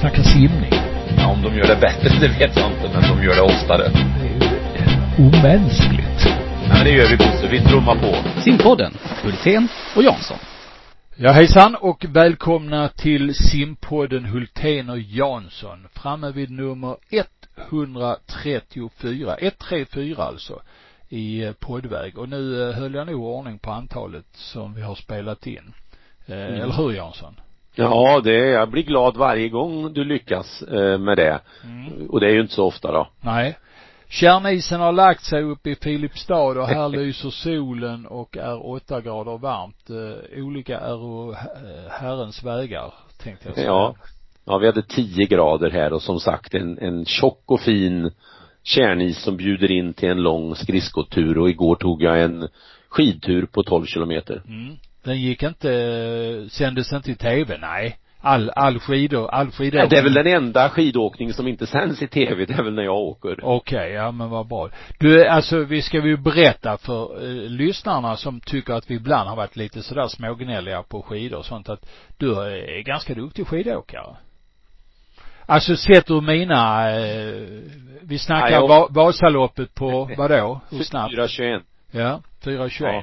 snacka 0.00 0.22
simning. 0.22 0.72
Ja, 1.16 1.26
om 1.26 1.42
de 1.42 1.56
gör 1.56 1.66
det 1.66 1.80
bättre, 1.80 2.08
det 2.20 2.28
vet 2.28 2.56
jag 2.56 2.72
inte, 2.72 2.90
men 2.94 3.02
de 3.02 3.24
gör 3.24 3.34
det 3.34 3.42
oftare. 3.42 3.88
Det 3.92 4.78
är 4.78 5.26
omänskligt. 5.26 6.26
Ja, 6.68 6.74
men 6.74 6.84
det 6.84 6.90
gör 6.90 7.08
vi 7.08 7.16
Bosse, 7.16 7.48
vi 7.50 7.60
trummar 7.60 7.94
på. 7.94 8.40
Simpodden, 8.40 8.92
Hultén 9.22 9.68
och 9.96 10.02
Jansson. 10.02 10.38
Ja 11.16 11.32
hejsan 11.32 11.74
och 11.74 12.04
välkomna 12.08 12.88
till 12.88 13.34
simpodden 13.34 14.24
Hultén 14.24 14.90
och 14.90 14.98
Jansson. 14.98 15.88
Framme 15.92 16.30
vid 16.30 16.50
nummer 16.50 16.96
134, 17.70 19.36
134 19.40 20.22
alltså, 20.22 20.60
i 21.08 21.44
eh, 21.44 21.52
poddväg. 21.52 22.18
Och 22.18 22.28
nu 22.28 22.62
eh, 22.62 22.76
höll 22.76 22.94
jag 22.94 23.06
nog 23.06 23.22
ordning 23.22 23.58
på 23.58 23.70
antalet 23.70 24.26
som 24.32 24.74
vi 24.74 24.82
har 24.82 24.94
spelat 24.94 25.46
in. 25.46 25.72
Eh, 26.26 26.34
Mm. 26.36 26.60
Eller 26.60 26.72
hur 26.72 26.92
Jansson? 26.92 27.40
Ja, 27.78 28.20
det, 28.24 28.36
jag 28.36 28.70
blir 28.70 28.82
glad 28.82 29.16
varje 29.16 29.48
gång 29.48 29.92
du 29.92 30.04
lyckas 30.04 30.62
eh, 30.62 30.98
med 30.98 31.16
det. 31.16 31.40
Mm. 31.64 32.06
Och 32.10 32.20
det 32.20 32.26
är 32.26 32.30
ju 32.30 32.40
inte 32.40 32.54
så 32.54 32.64
ofta 32.64 32.92
då. 32.92 33.08
Nej. 33.20 33.58
Kärnisen 34.08 34.80
har 34.80 34.92
lagt 34.92 35.24
sig 35.24 35.42
upp 35.42 35.66
i 35.66 35.74
Filipstad 35.74 36.60
och 36.60 36.68
här 36.68 36.88
lyser 36.98 37.30
solen 37.30 38.06
och 38.06 38.36
är 38.36 38.66
åtta 38.66 39.00
grader 39.00 39.38
varmt. 39.38 39.90
Eh, 39.90 40.44
olika 40.44 40.78
är 40.78 41.30
eh, 41.30 41.36
Herrens 41.90 42.44
vägar, 42.44 42.94
tänkte 43.22 43.48
jag 43.48 43.54
säga. 43.54 43.66
Ja. 43.66 43.94
Ja, 44.44 44.58
vi 44.58 44.66
hade 44.66 44.82
10 44.82 45.26
grader 45.26 45.70
här 45.70 45.92
och 45.92 46.02
som 46.02 46.20
sagt 46.20 46.54
en, 46.54 46.78
en 46.78 47.04
tjock 47.04 47.42
och 47.46 47.60
fin 47.60 48.10
kärnis 48.62 49.22
som 49.22 49.36
bjuder 49.36 49.70
in 49.70 49.94
till 49.94 50.08
en 50.08 50.22
lång 50.22 50.54
skridskotur 50.54 51.38
och 51.38 51.50
igår 51.50 51.76
tog 51.76 52.02
jag 52.02 52.22
en 52.22 52.48
skidtur 52.88 53.46
på 53.46 53.62
12 53.62 53.86
kilometer. 53.86 54.42
Mm. 54.48 54.76
Den 55.08 55.20
gick 55.20 55.42
inte, 55.42 55.72
eh, 55.72 56.48
sändes 56.48 56.92
inte 56.92 57.10
i 57.10 57.14
tv, 57.14 57.58
nej. 57.60 57.98
All, 58.20 58.50
all 58.50 58.78
skidor, 58.80 59.30
all 59.30 59.50
skidor. 59.50 59.80
Ja, 59.80 59.86
det 59.86 59.96
är 59.98 60.02
väl 60.02 60.12
den 60.14 60.26
enda 60.26 60.68
skidåkning 60.70 61.32
som 61.32 61.48
inte 61.48 61.66
sänds 61.66 62.02
i 62.02 62.06
tv, 62.08 62.44
det 62.44 62.52
är 62.54 62.62
väl 62.62 62.74
när 62.74 62.82
jag 62.82 62.96
åker. 62.96 63.36
Okej, 63.42 63.92
ja 63.92 64.10
men 64.10 64.30
vad 64.30 64.46
bra. 64.48 64.68
Du, 64.98 65.26
alltså 65.26 65.58
vi 65.64 65.82
ska 65.82 66.06
ju 66.06 66.16
berätta 66.16 66.78
för 66.78 67.22
eh, 67.24 67.50
lyssnarna 67.50 68.16
som 68.16 68.40
tycker 68.40 68.74
att 68.74 68.90
vi 68.90 68.94
ibland 68.94 69.28
har 69.28 69.36
varit 69.36 69.56
lite 69.56 69.82
sådär 69.82 70.06
smågnälliga 70.08 70.82
på 70.82 71.02
skidor 71.02 71.38
och 71.38 71.44
sånt 71.46 71.68
att 71.68 71.88
du 72.18 72.32
är 72.34 72.82
ganska 72.82 73.14
duktig 73.14 73.46
skidåkare. 73.46 74.16
Alltså 75.46 75.76
sett 75.76 76.10
ur 76.10 76.20
mina, 76.20 76.90
eh, 77.00 77.62
vi 78.02 78.18
snackar 78.18 78.50
Ja, 78.50 78.60
jag- 78.60 78.68
Va- 78.68 78.86
Vasaloppet 78.90 79.74
på, 79.74 80.10
vadå? 80.18 80.60
Hur 80.70 80.82
snabbt? 80.82 81.14
4.21. 81.14 81.62
Ja, 81.90 82.20
4.21. 82.44 82.84
Ja. 82.92 83.02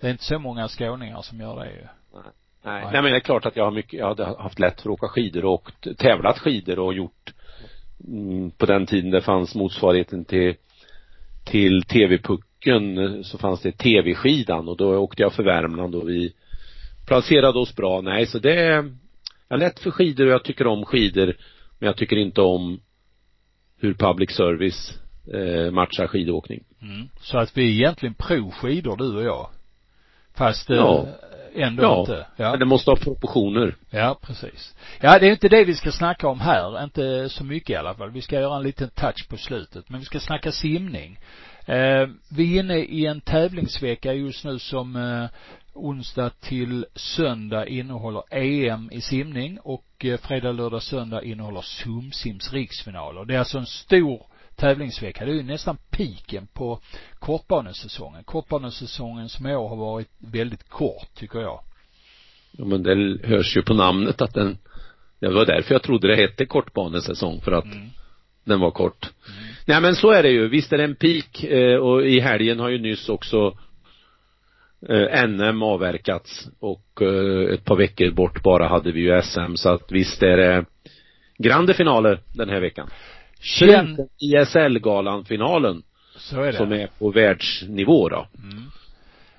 Det 0.00 0.06
är 0.06 0.10
inte 0.10 0.24
så 0.24 0.38
många 0.38 0.68
skåningar 0.68 1.22
som 1.22 1.40
gör 1.40 1.64
det 1.64 1.70
ju. 1.70 1.86
Nej. 2.14 2.22
Nej. 2.64 2.84
Nej 2.92 3.02
men 3.02 3.10
det 3.10 3.16
är 3.16 3.20
klart 3.20 3.46
att 3.46 3.56
jag 3.56 3.64
har 3.64 3.70
mycket, 3.70 3.98
jag 3.98 4.08
hade 4.08 4.24
haft 4.24 4.58
lätt 4.58 4.80
för 4.80 4.90
att 4.90 4.94
åka 4.94 5.08
skidor 5.08 5.44
och 5.44 5.70
tävlat 5.98 6.38
skidor 6.38 6.78
och 6.78 6.94
gjort 6.94 7.32
mm, 8.06 8.50
på 8.50 8.66
den 8.66 8.86
tiden 8.86 9.10
det 9.10 9.20
fanns 9.20 9.54
motsvarigheten 9.54 10.24
till 10.24 10.54
till 11.44 11.82
TV-pucken 11.82 13.24
så 13.24 13.38
fanns 13.38 13.62
det 13.62 13.72
TV-skidan 13.72 14.68
och 14.68 14.76
då 14.76 14.96
åkte 14.96 15.22
jag 15.22 15.32
för 15.32 15.42
Värmland 15.42 15.94
och 15.94 16.08
vi 16.08 16.32
placerade 17.06 17.58
oss 17.58 17.76
bra. 17.76 18.00
Nej 18.00 18.26
så 18.26 18.38
det 18.38 18.54
är, 18.54 18.74
jag 19.48 19.56
har 19.56 19.58
lätt 19.58 19.80
för 19.80 19.90
skidor 19.90 20.26
och 20.26 20.32
jag 20.32 20.44
tycker 20.44 20.66
om 20.66 20.84
skidor 20.84 21.36
men 21.78 21.86
jag 21.86 21.96
tycker 21.96 22.16
inte 22.16 22.40
om 22.40 22.80
hur 23.80 23.94
public 23.94 24.30
service 24.30 24.98
eh, 25.34 25.70
matchar 25.70 26.06
skidåkning. 26.06 26.64
Mm. 26.82 27.08
Så 27.20 27.38
att 27.38 27.56
vi 27.56 27.62
är 27.62 27.72
egentligen 27.72 28.14
pro 28.14 28.50
skidor 28.50 28.96
du 28.96 29.16
och 29.16 29.24
jag. 29.24 29.50
Fast 30.38 30.70
eh, 30.70 30.76
Ja. 30.76 31.06
ändå 31.54 31.82
Ja. 31.82 32.00
inte. 32.00 32.26
Ja. 32.36 32.50
Men 32.50 32.58
det 32.58 32.64
måste 32.64 32.90
ha 32.90 32.96
proportioner. 32.96 33.76
Ja, 33.90 34.18
precis. 34.22 34.74
Ja, 35.00 35.18
det 35.18 35.26
är 35.26 35.30
inte 35.30 35.48
det 35.48 35.64
vi 35.64 35.74
ska 35.74 35.92
snacka 35.92 36.28
om 36.28 36.40
här. 36.40 36.84
Inte 36.84 37.28
så 37.28 37.44
mycket 37.44 37.70
i 37.70 37.76
alla 37.76 37.94
fall. 37.94 38.10
Vi 38.10 38.22
ska 38.22 38.40
göra 38.40 38.56
en 38.56 38.62
liten 38.62 38.90
touch 38.90 39.28
på 39.28 39.36
slutet. 39.36 39.90
Men 39.90 40.00
vi 40.00 40.06
ska 40.06 40.20
snacka 40.20 40.52
simning. 40.52 41.18
Eh, 41.66 42.08
vi 42.30 42.56
är 42.56 42.60
inne 42.60 42.78
i 42.78 43.06
en 43.06 43.20
tävlingsvecka 43.20 44.12
just 44.12 44.44
nu 44.44 44.58
som 44.58 44.96
eh, 44.96 45.28
onsdag 45.74 46.30
till 46.40 46.86
söndag 46.94 47.66
innehåller 47.66 48.22
EM 48.30 48.88
i 48.92 49.00
simning 49.00 49.58
och 49.62 50.04
eh, 50.04 50.18
fredag, 50.18 50.52
lördag, 50.52 50.82
söndag 50.82 51.22
innehåller 51.22 51.60
Sumsims 51.60 52.52
riksfinaler. 52.52 53.24
Det 53.24 53.34
är 53.34 53.38
alltså 53.38 53.58
en 53.58 53.66
stor 53.66 54.22
tävlingsvecka. 54.58 55.24
Det 55.24 55.30
är 55.30 55.34
ju 55.34 55.42
nästan 55.42 55.76
piken 55.90 56.46
på 56.46 56.80
kortbanesäsongen. 57.18 58.24
Kortbanesäsongen 58.24 59.28
som 59.28 59.46
i 59.46 59.54
år 59.56 59.68
har 59.68 59.76
varit 59.76 60.08
väldigt 60.18 60.68
kort, 60.68 61.14
tycker 61.14 61.38
jag. 61.38 61.60
Ja 62.52 62.64
men 62.64 62.82
det 62.82 63.26
hörs 63.28 63.56
ju 63.56 63.62
på 63.62 63.74
namnet 63.74 64.20
att 64.20 64.34
den 64.34 64.58
det 65.20 65.28
var 65.28 65.46
därför 65.46 65.74
jag 65.74 65.82
trodde 65.82 66.08
det 66.08 66.16
hette 66.16 66.46
kortbanesäsong 66.46 67.40
för 67.40 67.52
att 67.52 67.64
Mm. 67.64 67.88
den 68.44 68.60
var 68.60 68.70
kort. 68.70 69.10
Nej 69.66 69.80
men 69.80 69.94
så 69.96 70.10
är 70.10 70.22
det 70.22 70.30
ju. 70.30 70.48
Visst 70.48 70.72
är 70.72 70.78
det 70.78 70.84
en 70.84 70.94
peak 70.94 71.44
eh, 71.44 71.76
och 71.76 72.06
i 72.06 72.20
helgen 72.20 72.60
har 72.60 72.68
ju 72.68 72.78
nyss 72.78 73.08
också 73.08 73.56
eh, 74.88 75.28
NM 75.28 75.62
avverkats 75.62 76.48
och 76.60 77.02
eh, 77.02 77.54
ett 77.54 77.64
par 77.64 77.76
veckor 77.76 78.10
bort 78.10 78.42
bara 78.42 78.68
hade 78.68 78.92
vi 78.92 79.00
ju 79.00 79.22
SM 79.22 79.54
så 79.54 79.68
att 79.68 79.92
visst 79.92 80.22
är 80.22 80.36
det 80.36 80.64
grande 81.38 81.74
finaler 81.74 82.20
den 82.34 82.48
här 82.48 82.60
veckan. 82.60 82.90
Känn, 83.40 83.96
Förutom 83.96 84.08
ISL-galan 84.18 85.24
finalen 85.24 85.82
så 86.16 86.42
är 86.42 86.52
det. 86.52 86.58
som 86.58 86.72
är 86.72 86.86
på 86.86 87.10
världsnivå 87.10 88.08
då. 88.08 88.26
Mm. 88.38 88.70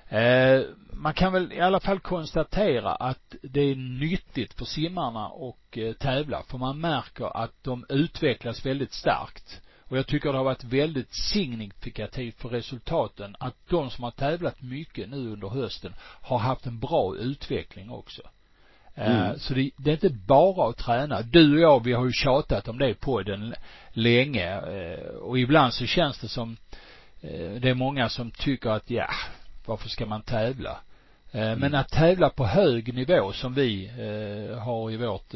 Eh, 0.10 0.66
man 0.94 1.14
kan 1.14 1.34
väl 1.34 1.54
i 1.54 1.60
alla 1.60 1.80
fall 1.80 2.00
konstatera 2.00 2.92
att 2.92 3.36
det 3.42 3.62
är 3.62 3.76
nyttigt 3.76 4.54
för 4.54 4.66
simmarna 4.66 5.28
och 5.28 5.78
eh, 5.78 5.94
tävla 5.94 6.44
för 6.44 6.58
man 6.58 6.80
märker 6.80 7.44
att 7.44 7.64
de 7.64 7.86
utvecklas 7.90 8.66
väldigt 8.66 8.94
starkt. 8.94 9.62
Och 9.90 9.98
jag 9.98 10.08
tycker 10.08 10.32
det 10.32 10.38
har 10.38 10.46
varit 10.46 10.64
väldigt 10.64 11.14
signifikativt 11.14 12.42
för 12.42 12.50
resultaten 12.50 13.36
att 13.40 13.56
de 13.70 13.90
som 13.90 14.04
har 14.04 14.12
tävlat 14.12 14.62
mycket 14.62 15.10
nu 15.10 15.32
under 15.32 15.48
hösten 15.50 15.94
har 16.22 16.38
haft 16.38 16.66
en 16.66 16.80
bra 16.80 17.16
utveckling 17.16 17.90
också. 17.90 18.22
Eh, 19.00 19.22
Mm. 19.26 19.40
Så 19.40 19.54
det, 19.54 19.70
det 19.78 19.90
är 19.90 19.94
inte 19.94 20.10
bara 20.28 20.70
att 20.70 20.78
träna. 20.78 21.22
Du 21.22 21.54
och 21.54 21.60
jag, 21.60 21.84
vi 21.84 21.94
har 21.94 22.06
ju 22.06 22.12
tjatat 22.12 22.68
om 22.68 22.78
det 22.78 22.94
på 22.94 23.22
den 23.22 23.54
länge 23.94 24.54
eh, 24.54 25.08
och 25.16 25.40
ibland 25.40 25.74
så 25.74 25.86
känns 25.86 26.20
det 26.20 26.28
som 26.28 26.58
eh, 27.22 27.52
det 27.62 27.70
är 27.70 27.74
många 27.74 28.10
som 28.10 28.32
tycker 28.32 28.70
att 28.70 28.90
ja, 28.90 29.10
varför 29.66 29.90
ska 29.90 30.06
man 30.06 30.22
tävla? 30.22 30.78
Eh, 31.32 31.56
Men 31.56 31.76
att 31.76 31.90
tävla 31.90 32.30
på 32.30 32.46
hög 32.46 32.94
nivå 32.94 33.32
som 33.34 33.54
vi 33.54 33.92
har 34.62 34.92
i 34.92 34.98
vårt 34.98 35.34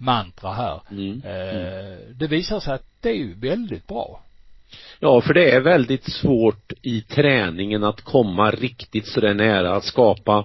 mantra 0.00 0.52
här, 0.52 0.80
Mm. 0.90 1.22
eh, 1.24 1.98
det 2.14 2.26
visar 2.26 2.60
sig 2.60 2.74
att 2.74 2.84
det 3.00 3.08
är 3.10 3.14
ju 3.14 3.34
väldigt 3.34 3.86
bra. 3.86 4.20
Ja, 5.00 5.20
för 5.20 5.34
det 5.34 5.50
är 5.50 5.60
väldigt 5.60 6.12
svårt 6.12 6.72
i 6.82 7.00
träningen 7.02 7.84
att 7.84 8.00
komma 8.00 8.50
riktigt 8.50 9.06
så 9.06 9.20
där 9.20 9.34
nära 9.34 9.76
att 9.76 9.84
skapa 9.84 10.44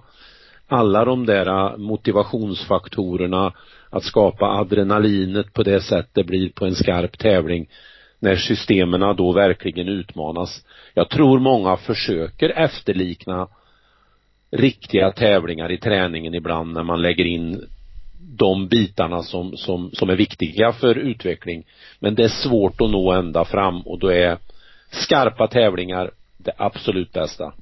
alla 0.73 1.05
de 1.05 1.25
där 1.25 1.45
äh, 1.47 1.77
motivationsfaktorerna, 1.77 3.53
att 3.89 4.03
skapa 4.03 4.45
adrenalinet 4.45 5.53
på 5.53 5.63
det 5.63 5.81
sätt 5.81 6.09
det 6.13 6.23
blir 6.23 6.49
på 6.49 6.65
en 6.65 6.75
skarp 6.75 7.17
tävling 7.17 7.67
när 8.19 8.35
systemen 8.35 9.15
då 9.15 9.31
verkligen 9.31 9.87
utmanas. 9.87 10.65
Jag 10.93 11.09
tror 11.09 11.39
många 11.39 11.77
försöker 11.77 12.49
efterlikna 12.49 13.47
riktiga 14.51 15.11
tävlingar 15.11 15.71
i 15.71 15.77
träningen 15.77 16.33
ibland 16.33 16.73
när 16.73 16.83
man 16.83 17.01
lägger 17.01 17.25
in 17.25 17.67
de 18.19 18.67
bitarna 18.67 19.23
som, 19.23 19.57
som, 19.57 19.91
som 19.93 20.09
är 20.09 20.15
viktiga 20.15 20.73
för 20.73 20.97
utveckling. 20.97 21.63
Men 21.99 22.15
det 22.15 22.23
är 22.23 22.49
svårt 22.49 22.81
att 22.81 22.89
nå 22.89 23.11
ända 23.11 23.45
fram 23.45 23.81
och 23.81 23.99
då 23.99 24.07
är 24.07 24.37
skarpa 24.91 25.47
tävlingar 25.47 26.11
det 26.37 26.53
absolut 26.57 27.13
bästa. 27.13 27.53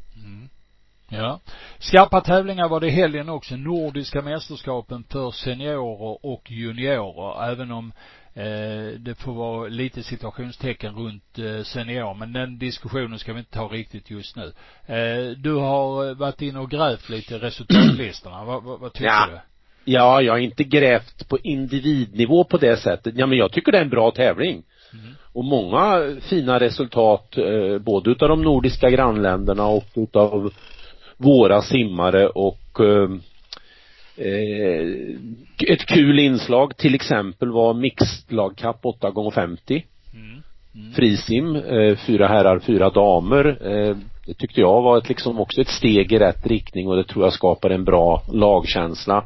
Ja. 1.12 1.40
Skarpa 1.80 2.22
tävlingar 2.22 2.70
var 2.70 2.80
det 2.80 2.88
i 2.88 2.92
helgen 2.92 3.30
också. 3.30 3.56
Nordiska 3.56 4.22
mästerskapen 4.22 5.04
för 5.10 5.32
seniorer 5.32 6.26
och 6.26 6.52
juniorer. 6.52 7.52
Även 7.52 7.72
om 7.72 7.92
eh, 8.34 9.00
det 9.00 9.16
får 9.18 9.34
vara 9.34 9.68
lite 9.68 10.04
situationstecken 10.04 10.96
runt 10.96 11.40
eh, 11.40 11.64
senior. 11.64 12.14
Men 12.14 12.34
den 12.34 12.58
diskussionen 12.58 13.20
ska 13.20 13.34
vi 13.34 13.40
inte 13.40 13.52
ta 13.52 13.68
riktigt 13.68 14.10
just 14.12 14.36
nu. 14.36 14.54
Eh, 14.86 15.30
du 15.38 15.54
har 15.54 16.10
eh, 16.10 16.16
varit 16.16 16.42
inne 16.42 16.60
och 16.60 16.72
grävt 16.72 17.10
lite 17.10 17.38
resultatlistorna. 17.38 18.44
vad, 18.46 18.64
vad, 18.64 18.80
vad 18.80 18.94
tycker 18.94 19.06
Ja. 19.06 19.28
du? 19.32 19.40
Ja, 19.86 20.22
jag 20.22 20.34
har 20.34 20.38
inte 20.40 20.64
grävt 20.64 21.30
på 21.30 21.38
individnivå 21.44 22.44
på 22.44 22.58
det 22.58 22.78
sättet. 22.78 23.14
Ja, 23.18 23.26
men 23.26 23.38
jag 23.38 23.52
tycker 23.52 23.72
det 23.72 23.78
är 23.78 23.82
en 23.82 23.90
bra 23.90 24.12
tävling. 24.12 24.64
Mm. 24.94 25.16
Och 25.34 25.44
många 25.46 26.16
fina 26.22 26.60
resultat, 26.60 27.38
eh, 27.38 27.78
både 27.80 28.12
utav 28.12 28.30
de 28.30 28.42
nordiska 28.42 28.90
grannländerna 28.90 29.66
och 29.68 29.86
utav 29.96 30.54
våra 31.22 31.62
simmare 31.62 32.28
och 32.28 32.80
eh, 32.80 33.10
eh, 34.26 34.88
ett 35.68 35.86
kul 35.86 36.20
inslag 36.20 36.78
till 36.78 36.96
exempel 36.96 37.52
var 37.52 37.74
mixed 37.74 38.32
lagkapp 38.34 38.80
8 38.86 39.12
gånger 39.12 39.32
50 39.32 39.86
Mm. 40.14 40.42
Mm. 40.76 40.94
frisim, 40.94 41.56
eh, 41.56 41.96
fyra 41.96 42.28
herrar, 42.28 42.60
fyra 42.60 42.90
damer. 42.90 43.58
Eh, 43.68 43.98
det 44.26 44.34
tyckte 44.34 44.62
jag 44.62 44.82
var 44.82 44.98
ett, 44.98 45.10
liksom 45.10 45.40
också 45.40 45.62
ett 45.62 45.70
steg 45.70 46.12
i 46.14 46.20
rätt 46.20 46.48
riktning 46.48 46.88
och 46.88 46.96
det 46.96 47.04
tror 47.04 47.26
jag 47.26 47.34
skapar 47.34 47.70
en 47.70 47.84
bra 47.84 48.24
lagkänsla. 48.34 49.26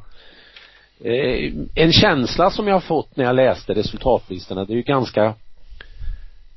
Eh, 1.04 1.54
en 1.76 1.92
känsla 1.92 2.52
som 2.52 2.68
jag 2.68 2.76
har 2.76 2.80
fått 2.80 3.18
när 3.18 3.26
jag 3.26 3.36
läste 3.36 3.74
resultatlistorna, 3.74 4.66
det 4.66 4.74
är 4.74 4.78
ju 4.78 4.82
ganska 4.82 5.34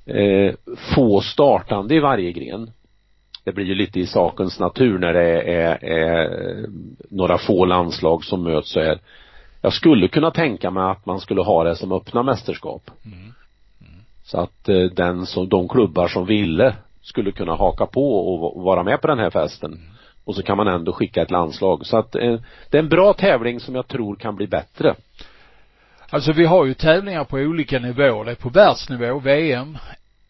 eh, 0.07 0.55
få 0.97 1.21
startande 1.21 1.95
i 1.95 2.01
varje 2.01 2.33
gren. 2.33 2.71
Det 3.49 3.53
blir 3.53 3.65
ju 3.65 3.75
lite 3.75 4.01
i 4.01 4.07
sakens 4.07 4.59
natur 4.59 4.99
när 4.99 5.13
det 5.13 5.23
är, 5.23 5.45
är, 5.45 5.85
är 5.85 6.67
några 7.11 7.39
få 7.39 7.65
landslag 7.65 8.25
som 8.25 8.43
möts 8.43 8.73
så 8.73 8.81
här. 8.81 8.99
Jag 9.63 9.73
skulle 9.73 10.09
kunna 10.09 10.31
tänka 10.31 10.71
mig 10.71 10.91
att 10.91 11.07
man 11.07 11.21
skulle 11.21 11.43
ha 11.43 11.65
det 11.65 11.77
som 11.77 11.93
öppna 11.93 12.23
mästerskap. 12.23 12.91
Mm. 13.05 13.19
Mm. 13.19 13.33
Så 14.25 14.41
att 14.41 14.69
eh, 14.69 14.81
den 14.81 15.27
som, 15.27 15.49
de 15.49 15.69
klubbar 15.69 16.09
som 16.09 16.27
ville 16.27 16.75
skulle 17.03 17.33
kunna 17.33 17.55
haka 17.55 17.87
på 17.87 18.35
och 18.35 18.63
vara 18.63 18.83
med 18.83 19.01
på 19.01 19.07
den 19.07 19.19
här 19.19 19.31
festen. 19.31 19.73
Mm. 19.73 19.85
Och 20.25 20.35
så 20.35 20.43
kan 20.43 20.57
man 20.57 20.69
ändå 20.69 20.93
skicka 20.93 21.23
ett 21.23 21.31
landslag. 21.31 21.87
Så 21.87 21.97
att 21.97 22.15
eh, 22.15 22.41
det 22.71 22.79
är 22.79 22.83
en 22.83 22.89
bra 22.89 23.13
tävling 23.13 23.61
som 23.61 23.75
jag 23.75 23.89
tror 23.89 24.17
kan 24.17 24.37
bli 24.37 24.47
bättre. 24.47 24.95
Alltså 26.11 26.33
vi 26.33 26.47
har 26.47 26.67
ju 26.67 26.75
tävlingar 26.75 27.25
på 27.25 27.37
olika 27.37 27.79
nivåer. 27.79 28.25
Det 28.25 28.31
är 28.31 28.35
på 28.35 28.49
världsnivå, 28.49 29.19
VM, 29.19 29.79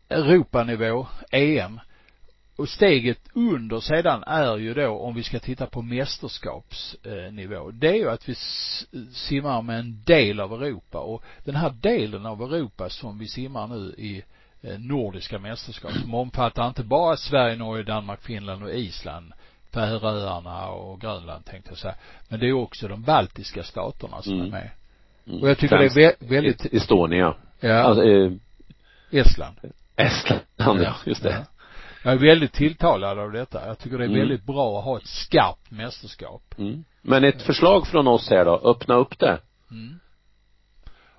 Europanivå, 0.09 1.07
EM. 1.31 1.81
Och 2.59 2.69
steget 2.69 3.19
under 3.35 3.81
sedan 3.81 4.23
är 4.27 4.57
ju 4.57 4.75
då, 4.75 4.89
om 4.89 5.15
vi 5.15 5.23
ska 5.23 5.39
titta 5.39 5.67
på 5.67 5.83
mästerskapsnivå, 5.83 7.71
det 7.71 7.89
är 7.89 7.95
ju 7.95 8.11
att 8.11 8.29
vi 8.29 8.35
simmar 9.13 9.63
med 9.63 9.79
en 9.79 10.03
del 10.05 10.41
av 10.41 10.53
Europa 10.53 10.99
och 10.99 11.25
den 11.45 11.57
här 11.57 11.71
delen 11.71 12.27
av 12.27 12.43
Europa 12.43 12.89
som 12.89 13.19
vi 13.19 13.29
simmar 13.29 13.67
nu 13.67 13.95
i 13.99 14.23
eh, 14.63 14.79
nordiska 14.79 15.39
mästerskap 15.39 15.93
som 15.93 16.15
omfattar 16.15 16.69
inte 16.69 16.85
bara 16.85 17.17
Sverige, 17.17 17.57
Norge, 17.57 17.85
Danmark, 17.85 18.23
Finland 18.23 18.63
och 18.63 18.75
Island, 18.75 19.33
Färöarna 19.73 20.69
och 20.69 21.01
Grönland 21.01 21.45
tänkte 21.45 21.71
jag 21.71 21.79
säga. 21.79 21.95
Men 22.29 22.41
det 22.41 22.49
är 22.49 22.53
också 22.53 22.89
de 22.89 23.03
baltiska 23.03 23.63
staterna 23.63 24.23
som 24.23 24.33
mm. 24.33 24.47
är 24.47 24.51
med. 24.51 24.71
Mm. 25.27 25.43
Och 25.43 25.49
jag 25.49 25.59
tycker 25.59 25.79
Främst 25.79 25.95
det 25.95 26.05
är 26.05 26.29
väldigt 26.29 26.67
Estonia. 26.67 27.35
Ja. 27.61 27.75
Alltså, 27.75 28.05
eh, 28.05 28.33
Estland. 29.11 29.57
Estland, 29.97 30.43
ja, 30.57 30.97
just 31.07 31.23
det. 31.23 31.31
Ja. 31.31 31.45
Jag 32.03 32.13
är 32.13 32.19
väldigt 32.19 32.53
tilltalad 32.53 33.19
av 33.19 33.33
detta. 33.33 33.67
Jag 33.67 33.79
tycker 33.79 33.99
det 33.99 34.05
är 34.05 34.09
mm. 34.09 34.19
väldigt 34.19 34.45
bra 34.45 34.79
att 34.79 34.85
ha 34.85 34.97
ett 34.97 35.07
skarpt 35.07 35.71
mästerskap. 35.71 36.55
Mm. 36.59 36.85
Men 37.03 37.25
ett 37.25 37.43
förslag 37.43 37.87
från 37.87 38.07
oss 38.07 38.31
här 38.31 38.45
då, 38.45 38.61
öppna 38.65 38.95
upp 38.95 39.19
det. 39.19 39.41
Mm. 39.71 40.01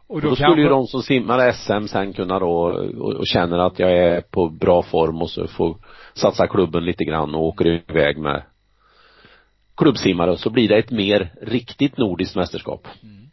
Och 0.08 0.22
då, 0.22 0.28
och 0.28 0.32
då 0.32 0.36
skulle 0.36 0.62
ju 0.62 0.70
de 0.70 0.88
som 0.88 1.02
simmar 1.02 1.52
SM 1.52 1.88
sen 1.88 2.14
kunna 2.14 2.40
då 2.40 2.50
och, 2.50 3.18
och 3.18 3.28
känner 3.28 3.58
att 3.58 3.80
jag 3.80 3.92
är 3.92 4.22
på 4.22 4.50
bra 4.50 4.84
form 4.84 5.22
och 5.22 5.30
så 5.30 5.48
får 5.48 5.78
satsa 6.14 6.48
klubben 6.48 6.86
lite 6.86 7.04
grann 7.04 7.36
och 7.36 7.44
åker 7.44 7.68
iväg 7.68 8.18
med 8.18 8.44
klubbsimmare 9.78 10.38
så 10.38 10.50
blir 10.50 10.70
det 10.70 10.78
ett 10.78 10.92
mer 10.92 11.34
riktigt 11.42 11.98
nordiskt 11.98 12.36
mästerskap. 12.36 12.88
Mm. 13.04 13.30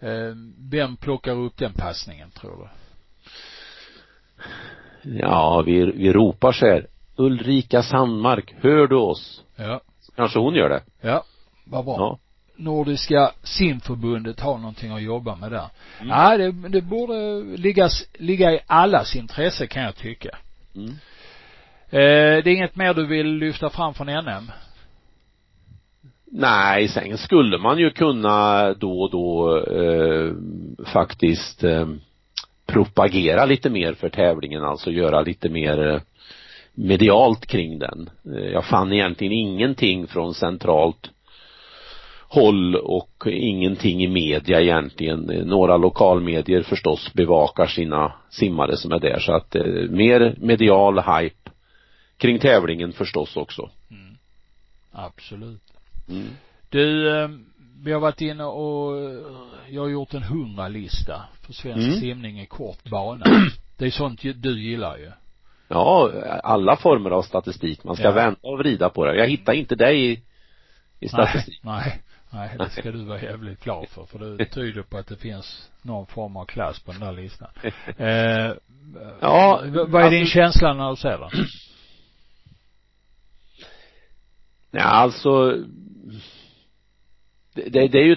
Eh, 0.00 0.34
vem 0.70 0.96
plockar 0.96 1.36
upp 1.36 1.56
den 1.56 1.72
passningen 1.72 2.30
tror 2.30 2.56
du? 2.56 2.68
Ja, 5.08 5.62
vi, 5.66 5.92
vi 5.92 6.12
ropar 6.12 6.52
så 6.52 6.66
här. 6.66 6.86
Ulrika 7.16 7.82
Sandmark, 7.82 8.54
hör 8.60 8.86
du 8.86 8.96
oss? 8.96 9.42
Ja. 9.56 9.80
Kanske 10.16 10.38
hon 10.38 10.54
gör 10.54 10.68
det. 10.68 10.82
Ja, 11.00 11.24
vad 11.64 11.84
bra. 11.84 11.96
Ja. 11.98 12.18
Nordiska 12.56 13.30
simförbundet 13.42 14.40
har 14.40 14.58
någonting 14.58 14.92
att 14.92 15.02
jobba 15.02 15.36
med 15.36 15.50
där. 15.50 15.66
Mm. 16.00 16.08
Ja, 16.08 16.36
det, 16.36 16.68
det 16.68 16.80
borde 16.80 17.42
liggas, 17.56 18.04
ligga 18.18 18.52
i 18.52 18.60
allas 18.66 19.16
intresse 19.16 19.66
kan 19.66 19.82
jag 19.82 19.96
tycka. 19.96 20.30
Mm. 20.74 20.90
Eh, 21.90 22.44
det 22.44 22.50
är 22.50 22.54
inget 22.54 22.76
mer 22.76 22.94
du 22.94 23.06
vill 23.06 23.26
lyfta 23.26 23.70
fram 23.70 23.94
från 23.94 24.06
NM? 24.06 24.50
Nej, 26.32 26.88
sen 26.88 27.18
skulle 27.18 27.58
man 27.58 27.78
ju 27.78 27.90
kunna 27.90 28.74
då 28.74 29.00
och 29.02 29.10
då 29.10 29.58
eh, 29.58 30.32
faktiskt 30.86 31.64
eh, 31.64 31.86
propagera 32.72 33.44
lite 33.44 33.70
mer 33.70 33.94
för 33.94 34.08
tävlingen, 34.08 34.64
alltså 34.64 34.90
göra 34.90 35.20
lite 35.20 35.48
mer 35.48 35.88
eh, 35.88 36.00
medialt 36.74 37.46
kring 37.46 37.78
den. 37.78 38.10
Eh, 38.24 38.46
jag 38.52 38.64
fann 38.64 38.92
egentligen 38.92 39.32
ingenting 39.32 40.06
från 40.06 40.34
centralt 40.34 41.10
håll 42.28 42.76
och 42.76 43.26
ingenting 43.26 44.04
i 44.04 44.08
media 44.08 44.60
egentligen. 44.60 45.20
Några 45.46 45.76
lokalmedier 45.76 46.62
förstås 46.62 47.12
bevakar 47.12 47.66
sina 47.66 48.12
simmare 48.30 48.76
som 48.76 48.92
är 48.92 48.98
där 48.98 49.18
så 49.18 49.32
att 49.32 49.54
eh, 49.54 49.64
mer 49.90 50.34
medial 50.38 50.98
hype 50.98 51.50
kring 52.16 52.38
tävlingen 52.38 52.92
förstås 52.92 53.36
också. 53.36 53.70
Mm. 53.90 54.16
Absolut. 54.92 55.72
Mm. 56.08 56.26
Du, 56.68 57.16
eh, 57.18 57.28
vi 57.84 57.92
har 57.92 58.00
varit 58.00 58.20
inne 58.20 58.44
och 58.44 58.96
jag 59.68 59.82
har 59.82 59.88
gjort 59.88 60.14
en 60.14 60.22
hundralista 60.22 61.24
för 61.46 61.52
svensk 61.52 61.88
mm. 61.88 62.00
simning 62.00 62.40
i 62.40 62.46
kort 62.46 62.84
bana. 62.84 63.24
Det 63.76 63.86
är 63.86 63.90
sånt 63.90 64.22
du 64.22 64.62
gillar 64.62 64.96
ju. 64.96 65.10
Ja, 65.68 66.12
alla 66.42 66.76
former 66.76 67.10
av 67.10 67.22
statistik. 67.22 67.84
Man 67.84 67.96
ska 67.96 68.04
ja. 68.04 68.12
vända 68.12 68.38
och 68.42 68.58
vrida 68.58 68.88
på 68.90 69.04
det. 69.04 69.16
Jag 69.16 69.28
hittar 69.28 69.52
inte 69.52 69.74
dig 69.74 70.12
i, 70.12 70.22
i 71.00 71.08
statistik. 71.08 71.60
Nej, 71.62 71.82
nej. 71.84 72.02
Nej, 72.30 72.56
det 72.58 72.70
ska 72.70 72.90
du 72.90 73.04
vara 73.04 73.22
jävligt 73.22 73.64
glad 73.64 73.88
för, 73.88 74.04
för 74.04 74.18
det 74.18 74.44
tyder 74.44 74.82
på 74.82 74.98
att 74.98 75.06
det 75.06 75.16
finns 75.16 75.70
någon 75.82 76.06
form 76.06 76.36
av 76.36 76.44
klass 76.44 76.80
på 76.80 76.92
den 76.92 77.00
där 77.00 77.12
listan. 77.12 77.48
Eh, 77.96 78.52
ja. 79.20 79.62
Vad 79.88 80.04
är 80.04 80.10
din 80.10 80.20
alltså, 80.20 80.34
känsla 80.34 80.74
när 80.74 80.90
du 80.90 80.96
ser 80.96 81.18
den? 81.18 81.30
Ja, 84.70 84.82
alltså 84.82 85.56
det, 87.54 87.88
det 87.88 87.98
är 87.98 88.04
ju 88.04 88.16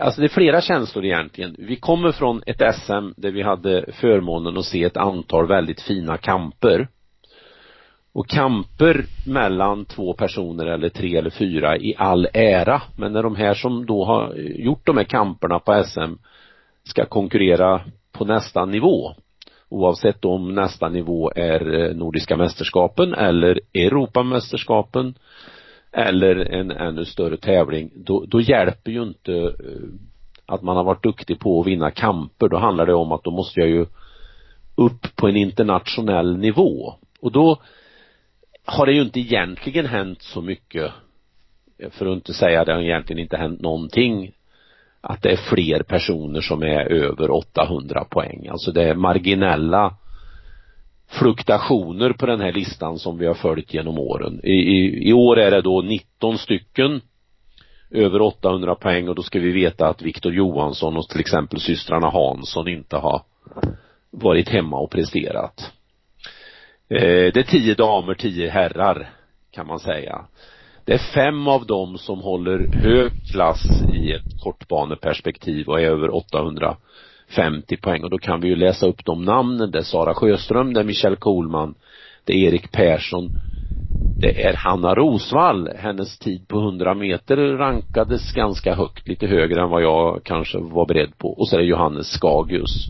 Alltså 0.00 0.20
det 0.20 0.26
är 0.26 0.28
flera 0.28 0.60
känslor 0.60 1.04
egentligen. 1.04 1.56
Vi 1.58 1.76
kommer 1.76 2.12
från 2.12 2.42
ett 2.46 2.74
SM 2.74 3.08
där 3.16 3.30
vi 3.30 3.42
hade 3.42 3.92
förmånen 3.92 4.58
att 4.58 4.64
se 4.64 4.84
ett 4.84 4.96
antal 4.96 5.48
väldigt 5.48 5.80
fina 5.80 6.16
kamper. 6.16 6.88
Och 8.12 8.28
kamper 8.28 9.04
mellan 9.26 9.84
två 9.84 10.12
personer 10.12 10.66
eller 10.66 10.88
tre 10.88 11.16
eller 11.16 11.30
fyra 11.30 11.76
i 11.76 11.94
all 11.98 12.28
ära, 12.34 12.82
men 12.96 13.12
när 13.12 13.22
de 13.22 13.36
här 13.36 13.54
som 13.54 13.86
då 13.86 14.04
har 14.04 14.34
gjort 14.36 14.86
de 14.86 14.96
här 14.96 15.04
kamperna 15.04 15.58
på 15.58 15.84
SM 15.84 16.14
ska 16.84 17.04
konkurrera 17.04 17.80
på 18.12 18.24
nästa 18.24 18.64
nivå, 18.64 19.14
oavsett 19.68 20.24
om 20.24 20.54
nästa 20.54 20.88
nivå 20.88 21.32
är 21.36 21.74
eh, 21.74 21.96
Nordiska 21.96 22.36
mästerskapen 22.36 23.14
eller 23.14 23.60
Europamästerskapen 23.74 25.14
eller 25.94 26.36
en 26.36 26.70
ännu 26.70 27.04
större 27.04 27.36
tävling, 27.36 27.90
då, 27.94 28.24
då 28.28 28.40
hjälper 28.40 28.90
ju 28.90 29.02
inte 29.02 29.32
eh, 29.32 29.88
att 30.46 30.62
man 30.62 30.76
har 30.76 30.84
varit 30.84 31.02
duktig 31.02 31.40
på 31.40 31.60
att 31.60 31.66
vinna 31.66 31.90
kamper. 31.90 32.48
Då 32.48 32.56
handlar 32.56 32.86
det 32.86 32.94
om 32.94 33.12
att 33.12 33.24
då 33.24 33.30
måste 33.30 33.60
jag 33.60 33.68
ju 33.68 33.86
upp 34.74 35.16
på 35.16 35.28
en 35.28 35.36
internationell 35.36 36.38
nivå. 36.38 36.94
Och 37.20 37.32
då 37.32 37.60
har 38.64 38.86
det 38.86 38.92
ju 38.92 39.02
inte 39.02 39.20
egentligen 39.20 39.86
hänt 39.86 40.22
så 40.22 40.42
mycket, 40.42 40.92
för 41.90 42.06
att 42.06 42.14
inte 42.16 42.32
säga 42.32 42.60
att 42.60 42.66
det 42.66 42.72
har 42.72 42.80
egentligen 42.80 43.22
inte 43.22 43.36
hänt 43.36 43.60
någonting, 43.60 44.32
att 45.00 45.22
det 45.22 45.32
är 45.32 45.36
fler 45.36 45.82
personer 45.82 46.40
som 46.40 46.62
är 46.62 46.92
över 46.92 47.30
800 47.30 48.04
poäng. 48.10 48.48
Alltså 48.50 48.72
det 48.72 48.82
är 48.82 48.94
marginella 48.94 49.96
fluktuationer 51.08 52.12
på 52.12 52.26
den 52.26 52.40
här 52.40 52.52
listan 52.52 52.98
som 52.98 53.18
vi 53.18 53.26
har 53.26 53.34
följt 53.34 53.74
genom 53.74 53.98
åren. 53.98 54.40
I, 54.44 54.52
i, 54.52 55.08
i 55.08 55.12
år 55.12 55.38
är 55.38 55.50
det 55.50 55.62
då 55.62 55.82
19 55.82 56.38
stycken 56.38 57.00
över 57.90 58.20
800 58.20 58.74
poäng 58.74 59.08
och 59.08 59.14
då 59.14 59.22
ska 59.22 59.40
vi 59.40 59.52
veta 59.52 59.88
att 59.88 60.02
Viktor 60.02 60.34
Johansson 60.34 60.96
och 60.96 61.08
till 61.08 61.20
exempel 61.20 61.60
systrarna 61.60 62.10
Hansson 62.10 62.68
inte 62.68 62.96
har 62.96 63.22
varit 64.10 64.48
hemma 64.48 64.76
och 64.78 64.90
presterat. 64.90 65.72
Eh, 66.88 67.32
det 67.32 67.36
är 67.36 67.42
tio 67.42 67.74
damer, 67.74 68.14
tio 68.14 68.50
herrar 68.50 69.10
kan 69.50 69.66
man 69.66 69.80
säga. 69.80 70.24
Det 70.84 70.92
är 70.94 71.12
fem 71.14 71.48
av 71.48 71.66
dem 71.66 71.98
som 71.98 72.20
håller 72.20 72.68
hög 72.72 73.12
klass 73.32 73.82
i 73.92 74.12
ett 74.12 74.42
kortbaneperspektiv 74.42 75.68
och 75.68 75.80
är 75.80 75.84
över 75.84 76.14
800 76.14 76.76
50 77.36 77.76
poäng 77.76 78.02
och 78.02 78.10
då 78.10 78.18
kan 78.18 78.40
vi 78.40 78.48
ju 78.48 78.56
läsa 78.56 78.86
upp 78.86 79.04
de 79.04 79.24
namnen. 79.24 79.70
Det 79.70 79.78
är 79.78 79.82
Sara 79.82 80.14
Sjöström, 80.14 80.72
det 80.72 80.80
är 80.80 80.84
Michelle 80.84 81.16
Kohlman, 81.16 81.74
det 82.24 82.32
är 82.32 82.48
Erik 82.48 82.72
Persson, 82.72 83.30
det 84.20 84.44
är 84.44 84.54
Hanna 84.54 84.94
Rosvall. 84.94 85.68
Hennes 85.76 86.18
tid 86.18 86.48
på 86.48 86.58
100 86.58 86.94
meter 86.94 87.36
rankades 87.36 88.32
ganska 88.32 88.74
högt, 88.74 89.08
lite 89.08 89.26
högre 89.26 89.62
än 89.62 89.70
vad 89.70 89.82
jag 89.82 90.20
kanske 90.24 90.58
var 90.58 90.86
beredd 90.86 91.18
på. 91.18 91.28
Och 91.28 91.48
så 91.48 91.56
är 91.56 91.60
det 91.60 91.66
Johannes 91.66 92.06
Skagius 92.06 92.88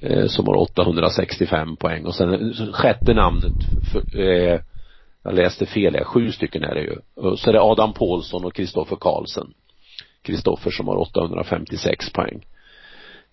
eh, 0.00 0.26
som 0.26 0.46
har 0.46 0.54
865 0.54 1.76
poäng 1.76 2.06
och 2.06 2.14
sen 2.14 2.54
sjätte 2.72 3.14
namnet 3.14 3.52
för, 3.92 4.20
eh, 4.20 4.60
jag 5.24 5.34
läste 5.34 5.66
fel 5.66 5.94
här, 5.94 6.04
sju 6.04 6.30
stycken 6.30 6.64
är 6.64 6.74
det 6.74 6.82
ju. 6.82 6.96
Och 7.16 7.38
så 7.38 7.50
är 7.50 7.52
det 7.52 7.60
Adam 7.60 7.92
Paulsson 7.92 8.44
och 8.44 8.54
Kristoffer 8.54 8.96
Karlsson. 8.96 9.52
Kristoffer 10.22 10.70
som 10.70 10.88
har 10.88 10.96
856 10.96 12.12
poäng. 12.12 12.44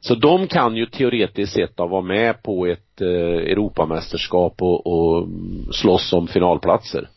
Så 0.02 0.16
de 0.16 0.48
kan 0.48 0.76
ju 0.76 0.86
teoretiskt 0.86 1.54
sett 1.54 1.78
vara 1.78 2.02
med 2.02 2.44
på 2.44 2.66
ett 2.66 3.02
eh, 3.02 3.08
Europamästerskap 3.52 4.62
och, 4.62 4.88
och 4.88 5.28
slåss 5.72 6.14
om 6.14 6.28
finalplatser. 6.28 7.10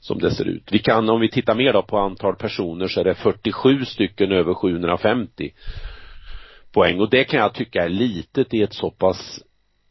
som 0.00 0.18
det 0.18 0.30
ser 0.30 0.44
ut. 0.44 0.68
Vi 0.70 0.78
kan, 0.78 1.10
om 1.10 1.20
vi 1.20 1.30
tittar 1.30 1.54
mer 1.54 1.72
då 1.72 1.82
på 1.82 1.98
antal 1.98 2.36
personer 2.36 2.88
så 2.88 3.00
är 3.00 3.04
det 3.04 3.14
47 3.14 3.84
stycken 3.84 4.32
över 4.32 4.54
750 4.54 5.50
poäng 6.72 7.00
och 7.00 7.10
det 7.10 7.24
kan 7.24 7.40
jag 7.40 7.54
tycka 7.54 7.84
är 7.84 7.88
litet 7.88 8.54
i 8.54 8.62
ett 8.62 8.74
så 8.74 8.90
pass 8.90 9.40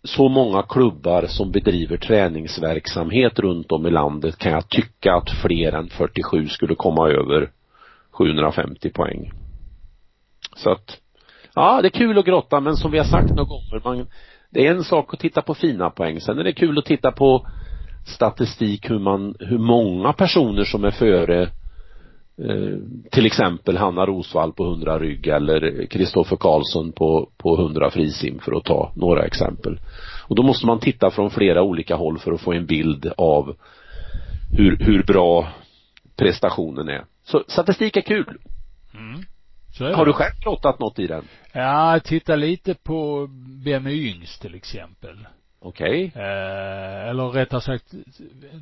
så 0.04 0.30
många 0.30 0.64
klubbar 0.64 1.26
som 1.28 1.52
bedriver 1.52 1.98
träningsverksamhet 1.98 3.40
runt 3.40 3.72
om 3.72 3.86
i 3.88 3.92
landet 3.92 4.38
kan 4.38 4.52
jag 4.52 4.70
tycka 4.70 5.14
att 5.14 5.30
fler 5.42 5.72
än 5.72 5.90
47 5.90 6.48
skulle 6.48 6.76
komma 6.76 7.10
över 7.10 7.52
750 8.12 8.90
poäng. 8.90 9.32
Så 10.56 10.70
att, 10.70 10.98
ja 11.58 11.82
det 11.82 11.88
är 11.88 12.00
kul 12.00 12.18
att 12.18 12.26
grotta 12.26 12.60
men 12.60 12.78
som 12.78 12.92
vi 12.92 12.98
har 12.98 13.06
sagt 13.06 13.30
några 13.30 13.50
gånger, 13.50 13.82
man, 13.84 14.08
det 14.50 14.68
är 14.68 14.72
en 14.72 14.84
sak 14.84 15.14
att 15.14 15.20
titta 15.20 15.42
på 15.42 15.54
fina 15.54 15.90
poäng, 15.90 16.22
sen 16.22 16.40
är 16.40 16.44
det 16.44 16.54
kul 16.54 16.78
att 16.78 16.86
titta 16.86 17.12
på 17.12 17.48
statistik 18.06 18.90
hur 18.90 19.00
man, 19.00 19.36
hur 19.40 19.58
många 19.58 20.14
personer 20.14 20.64
som 20.64 20.84
är 20.84 20.92
före 20.92 21.42
eh, 22.38 22.78
till 23.12 23.26
exempel 23.26 23.78
Hanna 23.78 24.06
Rosvall 24.06 24.54
på 24.54 24.64
100 24.64 25.00
rygg 25.00 25.28
eller 25.28 25.86
Kristoffer 25.86 26.36
Karlsson 26.36 26.92
på, 26.92 27.30
på 27.38 27.56
100 27.56 27.90
frisim 27.92 28.40
för 28.40 28.58
att 28.58 28.66
ta 28.66 28.92
några 28.96 29.26
exempel. 29.26 29.80
Och 30.28 30.36
då 30.36 30.44
måste 30.44 30.66
man 30.66 30.80
titta 30.80 31.12
från 31.12 31.30
flera 31.30 31.62
olika 31.62 31.96
håll 31.96 32.20
för 32.20 32.32
att 32.32 32.42
få 32.42 32.54
en 32.54 32.66
bild 32.66 33.12
av 33.18 33.56
hur, 34.58 34.78
hur 34.80 35.04
bra 35.04 35.48
prestationen 36.16 36.90
är. 36.90 37.06
Så 37.24 37.44
statistik 37.48 37.98
är 37.98 38.02
kul. 38.02 38.38
Mm. 38.94 39.22
Har 39.80 40.06
du 40.06 40.14
själv 40.14 40.32
plottat 40.42 40.80
något 40.80 41.00
i 41.00 41.08
den? 41.08 41.28
Ja, 41.52 42.00
titta 42.04 42.36
lite 42.36 42.74
på 42.74 43.30
vem 43.64 43.88
är 43.88 43.92
yngst 43.92 44.42
till 44.42 44.56
exempel. 44.56 45.28
Okej. 45.60 46.06
Okay. 46.08 46.24
Eh, 46.24 47.10
eller 47.10 47.30
rättare 47.30 47.62
sagt, 47.62 47.94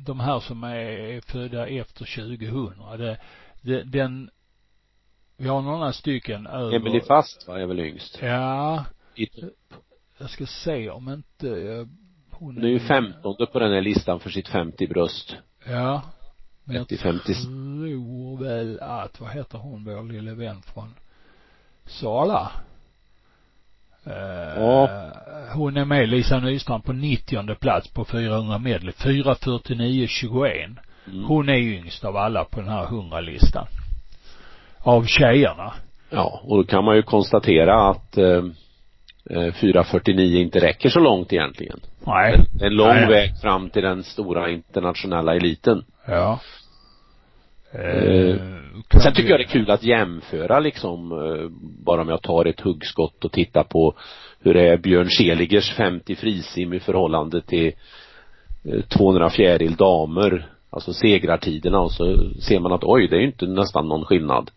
de 0.06 0.20
här 0.20 0.40
som 0.40 0.64
är 0.64 1.20
födda 1.20 1.66
efter 1.66 2.04
2000. 2.28 2.98
Det, 2.98 3.18
det, 3.62 3.82
den, 3.82 4.30
vi 5.36 5.48
har 5.48 5.62
några 5.62 5.92
stycken 5.92 6.46
över. 6.46 6.76
Emelie 6.76 7.00
Fast 7.00 7.48
va, 7.48 7.60
är 7.60 7.66
väl 7.66 7.80
yngst? 7.80 8.18
Ja. 8.22 8.84
I, 9.14 9.26
jag 10.18 10.30
ska 10.30 10.46
se 10.46 10.90
om 10.90 11.08
inte 11.08 11.46
jag, 11.46 11.88
hon 12.30 12.64
är 12.64 12.68
ju 12.68 12.78
femtonde 12.78 13.46
på 13.46 13.58
den 13.58 13.72
här 13.72 13.80
listan 13.80 14.20
för 14.20 14.30
sitt 14.30 14.48
50 14.48 14.86
bröst. 14.86 15.36
Ja. 15.66 16.02
Men 16.64 16.76
jag 16.76 17.00
50. 17.00 17.34
tror 17.34 18.44
väl 18.44 18.80
att, 18.80 19.20
vad 19.20 19.30
heter 19.30 19.58
hon, 19.58 19.84
vår 19.84 20.12
lille 20.12 20.34
vän 20.34 20.62
från 20.62 20.94
Sala? 21.86 22.50
Ja. 24.56 24.90
Hon 25.54 25.76
är 25.76 25.84
med, 25.84 26.08
Lisa 26.08 26.38
Nystrand, 26.38 26.84
på 26.84 26.92
90 26.92 27.54
plats 27.54 27.88
på 27.88 28.04
400 28.04 28.58
medley. 28.58 28.92
4.49.21. 28.92 30.76
Mm. 31.06 31.24
Hon 31.24 31.48
är 31.48 31.56
yngst 31.56 32.04
av 32.04 32.16
alla 32.16 32.44
på 32.44 32.60
den 32.60 32.68
här 32.68 32.86
100-listan. 32.86 33.66
Av 34.78 35.04
tjejerna. 35.04 35.74
Ja, 36.10 36.40
och 36.44 36.56
då 36.56 36.64
kan 36.64 36.84
man 36.84 36.96
ju 36.96 37.02
konstatera 37.02 37.90
att 37.90 38.18
eh, 38.18 38.42
4.49 39.30 40.36
inte 40.36 40.60
räcker 40.60 40.88
så 40.88 41.00
långt 41.00 41.32
egentligen. 41.32 41.80
Nej. 42.06 42.44
Är 42.60 42.66
en 42.66 42.74
lång 42.74 42.88
Nej. 42.88 43.08
väg 43.08 43.40
fram 43.40 43.70
till 43.70 43.82
den 43.82 44.04
stora 44.04 44.50
internationella 44.50 45.34
eliten. 45.36 45.84
Ja. 46.06 46.38
Eh, 47.72 48.36
sen 49.02 49.14
tycker 49.14 49.30
jag 49.30 49.40
det 49.40 49.44
är 49.44 49.48
kul 49.48 49.70
att 49.70 49.82
jämföra 49.82 50.60
liksom, 50.60 51.12
eh, 51.12 51.48
bara 51.84 52.00
om 52.00 52.08
jag 52.08 52.22
tar 52.22 52.44
ett 52.44 52.60
huggskott 52.60 53.24
och 53.24 53.32
tittar 53.32 53.64
på 53.64 53.94
hur 54.40 54.54
det 54.54 54.68
är 54.68 54.76
Björn 54.76 55.10
Seligers 55.10 55.74
50 55.74 56.16
frisim 56.16 56.72
i 56.72 56.80
förhållande 56.80 57.42
till 57.42 57.72
eh, 58.64 58.80
200 58.80 59.30
fjäril 59.30 59.76
damer, 59.76 60.46
alltså 60.70 60.92
segrartiderna 60.92 61.80
och 61.80 61.92
så 61.92 62.30
ser 62.40 62.60
man 62.60 62.72
att 62.72 62.84
oj, 62.84 63.08
det 63.08 63.16
är 63.16 63.20
ju 63.20 63.26
inte 63.26 63.46
nästan 63.46 63.88
någon 63.88 64.04
skillnad 64.04 64.50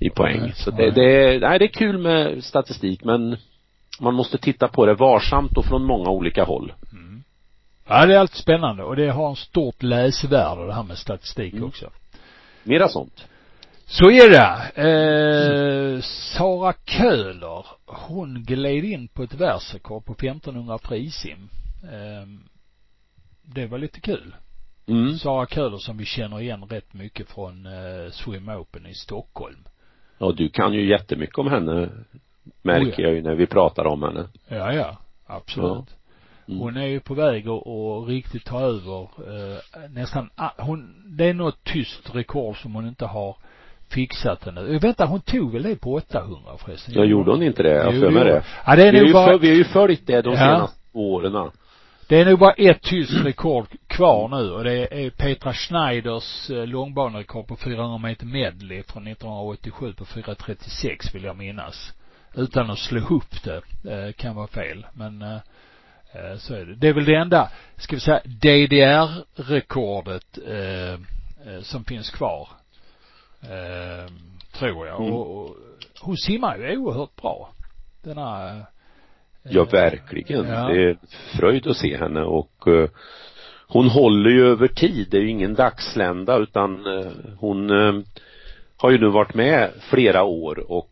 i 0.00 0.10
poäng. 0.10 0.40
Nej, 0.40 0.52
så 0.54 0.70
det, 0.70 0.90
det, 0.90 1.38
nej, 1.40 1.58
det 1.58 1.64
är 1.64 1.68
kul 1.68 1.98
med 1.98 2.44
statistik 2.44 3.04
men 3.04 3.36
man 4.00 4.14
måste 4.14 4.38
titta 4.38 4.68
på 4.68 4.86
det 4.86 4.94
varsamt 4.94 5.58
och 5.58 5.64
från 5.64 5.84
många 5.84 6.10
olika 6.10 6.44
håll. 6.44 6.72
Mm. 6.92 7.01
Ja, 7.86 8.06
det 8.06 8.14
är 8.14 8.18
alltid 8.18 8.36
spännande 8.36 8.82
och 8.82 8.96
det 8.96 9.10
har 9.10 9.30
en 9.30 9.36
stort 9.36 9.82
läsvärde 9.82 10.66
det 10.66 10.74
här 10.74 10.82
med 10.82 10.98
statistik 10.98 11.52
mm. 11.52 11.64
också. 11.64 11.90
Mera 12.64 12.88
sånt. 12.88 13.28
Så 13.86 14.10
är 14.10 14.30
det. 14.30 14.82
Eh, 14.88 16.00
Sara 16.00 16.74
Köhler, 16.84 17.66
hon 17.86 18.42
gled 18.42 18.84
in 18.84 19.08
på 19.08 19.22
ett 19.22 19.34
världsrekord 19.34 20.04
på 20.04 20.12
1500 20.12 20.78
frisim. 20.78 21.48
Eh, 21.82 22.28
det 23.42 23.66
var 23.66 23.78
lite 23.78 24.00
kul. 24.00 24.34
Mm. 24.86 25.18
Sara 25.18 25.46
Köhler 25.46 25.78
som 25.78 25.96
vi 25.96 26.04
känner 26.04 26.40
igen 26.40 26.64
rätt 26.64 26.94
mycket 26.94 27.28
från 27.28 27.66
eh, 27.66 28.10
Swim 28.10 28.48
Open 28.48 28.86
i 28.86 28.94
Stockholm. 28.94 29.64
Ja, 30.18 30.32
du 30.32 30.48
kan 30.48 30.72
ju 30.72 30.88
jättemycket 30.88 31.38
om 31.38 31.50
henne, 31.50 31.88
märker 32.62 32.86
oh 32.86 33.00
ja. 33.00 33.08
jag 33.08 33.14
ju 33.14 33.22
när 33.22 33.34
vi 33.34 33.46
pratar 33.46 33.84
om 33.84 34.02
henne. 34.02 34.28
Ja, 34.48 34.72
ja. 34.72 34.98
Absolut. 35.26 35.86
Ja. 35.88 36.01
Mm. 36.52 36.62
Hon 36.62 36.76
är 36.76 36.86
ju 36.86 37.00
på 37.00 37.14
väg 37.14 37.48
att, 37.48 37.66
att 37.66 38.08
riktigt 38.08 38.44
ta 38.44 38.60
över 38.60 39.00
eh, 39.02 39.58
nästan, 39.90 40.30
ah, 40.36 40.50
hon, 40.58 40.94
det 41.06 41.24
är 41.24 41.34
något 41.34 41.64
tyst 41.64 42.14
rekord 42.14 42.62
som 42.62 42.74
hon 42.74 42.88
inte 42.88 43.06
har 43.06 43.36
fixat 43.90 44.46
ännu. 44.46 44.78
Vänta, 44.78 45.06
hon 45.06 45.20
tog 45.20 45.52
väl 45.52 45.62
det 45.62 45.76
på 45.76 45.94
800 45.94 46.38
förresten? 46.58 46.94
Ja, 46.94 47.04
gjorde 47.04 47.30
hon 47.30 47.42
inte 47.42 47.62
det? 47.62 47.74
Jag 47.74 48.00
för 48.00 48.10
mig 48.10 48.24
det. 48.24 48.44
Ja, 48.66 48.76
det 48.76 48.88
är 48.88 48.92
vi, 48.92 49.00
nog 49.00 49.12
bara... 49.12 49.32
För, 49.32 49.38
vi 49.38 49.48
har 49.48 49.56
ju 49.56 49.64
följt 49.64 50.06
det 50.06 50.22
de 50.22 50.30
ja. 50.30 50.36
senaste 50.36 50.78
åren. 50.92 51.50
Det 52.08 52.20
är 52.20 52.24
nog 52.24 52.38
bara 52.38 52.52
ett 52.52 52.82
tyskt 52.82 53.24
rekord 53.24 53.66
kvar 53.86 54.28
nu 54.28 54.50
och 54.50 54.64
det 54.64 55.04
är 55.04 55.10
Petra 55.10 55.52
Schneiders 55.52 56.50
eh, 56.50 56.66
långbanerekord 56.66 57.46
på 57.46 57.56
400 57.56 57.98
meter 57.98 58.26
medley 58.26 58.82
från 58.82 59.06
1987 59.06 59.92
på 59.92 60.04
4.36 60.04 61.14
vill 61.14 61.24
jag 61.24 61.36
minnas. 61.36 61.92
Utan 62.34 62.70
att 62.70 62.78
slå 62.78 62.98
ihop 62.98 63.24
det, 63.44 63.56
eh, 63.90 64.12
kan 64.12 64.36
vara 64.36 64.46
fel. 64.46 64.86
Men 64.94 65.22
eh, 65.22 65.38
så 66.38 66.54
är 66.54 66.64
det. 66.64 66.74
Det 66.74 66.88
är 66.88 66.92
väl 66.92 67.04
det 67.04 67.14
enda, 67.14 67.50
ska 67.76 67.96
vi 67.96 68.00
säga, 68.00 68.20
DDR-rekordet 68.24 70.38
eh, 70.46 70.98
som 71.62 71.84
finns 71.84 72.10
kvar. 72.10 72.48
Eh, 73.42 74.06
tror 74.52 74.86
jag. 74.86 75.00
Mm. 75.00 75.12
Och, 75.12 75.36
och 75.36 75.56
hon 76.00 76.16
simmar 76.16 76.58
ju 76.58 76.76
oerhört 76.76 77.16
bra. 77.16 77.52
Den 78.02 78.18
här 78.18 78.64
Ja, 79.42 79.64
verkligen. 79.64 80.48
Ja. 80.48 80.68
Det 80.68 80.82
är 80.82 80.96
fröjd 81.36 81.66
att 81.66 81.76
se 81.76 81.96
henne 81.96 82.22
och 82.22 82.66
uh, 82.66 82.88
hon 83.68 83.88
håller 83.88 84.30
ju 84.30 84.46
över 84.46 84.68
tid. 84.68 85.08
Det 85.10 85.16
är 85.16 85.20
ju 85.20 85.30
ingen 85.30 85.54
dagslända 85.54 86.38
utan 86.38 86.86
uh, 86.86 87.12
hon 87.38 87.70
uh, 87.70 88.02
har 88.76 88.90
ju 88.90 88.98
nu 88.98 89.08
varit 89.08 89.34
med 89.34 89.70
flera 89.80 90.22
år 90.22 90.70
och 90.70 90.88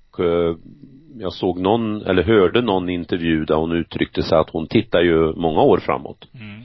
jag 1.21 1.33
såg 1.33 1.59
någon, 1.59 2.07
eller 2.07 2.23
hörde 2.23 2.63
någon 2.63 2.89
intervju 2.89 3.45
där 3.45 3.55
hon 3.55 3.73
uttryckte 3.73 4.23
sig 4.23 4.39
att 4.39 4.51
hon 4.51 4.67
tittar 4.67 5.01
ju 5.01 5.35
många 5.35 5.61
år 5.61 5.79
framåt. 5.79 6.29
Mm. 6.35 6.63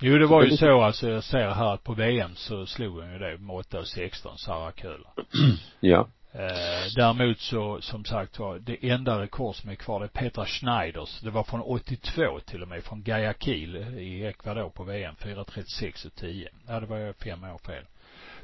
Jo, 0.00 0.18
det 0.18 0.26
var 0.26 0.42
ju 0.42 0.50
så 0.50 0.82
alltså, 0.82 1.08
jag 1.08 1.24
ser 1.24 1.50
här 1.50 1.74
att 1.74 1.84
på 1.84 1.92
VM 1.92 2.30
så 2.34 2.66
slog 2.66 2.94
hon 2.94 3.12
ju 3.12 3.18
det 3.18 3.38
med 3.38 3.56
8.16, 3.56 4.36
Sara 4.36 4.72
Köhler. 4.72 5.10
ja. 5.80 6.08
Eh, 6.32 6.92
däremot 6.96 7.38
så, 7.38 7.80
som 7.80 8.04
sagt 8.04 8.38
var, 8.38 8.58
det 8.58 8.90
enda 8.90 9.22
rekord 9.22 9.54
som 9.54 9.70
är 9.70 9.74
kvar 9.74 10.00
det 10.00 10.06
är 10.06 10.08
Petra 10.08 10.44
Schneiders. 10.46 11.20
Det 11.20 11.30
var 11.30 11.44
från 11.44 11.60
82 11.60 12.40
till 12.46 12.62
och 12.62 12.68
med, 12.68 12.84
från 12.84 13.02
Guayaquil 13.02 13.76
i 13.98 14.24
Ecuador 14.24 14.68
på 14.68 14.84
VM, 14.84 15.14
4.36 15.14 16.06
och 16.06 16.14
10. 16.14 16.48
Ja, 16.68 16.80
det 16.80 16.86
var 16.86 16.98
ju 16.98 17.12
fem 17.12 17.44
år 17.44 17.58
fel. 17.58 17.84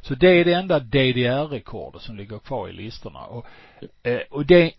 Så 0.01 0.15
det 0.15 0.41
är 0.41 0.45
det 0.45 0.53
enda 0.53 0.79
DDR-rekordet 0.79 2.03
som 2.03 2.17
ligger 2.17 2.39
kvar 2.39 2.69
i 2.69 2.73
listorna. 2.73 3.21
Och, 3.21 3.47
eh, 4.03 4.21
och 4.31 4.47
det 4.47 4.73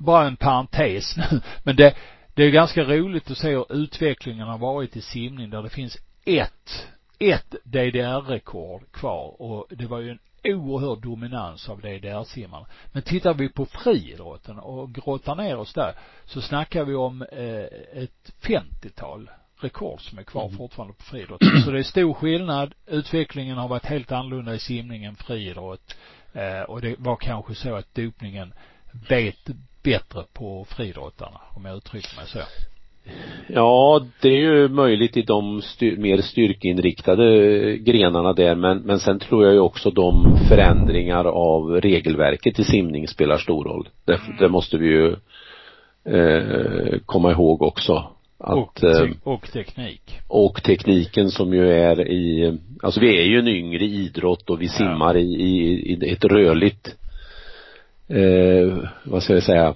bara 0.00 0.26
en 0.26 0.36
parentes 0.36 1.16
nu, 1.16 1.40
men 1.62 1.76
det, 1.76 1.94
det 2.34 2.42
är 2.42 2.50
ganska 2.50 2.84
roligt 2.84 3.30
att 3.30 3.38
se 3.38 3.48
hur 3.48 3.72
utvecklingen 3.72 4.48
har 4.48 4.58
varit 4.58 4.96
i 4.96 5.00
simning 5.00 5.50
där 5.50 5.62
det 5.62 5.70
finns 5.70 5.98
ett, 6.24 6.88
ett 7.18 7.54
DDR-rekord 7.64 8.92
kvar 8.92 9.42
och 9.42 9.66
det 9.70 9.86
var 9.86 9.98
ju 9.98 10.10
en 10.10 10.18
oerhörd 10.44 10.98
dominans 11.02 11.68
av 11.68 11.80
DDR-simmarna. 11.80 12.66
Men 12.92 13.02
tittar 13.02 13.34
vi 13.34 13.48
på 13.48 13.66
friidrotten 13.66 14.58
och 14.58 14.94
grottar 14.94 15.34
ner 15.34 15.56
oss 15.56 15.72
där 15.72 15.94
så 16.24 16.40
snackar 16.40 16.84
vi 16.84 16.94
om 16.94 17.22
eh, 17.22 18.02
ett 18.02 18.32
50-tal 18.42 19.30
rekord 19.60 20.00
som 20.00 20.18
är 20.18 20.22
kvar 20.22 20.44
mm. 20.44 20.56
fortfarande 20.56 20.94
på 20.94 21.02
friidrotten. 21.04 21.62
Så 21.64 21.70
det 21.70 21.78
är 21.78 21.82
stor 21.82 22.14
skillnad. 22.14 22.74
Utvecklingen 22.86 23.56
har 23.56 23.68
varit 23.68 23.86
helt 23.86 24.12
annorlunda 24.12 24.54
i 24.54 24.58
simning 24.58 25.04
än 25.04 25.16
friidrott. 25.16 25.96
Eh, 26.32 26.60
och 26.60 26.80
det 26.80 26.94
var 26.98 27.16
kanske 27.16 27.54
så 27.54 27.74
att 27.74 27.94
dopningen 27.94 28.52
bet 29.08 29.50
bättre 29.82 30.24
på 30.32 30.66
friidrottarna, 30.68 31.40
om 31.56 31.64
jag 31.64 31.76
uttrycker 31.76 32.16
mig 32.16 32.26
så. 32.26 32.38
Ja, 33.46 34.06
det 34.20 34.28
är 34.28 34.40
ju 34.40 34.68
möjligt 34.68 35.16
i 35.16 35.22
de 35.22 35.62
styr, 35.62 35.96
mer 35.96 36.20
styrkeinriktade 36.20 37.76
grenarna 37.76 38.32
där 38.32 38.54
men, 38.54 38.78
men 38.78 39.00
sen 39.00 39.18
tror 39.18 39.44
jag 39.44 39.52
ju 39.52 39.60
också 39.60 39.90
de 39.90 40.38
förändringar 40.48 41.24
av 41.24 41.80
regelverket 41.80 42.58
i 42.58 42.64
simning 42.64 43.08
spelar 43.08 43.38
stor 43.38 43.64
roll. 43.64 43.88
Det, 44.04 44.20
det 44.38 44.48
måste 44.48 44.76
vi 44.76 44.86
ju 44.86 45.16
eh, 46.04 46.98
komma 47.06 47.30
ihåg 47.30 47.62
också. 47.62 48.04
att 48.38 48.56
och, 48.56 48.74
te 48.74 48.86
eh, 48.86 49.10
och 49.22 49.52
teknik. 49.52 50.18
och 50.28 50.62
tekniken 50.62 51.30
som 51.30 51.54
ju 51.54 51.72
är 51.72 52.08
i, 52.08 52.58
alltså 52.82 53.00
vi 53.00 53.20
är 53.20 53.24
ju 53.24 53.38
en 53.38 53.48
yngre 53.48 53.84
idrott 53.84 54.50
och 54.50 54.62
vi 54.62 54.68
simmar 54.68 55.16
i, 55.16 55.34
i, 55.34 55.82
i 55.92 56.12
ett 56.12 56.24
rörligt, 56.24 56.96
eh, 58.10 58.88
vad 59.04 59.22
ska 59.22 59.34
jag 59.34 59.42
säga, 59.42 59.74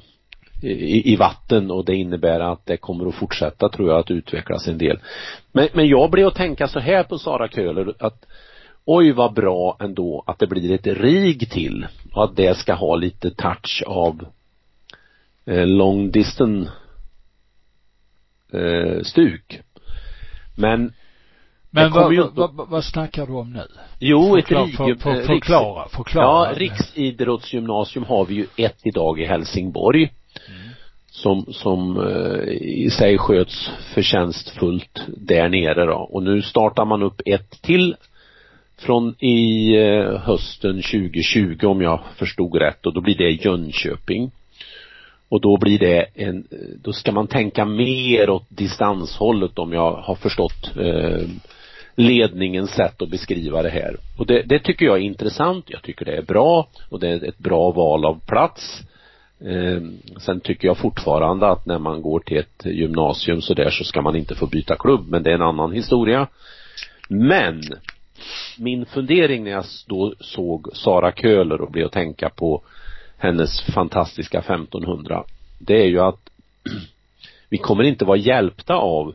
i, 0.62 1.12
i 1.12 1.16
vatten 1.16 1.70
och 1.70 1.84
det 1.84 1.94
innebär 1.94 2.40
att 2.40 2.66
det 2.66 2.76
kommer 2.76 3.08
att 3.08 3.14
fortsätta 3.14 3.68
tror 3.68 3.88
jag 3.88 3.98
att 3.98 4.10
utvecklas 4.10 4.68
en 4.68 4.78
del. 4.78 4.98
Men, 5.52 5.68
men 5.72 5.88
jag 5.88 6.10
blev 6.10 6.26
att 6.26 6.34
tänka 6.34 6.68
så 6.68 6.80
här 6.80 7.02
på 7.02 7.18
Sara 7.18 7.48
Köhler 7.48 7.94
att 7.98 8.26
oj 8.84 9.12
vad 9.12 9.34
bra 9.34 9.76
ändå 9.80 10.24
att 10.26 10.38
det 10.38 10.46
blir 10.46 10.72
ett 10.72 10.86
RIG 10.86 11.50
till 11.50 11.86
och 12.12 12.24
att 12.24 12.36
det 12.36 12.58
ska 12.58 12.74
ha 12.74 12.96
lite 12.96 13.30
touch 13.30 13.82
av 13.86 14.26
eh, 15.46 15.66
long 15.66 16.10
distance 16.10 16.70
eh, 18.52 19.02
stuk. 19.02 19.60
Men 20.56 20.92
men 21.74 21.92
vad, 21.92 22.12
ju 22.14 22.22
vad, 22.34 22.54
vad, 22.54 22.68
vad 22.68 22.84
snackar 22.84 23.26
du 23.26 23.32
om 23.32 23.52
nu? 23.52 23.62
Jo, 23.98 24.36
ett 24.38 24.48
Förklara- 24.48 24.64
RIG, 24.66 24.76
för, 24.76 24.94
för, 24.94 25.20
eh, 25.20 25.26
förklara, 25.26 25.88
förklara. 25.88 26.26
Ja, 26.26 26.52
riksidrottsgymnasium 26.56 28.04
har 28.04 28.24
vi 28.24 28.34
ju 28.34 28.46
ett 28.56 28.78
idag 28.84 29.20
i 29.20 29.24
Helsingborg. 29.24 30.12
Som, 31.10 31.46
som 31.52 31.96
eh, 31.96 32.52
i 32.52 32.90
sig 32.90 33.18
sköts 33.18 33.70
förtjänstfullt 33.94 35.02
där 35.06 35.48
nere 35.48 35.84
då. 35.86 36.08
Och 36.12 36.22
nu 36.22 36.42
startar 36.42 36.84
man 36.84 37.02
upp 37.02 37.20
ett 37.26 37.62
till 37.62 37.96
från 38.78 39.14
i 39.18 39.70
eh, 39.76 40.18
hösten 40.20 40.82
2020 40.82 41.66
om 41.66 41.80
jag 41.82 42.00
förstod 42.16 42.56
rätt 42.56 42.86
och 42.86 42.94
då 42.94 43.00
blir 43.00 43.16
det 43.18 43.30
Jönköping. 43.30 44.30
Och 45.28 45.40
då 45.40 45.56
blir 45.56 45.78
det 45.78 46.06
en, 46.14 46.46
då 46.82 46.92
ska 46.92 47.12
man 47.12 47.26
tänka 47.26 47.64
mer 47.64 48.30
åt 48.30 48.46
distanshållet 48.48 49.58
om 49.58 49.72
jag 49.72 49.92
har 49.92 50.14
förstått 50.14 50.76
eh, 50.76 51.28
ledningens 51.96 52.70
sätt 52.70 53.02
att 53.02 53.10
beskriva 53.10 53.62
det 53.62 53.70
här. 53.70 53.96
Och 54.18 54.26
det, 54.26 54.42
det 54.42 54.58
tycker 54.58 54.86
jag 54.86 54.96
är 54.96 55.02
intressant, 55.02 55.64
jag 55.68 55.82
tycker 55.82 56.04
det 56.04 56.16
är 56.16 56.22
bra 56.22 56.68
och 56.88 57.00
det 57.00 57.08
är 57.08 57.28
ett 57.28 57.38
bra 57.38 57.70
val 57.70 58.04
av 58.04 58.20
plats. 58.26 58.82
Eh, 59.40 59.82
sen 60.18 60.40
tycker 60.40 60.68
jag 60.68 60.78
fortfarande 60.78 61.46
att 61.46 61.66
när 61.66 61.78
man 61.78 62.02
går 62.02 62.20
till 62.20 62.38
ett 62.38 62.64
gymnasium 62.64 63.42
så 63.42 63.54
där 63.54 63.70
så 63.70 63.84
ska 63.84 64.02
man 64.02 64.16
inte 64.16 64.34
få 64.34 64.46
byta 64.46 64.76
klubb, 64.76 65.08
men 65.08 65.22
det 65.22 65.30
är 65.30 65.34
en 65.34 65.42
annan 65.42 65.72
historia. 65.72 66.28
Men 67.08 67.62
min 68.58 68.86
fundering 68.86 69.44
när 69.44 69.50
jag 69.50 69.64
då 69.86 70.14
såg 70.20 70.68
Sara 70.76 71.12
Köhler 71.12 71.60
och 71.60 71.70
blev 71.70 71.86
att 71.86 71.92
tänka 71.92 72.28
på 72.28 72.62
hennes 73.16 73.62
fantastiska 73.62 74.38
1500, 74.38 75.24
det 75.58 75.82
är 75.82 75.86
ju 75.86 76.00
att 76.00 76.30
vi 77.48 77.58
kommer 77.58 77.84
inte 77.84 78.04
vara 78.04 78.16
hjälpta 78.16 78.74
av 78.74 79.14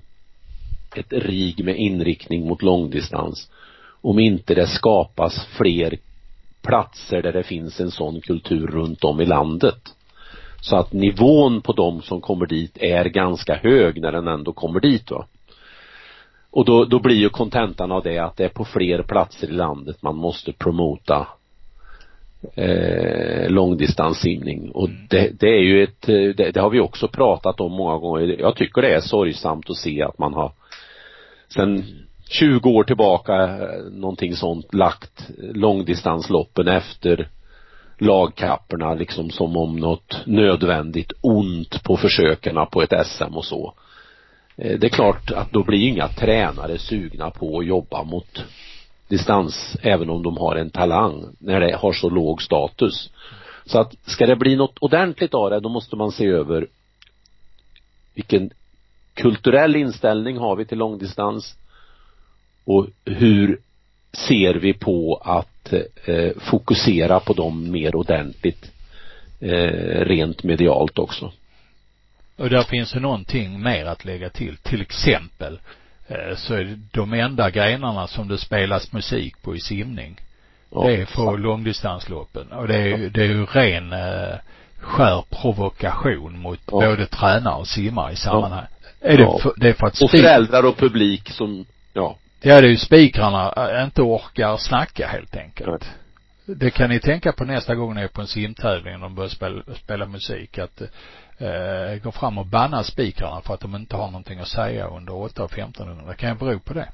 ett 0.96 1.14
RIG 1.14 1.66
med 1.66 1.78
inriktning 1.78 2.48
mot 2.48 2.62
långdistans 2.62 3.50
om 4.02 4.20
inte 4.20 4.56
det 4.56 4.68
skapas 4.68 5.46
fler 5.46 5.98
platser 6.62 7.22
där 7.22 7.34
det 7.34 7.44
finns 7.44 7.80
en 7.80 7.92
sån 7.92 8.22
kultur 8.22 8.68
runt 8.68 9.04
om 9.04 9.22
i 9.22 9.26
landet. 9.26 9.96
Så 10.62 10.76
att 10.76 10.94
nivån 10.94 11.62
på 11.62 11.74
de 11.74 12.02
som 12.02 12.22
kommer 12.22 12.46
dit 12.46 12.78
är 12.78 13.06
ganska 13.06 13.56
hög 13.56 14.02
när 14.02 14.12
den 14.12 14.28
ändå 14.28 14.54
kommer 14.54 14.80
dit 14.80 15.12
va. 15.12 15.26
Och 16.52 16.66
då, 16.66 16.86
då 16.86 17.00
blir 17.00 17.16
ju 17.16 17.30
kontentan 17.30 17.92
av 17.92 18.04
det 18.04 18.18
att 18.18 18.38
det 18.38 18.46
är 18.46 18.50
på 18.50 18.66
fler 18.66 19.04
platser 19.04 19.48
i 19.48 19.52
landet 19.52 20.02
man 20.02 20.16
måste 20.16 20.52
promota 20.52 21.28
eh, 22.56 23.50
långdistanssimning 23.50 24.72
och 24.72 24.90
det, 25.10 25.40
det 25.40 25.50
är 25.50 25.62
ju 25.62 25.84
ett, 25.84 26.10
eh, 26.10 26.16
det, 26.16 26.52
det 26.52 26.62
har 26.62 26.70
vi 26.70 26.80
också 26.80 27.08
pratat 27.08 27.60
om 27.60 27.72
många 27.72 27.98
gånger. 27.98 28.36
Jag 28.40 28.56
tycker 28.56 28.82
det 28.82 28.96
är 28.96 29.02
sorgsamt 29.02 29.70
att 29.70 29.78
se 29.78 30.02
att 30.02 30.18
man 30.18 30.34
har 30.34 30.52
sen 31.54 31.86
20 32.30 32.70
år 32.70 32.84
tillbaka 32.84 33.48
någonting 33.92 34.36
sånt 34.36 34.74
lagt 34.74 35.30
långdistansloppen 35.38 36.68
efter 36.68 37.30
lagkapporna 37.98 38.94
liksom 38.94 39.30
som 39.30 39.58
om 39.58 39.76
något 39.76 40.18
nödvändigt 40.26 41.12
ont 41.22 41.84
på 41.84 41.98
försökerna 41.98 42.66
på 42.66 42.82
ett 42.82 43.08
SM 43.08 43.36
och 43.36 43.46
så. 43.46 43.74
Eh, 44.58 44.80
det 44.80 44.88
är 44.88 44.90
klart 44.90 45.32
att 45.32 45.52
då 45.52 45.64
blir 45.64 45.88
inga 45.88 46.08
tränare 46.08 46.78
sugna 46.78 47.30
på 47.32 47.60
att 47.60 47.66
jobba 47.66 48.04
mot 48.04 48.44
distans 49.08 49.78
även 49.82 50.10
om 50.10 50.24
de 50.24 50.38
har 50.38 50.56
en 50.56 50.70
talang 50.70 51.26
när 51.40 51.60
det 51.60 51.76
har 51.76 51.94
så 51.94 52.10
låg 52.10 52.42
status. 52.42 53.10
Så 53.66 53.80
att 53.80 53.96
ska 54.06 54.26
det 54.26 54.36
bli 54.36 54.56
något 54.56 54.78
ordentligt 54.80 55.34
av 55.34 55.50
det 55.50 55.60
då 55.60 55.70
måste 55.70 55.96
man 55.96 56.12
se 56.12 56.28
över 56.28 56.68
vilken 58.14 58.50
kulturell 59.22 59.76
inställning 59.76 60.38
har 60.38 60.56
vi 60.56 60.66
till 60.66 60.78
långdistans 60.78 61.56
och 62.66 62.88
hur 63.06 63.60
ser 64.14 64.54
vi 64.54 64.74
på 64.74 65.22
att 65.26 65.74
eh, 66.06 66.32
fokusera 66.40 67.20
på 67.20 67.34
dem 67.34 67.72
mer 67.72 67.96
ordentligt 67.96 68.72
eh, 69.40 70.06
rent 70.06 70.44
medialt 70.44 71.00
också. 71.00 71.32
Och 72.38 72.50
där 72.50 72.64
finns 72.64 72.92
det 72.92 73.00
någonting 73.00 73.62
mer 73.64 73.86
att 73.86 74.06
lägga 74.06 74.30
till. 74.30 74.58
Till 74.58 74.82
exempel 74.82 75.60
eh, 76.08 76.36
så 76.38 76.54
är 76.54 76.80
de 76.92 77.14
enda 77.14 77.50
grenarna 77.50 78.08
som 78.08 78.28
det 78.28 78.38
spelas 78.38 78.94
musik 78.94 79.42
på 79.42 79.56
i 79.56 79.60
simning. 79.60 80.20
Ja, 80.72 80.84
det 80.88 80.96
är 80.96 81.06
på 81.06 81.36
långdistansloppen. 81.38 82.52
Och 82.52 82.68
det 82.68 82.76
är, 82.76 82.98
ju- 82.98 83.10
det 83.10 83.22
är 83.22 83.26
ju 83.28 83.46
ren 83.46 83.94
eh, 83.94 84.36
skär 84.80 85.24
provokation 85.30 86.40
mot 86.40 86.60
Ja. 86.66 86.72
både 86.72 87.06
tränare 87.06 87.56
och 87.56 87.68
simmare 87.68 88.14
i 88.14 88.16
sammanhang. 88.16 88.66
Är 89.02 89.18
det, 89.18 89.24
Ja. 89.24 89.40
för, 89.40 89.54
det 89.58 89.70
är 89.70 89.74
för 89.74 89.88
att 89.88 90.02
Och 90.02 90.12
föräldrar 90.12 90.66
och 90.66 90.78
publik 90.78 91.30
som, 91.30 91.66
ja, 91.94 92.18
ja 92.42 92.62
det 92.62 92.68
är 92.68 92.72
ju 92.72 92.78
spikrarna 92.78 93.54
äh, 93.78 93.84
inte 93.84 94.02
orkar 94.02 94.58
snacka 94.58 95.08
helt 95.08 95.36
enkelt. 95.38 95.86
Det 96.46 96.72
kan 96.72 96.90
ni 96.90 97.00
tänka 97.00 97.32
på 97.32 97.44
nästa 97.46 97.76
gång 97.76 97.96
ni 97.96 98.02
är 98.02 98.08
på 98.08 98.22
en 98.22 98.28
simtävling 98.28 98.94
och 98.96 99.00
de 99.02 99.16
börjar 99.16 99.30
spela, 99.30 99.62
spela 99.84 100.06
musik 100.06 100.58
att 100.58 100.82
eh, 101.38 102.02
gå 102.04 102.12
fram 102.12 102.38
och 102.38 102.46
banna 102.46 102.84
spikrarna 102.84 103.42
för 103.42 103.54
att 103.54 103.60
de 103.60 103.76
inte 103.76 103.96
har 103.96 104.06
någonting 104.08 104.40
att 104.40 104.48
säga 104.48 104.88
under 104.88 105.14
8 105.16 105.44
och 105.44 105.52
1500. 105.54 106.04
Det 106.08 106.16
kan 106.16 106.30
ju 106.30 106.36
bero 106.36 106.60
på 106.60 106.74
det. 106.74 106.90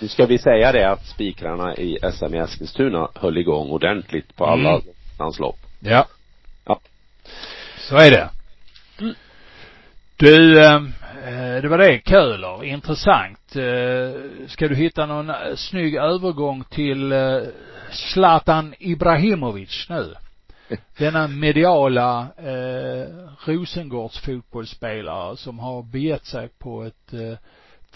nu 0.00 0.08
ska 0.08 0.26
vi 0.26 0.38
säga 0.38 0.72
det 0.72 0.90
att 0.90 1.06
spikrarna 1.06 1.74
i 1.76 1.98
SM 2.12 2.34
i 2.34 2.38
Eskilstuna 2.38 3.08
höll 3.14 3.38
igång 3.38 3.70
ordentligt 3.70 4.36
på 4.36 4.46
alla 4.46 4.70
Mm. 4.70 4.82
danslopp. 5.18 5.58
Ja. 5.80 6.06
Ja. 6.66 6.80
Så 7.78 7.96
är 7.96 8.10
det. 8.10 8.28
Mm. 9.00 9.14
Du, 10.16 10.64
eh, 10.64 10.80
det 11.62 11.68
var 11.68 11.78
det. 11.78 12.00
Köhler. 12.04 12.64
Intressant. 12.64 13.56
Eh, 13.56 14.46
ska 14.46 14.68
du 14.68 14.74
hitta 14.74 15.06
någon 15.06 15.30
eh, 15.30 15.54
snygg 15.56 15.94
övergång 15.94 16.64
till 16.64 17.12
eh, 17.12 17.42
Zlatan 17.90 18.74
Ibrahimovic 18.78 19.86
nu? 19.88 20.14
Denna 20.98 21.28
mediala 21.28 22.26
eh, 22.36 23.06
Rosengårds 23.46 24.20
fotbollsspelare 24.20 25.36
som 25.36 25.58
har 25.58 25.82
begett 25.82 26.24
sig 26.24 26.48
på 26.58 26.82
ett 26.84 27.12
eh, 27.12 27.38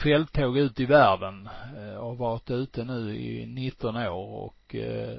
fälttåg 0.02 0.58
ut 0.58 0.80
i 0.80 0.84
världen 0.84 1.48
eh, 1.76 1.96
och 1.96 2.18
varit 2.18 2.50
ute 2.50 2.84
nu 2.84 3.16
i 3.16 3.46
19 3.46 3.96
år 3.96 4.44
och 4.44 4.74
eh, 4.74 5.18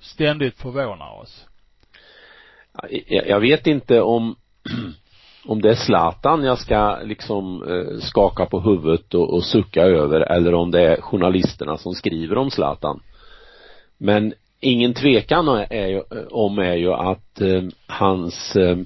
ständigt 0.00 0.58
förvånar 0.58 1.20
oss. 1.20 1.46
Jag 3.08 3.40
vet 3.40 3.66
inte 3.66 4.00
om 4.00 4.36
om 5.46 5.62
det 5.62 5.70
är 5.70 5.74
Zlatan 5.74 6.44
jag 6.44 6.58
ska 6.58 6.98
liksom 7.04 7.62
eh, 7.62 7.98
skaka 8.00 8.46
på 8.46 8.60
huvudet 8.60 9.14
och, 9.14 9.34
och 9.34 9.44
sucka 9.44 9.82
över 9.82 10.20
eller 10.20 10.54
om 10.54 10.70
det 10.70 10.80
är 10.80 11.00
journalisterna 11.00 11.76
som 11.76 11.94
skriver 11.94 12.38
om 12.38 12.50
Zlatan. 12.50 13.00
Men 13.98 14.34
ingen 14.60 14.94
tvekan 14.94 15.48
är 15.48 15.86
ju, 15.86 15.96
eh, 15.96 16.26
om 16.30 16.58
är 16.58 16.74
ju 16.74 16.92
att 16.92 17.40
eh, 17.40 17.62
hans 17.86 18.56
eh, 18.56 18.76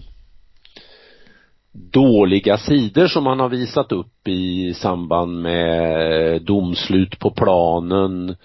dåliga 1.72 2.58
sidor 2.58 3.06
som 3.06 3.26
han 3.26 3.40
har 3.40 3.48
visat 3.48 3.92
upp 3.92 4.28
i 4.28 4.74
samband 4.74 5.42
med 5.42 6.34
eh, 6.34 6.40
domslut 6.40 7.18
på 7.18 7.30
planen 7.30 8.36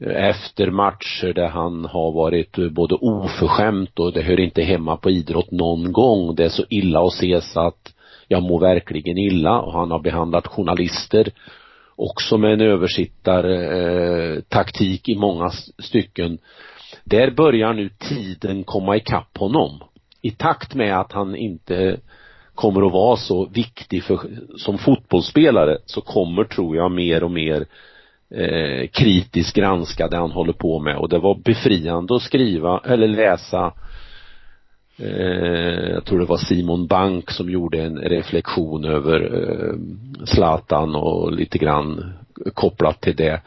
efter 0.00 0.70
matcher 0.70 1.32
där 1.32 1.48
han 1.48 1.84
har 1.84 2.12
varit 2.12 2.56
både 2.56 2.94
oförskämt 2.94 3.98
och 3.98 4.12
det 4.12 4.22
hör 4.22 4.40
inte 4.40 4.62
hemma 4.62 4.96
på 4.96 5.10
idrott 5.10 5.50
någon 5.50 5.92
gång. 5.92 6.34
Det 6.34 6.44
är 6.44 6.48
så 6.48 6.64
illa 6.70 7.06
att 7.06 7.12
se 7.12 7.40
så 7.40 7.60
att 7.60 7.92
jag 8.28 8.42
mår 8.42 8.60
verkligen 8.60 9.18
illa 9.18 9.60
och 9.60 9.72
han 9.72 9.90
har 9.90 9.98
behandlat 9.98 10.46
journalister 10.46 11.32
också 11.96 12.38
med 12.38 12.52
en 12.52 12.60
översittar 12.60 13.44
eh, 13.44 14.40
taktik 14.40 15.08
i 15.08 15.14
många 15.14 15.50
stycken. 15.78 16.38
Där 17.04 17.30
börjar 17.30 17.72
nu 17.72 17.88
tiden 17.88 18.64
komma 18.64 18.96
ikapp 18.96 19.38
honom. 19.38 19.80
I 20.22 20.30
takt 20.30 20.74
med 20.74 21.00
att 21.00 21.12
han 21.12 21.36
inte 21.36 22.00
kommer 22.54 22.86
att 22.86 22.92
vara 22.92 23.16
så 23.16 23.46
viktig 23.46 24.04
för, 24.04 24.18
som 24.56 24.78
fotbollsspelare 24.78 25.78
så 25.86 26.00
kommer, 26.00 26.44
tror 26.44 26.76
jag, 26.76 26.90
mer 26.92 27.24
och 27.24 27.30
mer 27.30 27.66
eh, 28.30 28.86
kritiskt 28.86 29.56
granska 29.56 30.08
det 30.08 30.16
han 30.16 30.30
håller 30.30 30.52
på 30.52 30.78
med 30.78 30.96
och 30.96 31.08
det 31.08 31.18
var 31.18 31.34
befriande 31.34 32.14
att 32.14 32.22
skriva 32.22 32.80
eller 32.84 33.08
läsa 33.08 33.72
eh, 34.98 35.90
jag 35.90 36.04
tror 36.04 36.18
det 36.18 36.24
var 36.24 36.36
Simon 36.36 36.86
Bank 36.86 37.30
som 37.30 37.50
gjorde 37.50 37.82
en 37.82 37.98
reflektion 37.98 38.84
över 38.84 39.20
eh, 39.20 39.74
Zlatan 40.24 40.94
och 40.94 41.32
lite 41.32 41.58
grann 41.58 42.12
kopplat 42.54 43.00
till 43.00 43.16
det. 43.16 43.42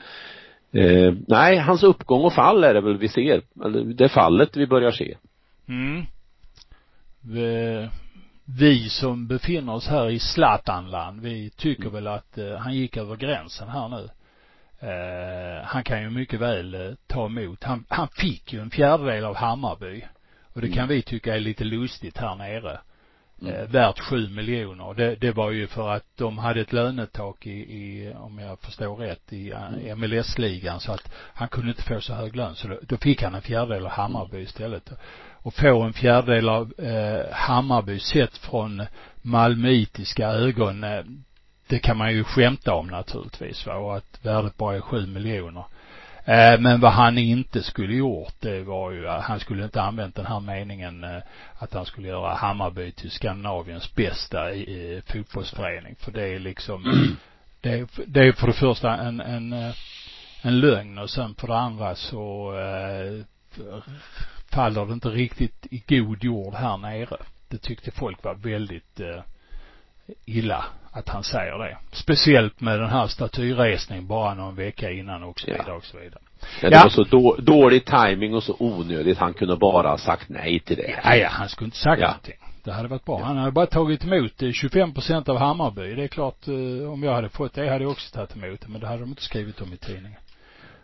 Eh, 0.71 1.13
nej, 1.27 1.57
hans 1.57 1.83
uppgång 1.83 2.23
och 2.23 2.33
fall 2.33 2.63
är 2.63 2.73
det 2.73 2.81
väl 2.81 2.97
vi 2.97 3.07
ser, 3.07 3.41
eller 3.65 3.83
det 3.83 4.09
fallet 4.09 4.57
vi 4.57 4.67
börjar 4.67 4.91
se. 4.91 5.17
Mm. 5.67 6.05
Vi, 7.21 7.87
vi 8.45 8.89
som 8.89 9.27
befinner 9.27 9.73
oss 9.73 9.87
här 9.87 10.09
i 10.09 10.19
Zlatanland, 10.19 11.21
vi 11.21 11.49
tycker 11.49 11.89
väl 11.89 12.07
att 12.07 12.37
eh, 12.37 12.55
han 12.57 12.73
gick 12.73 12.97
över 12.97 13.15
gränsen 13.15 13.69
här 13.69 13.87
nu. 13.87 14.09
Eh, 14.79 15.63
han 15.63 15.83
kan 15.83 16.01
ju 16.01 16.09
mycket 16.09 16.39
väl 16.39 16.75
eh, 16.75 16.93
ta 17.07 17.25
emot. 17.25 17.63
Han, 17.63 17.85
han 17.89 18.07
fick 18.07 18.53
ju 18.53 18.61
en 18.61 18.69
fjärdedel 18.69 19.25
av 19.25 19.35
Hammarby. 19.35 20.05
Och 20.53 20.61
det 20.61 20.71
kan 20.71 20.87
vi 20.87 21.01
tycka 21.01 21.35
är 21.35 21.39
lite 21.39 21.63
lustigt 21.63 22.17
här 22.17 22.35
nere. 22.35 22.79
Eh, 23.47 23.69
värt 23.69 23.99
sju 23.99 24.29
miljoner. 24.29 24.93
Det, 24.93 25.15
det 25.15 25.31
var 25.31 25.51
ju 25.51 25.67
för 25.67 25.89
att 25.89 26.05
de 26.15 26.37
hade 26.37 26.61
ett 26.61 26.73
lönetak 26.73 27.47
i, 27.47 27.51
i 27.51 28.13
om 28.17 28.39
jag 28.39 28.59
förstår 28.59 28.95
rätt, 28.95 29.33
i 29.33 29.51
eh, 29.51 29.95
MLS-ligan 29.95 30.79
så 30.79 30.91
att 30.91 31.11
han 31.13 31.47
kunde 31.47 31.69
inte 31.69 31.83
få 31.83 32.01
så 32.01 32.13
hög 32.13 32.35
lön. 32.35 32.55
Så 32.55 32.67
då, 32.67 32.79
då 32.81 32.97
fick 32.97 33.23
han 33.23 33.35
en 33.35 33.41
fjärdedel 33.41 33.85
av 33.85 33.91
Hammarby 33.91 34.41
istället. 34.41 34.91
Och 35.41 35.53
få 35.53 35.81
en 35.81 35.93
fjärdedel 35.93 36.49
av 36.49 36.73
eh, 36.79 37.31
Hammarby 37.31 37.99
sett 37.99 38.37
från 38.37 38.85
malmöitiska 39.21 40.27
ögon, 40.27 40.83
eh, 40.83 41.03
det 41.69 41.79
kan 41.79 41.97
man 41.97 42.13
ju 42.13 42.23
skämta 42.23 42.73
om 42.73 42.87
naturligtvis 42.87 43.65
va, 43.65 43.75
och 43.75 43.97
att 43.97 44.19
värdet 44.25 44.57
bara 44.57 44.75
är 44.75 44.81
sju 44.81 45.07
miljoner. 45.07 45.63
Eh, 46.25 46.59
men 46.59 46.79
vad 46.79 46.91
han 46.91 47.17
inte 47.17 47.63
skulle 47.63 47.95
gjort, 47.95 48.33
det 48.39 48.63
var 48.63 48.91
ju, 48.91 49.09
att 49.09 49.23
han 49.23 49.39
skulle 49.39 49.63
inte 49.63 49.81
använt 49.81 50.15
den 50.15 50.25
här 50.25 50.39
meningen 50.39 51.03
eh, 51.03 51.21
att 51.57 51.73
han 51.73 51.85
skulle 51.85 52.07
göra 52.07 52.33
Hammarby 52.33 52.91
till 52.91 53.11
Skandinaviens 53.11 53.95
bästa 53.95 54.53
i, 54.53 55.01
fotbollsförening. 55.05 55.95
För 55.95 56.11
det 56.11 56.23
är 56.23 56.39
liksom, 56.39 56.83
det 57.61 57.69
är, 57.69 57.87
det 58.05 58.19
är 58.19 58.31
för 58.31 58.47
det 58.47 58.53
första 58.53 58.97
en, 58.97 59.19
en, 59.19 59.53
eh, 59.53 59.73
en 60.41 60.59
lögn 60.59 60.97
och 60.97 61.09
sen 61.09 61.35
för 61.35 61.47
det 61.47 61.57
andra 61.57 61.95
så 61.95 62.53
eh, 62.59 63.25
faller 64.49 64.85
det 64.85 64.93
inte 64.93 65.09
riktigt 65.09 65.67
i 65.71 65.83
god 65.87 66.23
jord 66.23 66.53
här 66.53 66.77
nere. 66.77 67.17
Det 67.47 67.57
tyckte 67.57 67.91
folk 67.91 68.23
var 68.23 68.35
väldigt 68.35 68.99
eh, 68.99 69.21
illa 70.25 70.65
att 70.91 71.09
han 71.09 71.23
säger 71.23 71.57
det. 71.57 71.77
Speciellt 71.91 72.61
med 72.61 72.79
den 72.79 72.89
här 72.89 73.07
statyresningen 73.07 74.07
bara 74.07 74.33
någon 74.33 74.55
vecka 74.55 74.91
innan 74.91 75.23
och 75.23 75.39
så 75.39 75.51
vidare 75.51 75.71
och 75.71 75.85
så 75.85 75.97
vidare. 75.97 76.21
Ja, 76.61 76.69
det 76.69 76.75
ja. 76.75 76.83
var 76.83 76.89
så 76.89 77.03
då, 77.03 77.35
dålig 77.39 77.85
timing 77.85 78.33
och 78.33 78.43
så 78.43 78.55
onödigt. 78.59 79.17
Han 79.17 79.33
kunde 79.33 79.55
bara 79.55 79.89
ha 79.89 79.97
sagt 79.97 80.29
nej 80.29 80.59
till 80.59 80.77
det. 80.77 80.99
Ja, 81.03 81.15
ja 81.15 81.29
han 81.29 81.49
skulle 81.49 81.65
inte 81.65 81.77
sagt 81.77 82.01
ja. 82.01 82.07
någonting. 82.07 82.35
Det 82.63 82.71
hade 82.71 82.87
varit 82.87 83.05
bra. 83.05 83.19
Ja. 83.19 83.25
Han 83.25 83.37
hade 83.37 83.51
bara 83.51 83.65
tagit 83.65 84.03
emot 84.03 84.31
25 84.53 84.93
procent 84.93 85.29
av 85.29 85.37
Hammarby. 85.37 85.95
Det 85.95 86.03
är 86.03 86.07
klart, 86.07 86.47
eh, 86.47 86.91
om 86.91 87.03
jag 87.03 87.13
hade 87.13 87.29
fått 87.29 87.53
det 87.53 87.69
hade 87.69 87.83
jag 87.83 87.91
också 87.91 88.15
tagit 88.15 88.35
emot 88.35 88.61
det. 88.61 88.67
Men 88.67 88.81
det 88.81 88.87
hade 88.87 88.99
de 88.99 89.09
inte 89.09 89.21
skrivit 89.21 89.61
om 89.61 89.73
i 89.73 89.77
tidningen. 89.77 90.19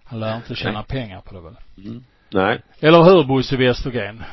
Han 0.04 0.20
lär 0.20 0.36
inte 0.36 0.56
tjäna 0.56 0.80
nej. 0.80 0.88
pengar 0.88 1.22
på 1.22 1.34
det 1.34 1.42
väl. 1.42 1.56
Mm. 1.78 2.04
Nej. 2.30 2.62
Eller 2.80 3.04
hur 3.04 3.24
Bosse 3.24 3.58
Westergren? 3.58 4.24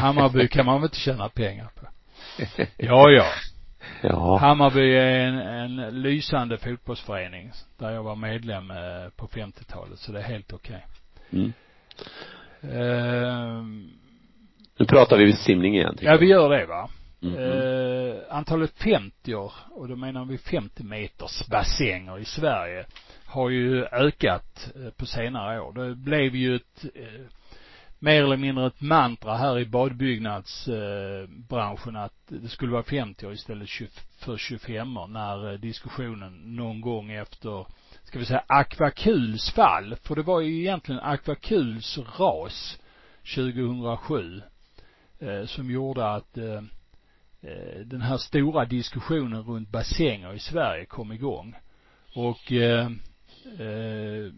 Hammarby 0.00 0.48
kan 0.48 0.66
man 0.66 0.74
väl 0.74 0.84
inte 0.84 0.96
tjäna 0.96 1.28
pengar 1.28 1.68
på? 1.74 1.86
Ja, 2.76 3.10
ja. 3.10 3.24
Ja. 4.02 4.36
Hammarby 4.36 4.94
är 4.94 5.18
en, 5.18 5.38
en 5.38 6.02
lysande 6.02 6.58
fotbollsförening 6.58 7.50
där 7.78 7.90
jag 7.90 8.02
var 8.02 8.16
medlem 8.16 8.70
eh, 8.70 9.08
på 9.16 9.26
50-talet 9.26 9.98
så 9.98 10.12
det 10.12 10.18
är 10.18 10.22
helt 10.22 10.52
okej. 10.52 10.86
Okay. 11.30 11.40
Mm. 11.40 11.52
Uh, 12.64 13.62
nu 14.78 14.86
pratar 14.86 15.18
vi 15.18 15.32
simning 15.32 15.76
igen. 15.76 15.96
Ja, 16.00 16.16
vi 16.16 16.26
gör 16.26 16.50
det 16.50 16.66
va. 16.66 16.88
Mm. 17.22 17.34
Uh, 17.34 18.16
antalet 18.30 18.72
50 18.78 19.34
och 19.70 19.88
då 19.88 19.96
menar 19.96 20.24
vi 20.24 20.38
50 20.38 20.82
meters 20.84 21.48
bassänger 21.48 22.18
i 22.18 22.24
Sverige 22.24 22.86
har 23.26 23.50
ju 23.50 23.84
ökat 23.84 24.72
uh, 24.76 24.90
på 24.90 25.06
senare 25.06 25.60
år. 25.60 25.72
Det 25.72 25.94
blev 25.94 26.34
ju 26.34 26.56
ett 26.56 26.84
mer 28.02 28.22
eller 28.22 28.36
mindre 28.36 28.66
ett 28.66 28.80
mantra 28.80 29.36
här 29.36 29.58
i 29.58 29.66
badbyggnadsbranschen 29.66 31.96
att 31.96 32.14
det 32.28 32.48
skulle 32.48 32.72
vara 32.72 32.82
50 32.82 33.26
år 33.26 33.32
istället 33.32 33.68
för 34.18 34.36
25 34.36 34.96
år 34.96 35.06
när 35.06 35.52
eh, 35.52 35.58
diskussionen 35.58 36.56
någon 36.56 36.80
gång 36.80 37.10
efter, 37.10 37.66
ska 38.02 38.18
vi 38.18 38.24
säga 38.24 38.44
Akvakuls 38.46 39.50
fall, 39.50 39.96
för 40.02 40.16
det 40.16 40.22
var 40.22 40.40
ju 40.40 40.60
egentligen 40.60 41.00
Akvakuls 41.00 41.98
ras 42.18 42.78
2007 43.34 44.42
eh, 45.18 45.44
som 45.44 45.70
gjorde 45.70 46.10
att 46.10 46.38
eh, 46.38 46.62
eh, 47.40 47.80
den 47.84 48.02
här 48.02 48.16
stora 48.16 48.64
diskussionen 48.64 49.42
runt 49.42 49.70
bassänger 49.70 50.34
i 50.34 50.38
Sverige 50.38 50.84
kom 50.84 51.12
igång. 51.12 51.54
Och 52.14 52.52
eh, 52.52 52.86
eh, 53.58 54.32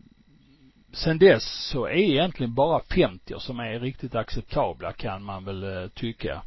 sen 0.93 1.19
dess 1.19 1.45
så 1.45 1.87
är 1.87 1.93
egentligen 1.93 2.55
bara 2.55 2.81
50 2.95 3.35
som 3.39 3.61
är 3.61 3.81
riktigt 3.81 4.15
acceptabla 4.15 4.93
kan 4.93 5.25
man 5.25 5.45
väl 5.45 5.63
eh, 5.63 5.89
tycka 5.89 6.43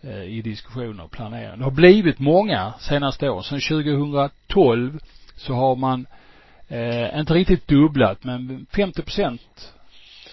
eh, 0.00 0.22
i 0.22 0.42
diskussioner 0.42 1.04
och 1.04 1.10
planering. 1.10 1.58
Det 1.58 1.64
har 1.64 1.70
blivit 1.70 2.18
många 2.18 2.74
senaste 2.80 3.28
åren. 3.28 3.42
Sen 3.42 3.60
2012 3.60 4.98
så 5.36 5.54
har 5.54 5.76
man 5.76 6.06
eh, 6.68 7.18
inte 7.18 7.34
riktigt 7.34 7.68
dubblat 7.68 8.24
men 8.24 8.66
50 8.76 9.02
procent 9.02 9.74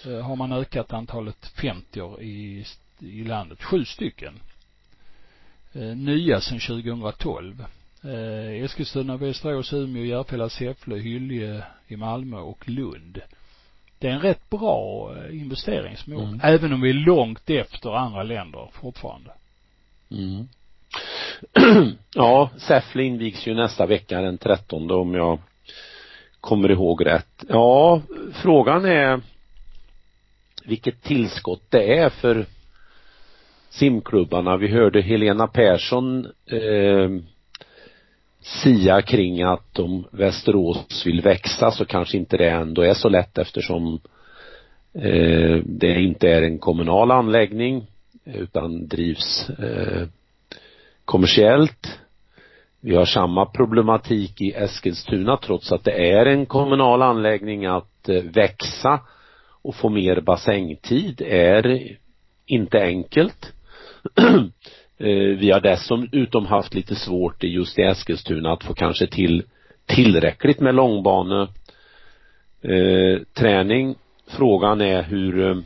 eh, 0.06 0.20
har 0.20 0.36
man 0.36 0.52
ökat 0.52 0.92
antalet 0.92 1.46
50 1.46 2.22
i, 2.22 2.64
i 2.98 3.24
landet. 3.24 3.62
Sju 3.62 3.84
stycken. 3.84 4.40
Eh, 5.72 5.96
nya 5.96 6.40
sen 6.40 6.58
2012 6.60 7.64
eh, 8.04 8.64
Eskilstuna, 8.64 9.16
Västerås, 9.16 9.72
Umeå, 9.72 10.04
Järfälla, 10.04 10.48
Säffle, 10.48 10.96
Hylje 10.96 11.64
i 11.88 11.96
Malmö 11.96 12.36
och 12.36 12.68
Lund. 12.68 13.20
Det 13.98 14.08
är 14.08 14.12
en 14.12 14.20
rätt 14.20 14.50
bra 14.50 15.14
eh, 15.16 15.40
investeringsmål. 15.40 16.24
Mm. 16.24 16.40
Även 16.42 16.72
om 16.72 16.80
vi 16.80 16.90
är 16.90 16.94
långt 16.94 17.50
efter 17.50 17.90
andra 17.90 18.22
länder 18.22 18.70
fortfarande. 18.72 19.30
Mm. 20.10 20.48
ja, 22.14 22.50
Säffle 22.56 23.02
invigs 23.02 23.46
ju 23.46 23.54
nästa 23.54 23.86
vecka 23.86 24.20
den 24.20 24.38
13 24.38 24.90
om 24.90 25.14
jag 25.14 25.38
kommer 26.40 26.70
ihåg 26.70 27.06
rätt. 27.06 27.44
Ja, 27.48 28.02
frågan 28.32 28.84
är 28.84 29.20
vilket 30.64 31.02
tillskott 31.02 31.62
det 31.68 31.98
är 31.98 32.10
för 32.10 32.46
simklubbarna. 33.70 34.56
Vi 34.56 34.68
hörde 34.68 35.00
Helena 35.00 35.46
Persson 35.46 36.26
eh, 36.46 37.10
sia 38.40 39.02
kring 39.02 39.42
att 39.42 39.78
om 39.78 40.06
Västerås 40.10 41.06
vill 41.06 41.20
växa 41.20 41.70
så 41.70 41.84
kanske 41.84 42.16
inte 42.16 42.36
det 42.36 42.50
ändå 42.50 42.82
är 42.82 42.94
så 42.94 43.08
lätt 43.08 43.38
eftersom 43.38 44.00
eh, 44.94 45.56
det 45.64 46.00
inte 46.00 46.28
är 46.28 46.42
en 46.42 46.58
kommunal 46.58 47.10
anläggning 47.10 47.86
utan 48.24 48.86
drivs 48.86 49.50
eh, 49.50 50.08
kommersiellt. 51.04 51.98
Vi 52.80 52.96
har 52.96 53.04
samma 53.04 53.46
problematik 53.46 54.40
i 54.40 54.52
Eskilstuna 54.52 55.36
trots 55.36 55.72
att 55.72 55.84
det 55.84 56.10
är 56.10 56.26
en 56.26 56.46
kommunal 56.46 57.02
anläggning 57.02 57.66
att 57.66 58.08
eh, 58.08 58.22
växa 58.22 59.00
och 59.62 59.74
få 59.74 59.88
mer 59.88 60.20
bassängtid 60.20 61.22
är 61.26 61.96
inte 62.46 62.82
enkelt. 62.82 63.52
Eh, 65.00 65.38
vi 65.38 65.50
har 65.50 65.60
dessutom 65.60 66.46
haft 66.46 66.74
lite 66.74 66.94
svårt 66.94 67.44
i 67.44 67.48
just 67.48 67.78
i 67.78 67.82
Eskilstuna 67.82 68.52
att 68.52 68.64
få 68.64 68.74
kanske 68.74 69.06
till 69.06 69.42
tillräckligt 69.86 70.60
med 70.60 70.74
långbane. 70.74 71.48
Eh, 72.62 73.22
träning. 73.34 73.94
Frågan 74.26 74.80
är 74.80 75.02
hur 75.02 75.48
eh, 75.48 75.56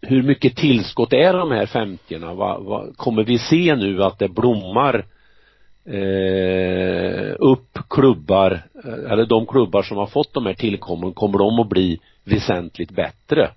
hur 0.00 0.22
mycket 0.22 0.56
tillskott 0.56 1.12
är 1.12 1.32
de 1.32 1.50
här 1.50 1.66
50 1.66 2.18
va, 2.18 2.58
va, 2.58 2.86
kommer 2.96 3.24
vi 3.24 3.38
se 3.38 3.74
nu 3.76 4.02
att 4.02 4.18
det 4.18 4.28
blommar 4.28 5.04
eh, 5.84 7.34
upp 7.38 7.78
klubbar 7.90 8.62
eller 8.84 9.26
de 9.26 9.46
klubbar 9.46 9.82
som 9.82 9.96
har 9.96 10.06
fått 10.06 10.34
de 10.34 10.46
här 10.46 10.54
tillkommen 10.54 11.12
kommer 11.12 11.38
de 11.38 11.60
att 11.60 11.68
bli 11.68 12.00
väsentligt 12.24 12.90
bättre? 12.90 13.50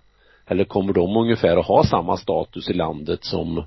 Eller 0.48 0.64
kommer 0.64 0.94
de 0.94 1.18
ungefär 1.18 1.58
att 1.58 1.68
ha 1.68 1.84
samma 1.84 2.18
status 2.18 2.70
i 2.70 2.74
landet 2.74 3.24
som 3.24 3.66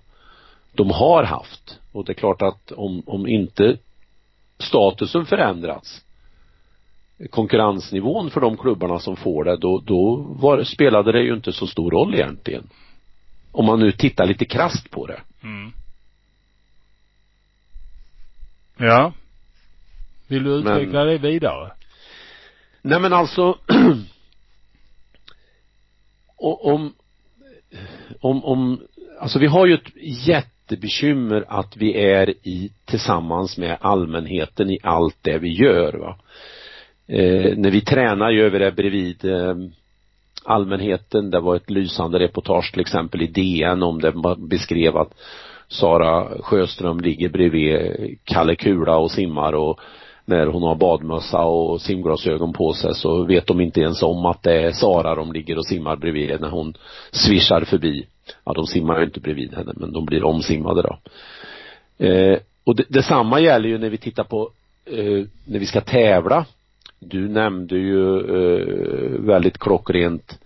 de 0.72 0.90
har 0.90 1.24
haft. 1.24 1.78
Och 1.92 2.04
det 2.04 2.12
är 2.12 2.14
klart 2.14 2.42
att 2.42 2.72
om, 2.72 3.02
om 3.06 3.26
inte 3.26 3.78
statusen 4.58 5.26
förändrats 5.26 6.04
konkurrensnivån 7.30 8.30
för 8.30 8.40
de 8.40 8.56
klubbarna 8.56 8.98
som 8.98 9.16
får 9.16 9.44
det, 9.44 9.56
då, 9.56 9.78
då 9.78 10.16
var, 10.16 10.64
spelade 10.64 11.12
det 11.12 11.22
ju 11.22 11.34
inte 11.34 11.52
så 11.52 11.66
stor 11.66 11.90
roll 11.90 12.14
egentligen. 12.14 12.68
Om 13.52 13.66
man 13.66 13.80
nu 13.80 13.92
tittar 13.92 14.26
lite 14.26 14.44
krast 14.44 14.90
på 14.90 15.06
det. 15.06 15.20
Mm. 15.42 15.72
Ja. 18.76 19.12
Vill 20.28 20.44
du 20.44 20.50
utveckla 20.50 21.04
men, 21.04 21.06
det 21.06 21.18
vidare? 21.18 21.72
Nej 22.82 23.00
men 23.00 23.12
alltså 23.12 23.58
om, 26.36 26.94
om, 28.20 28.44
om 28.44 28.80
alltså 29.20 29.38
vi 29.38 29.46
har 29.46 29.66
ju 29.66 29.74
ett 29.74 29.96
jättebekymmer 30.68 31.44
att 31.48 31.76
vi 31.76 31.94
är 31.94 32.30
i 32.30 32.70
tillsammans 32.84 33.58
med 33.58 33.76
allmänheten 33.80 34.70
i 34.70 34.78
allt 34.82 35.16
det 35.22 35.38
vi 35.38 35.48
gör 35.48 35.92
va. 35.92 36.16
Eh, 37.06 37.56
när 37.56 37.70
vi 37.70 37.80
tränar 37.80 38.30
gör 38.30 38.50
vi 38.50 38.58
det 38.58 38.72
bredvid 38.72 39.24
eh, 39.24 39.54
allmänheten. 40.44 41.30
Det 41.30 41.40
var 41.40 41.56
ett 41.56 41.70
lysande 41.70 42.18
reportage 42.18 42.72
till 42.72 42.80
exempel 42.80 43.22
i 43.22 43.26
DN 43.26 43.82
om 43.82 44.00
det 44.00 44.12
man 44.12 44.48
beskrev 44.48 44.96
att 44.96 45.14
Sara 45.68 46.42
Sjöström 46.42 47.00
ligger 47.00 47.28
bredvid 47.28 48.18
Kalle 48.24 48.56
Kula 48.56 48.96
och 48.96 49.10
simmar 49.10 49.52
och 49.52 49.80
när 50.24 50.46
hon 50.46 50.62
har 50.62 50.74
badmössa 50.74 51.44
och 51.44 51.80
simglasögon 51.80 52.52
på 52.52 52.72
sig 52.72 52.94
så 52.94 53.24
vet 53.24 53.46
de 53.46 53.60
inte 53.60 53.80
ens 53.80 54.02
om 54.02 54.26
att 54.26 54.42
det 54.42 54.62
är 54.62 54.72
Sara 54.72 55.14
de 55.14 55.32
ligger 55.32 55.58
och 55.58 55.66
simmar 55.66 55.96
bredvid 55.96 56.40
när 56.40 56.50
hon 56.50 56.74
svischar 57.12 57.64
förbi. 57.64 58.06
Ja, 58.44 58.52
de 58.52 58.66
simmar 58.66 58.98
ju 58.98 59.04
inte 59.04 59.20
bredvid 59.20 59.54
henne 59.54 59.72
men 59.76 59.92
de 59.92 60.04
blir 60.04 60.24
omsimmade 60.24 60.82
då. 60.82 60.98
Eh, 62.06 62.38
och 62.64 62.76
det, 62.76 62.84
detsamma 62.88 63.40
gäller 63.40 63.68
ju 63.68 63.78
när 63.78 63.90
vi 63.90 63.98
tittar 63.98 64.24
på 64.24 64.50
eh, 64.84 65.24
när 65.44 65.58
vi 65.58 65.66
ska 65.66 65.80
tävla. 65.80 66.46
Du 67.00 67.28
nämnde 67.28 67.78
ju 67.78 68.18
eh, 68.18 69.20
väldigt 69.20 69.58
klockrent 69.58 70.38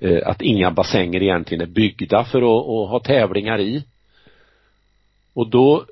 eh, 0.00 0.28
att 0.28 0.42
inga 0.42 0.70
bassänger 0.70 1.22
egentligen 1.22 1.62
är 1.62 1.66
byggda 1.72 2.24
för 2.24 2.38
att, 2.38 2.68
att 2.68 2.90
ha 2.90 3.00
tävlingar 3.00 3.60
i. 3.60 3.84
Och 5.34 5.48
då 5.48 5.84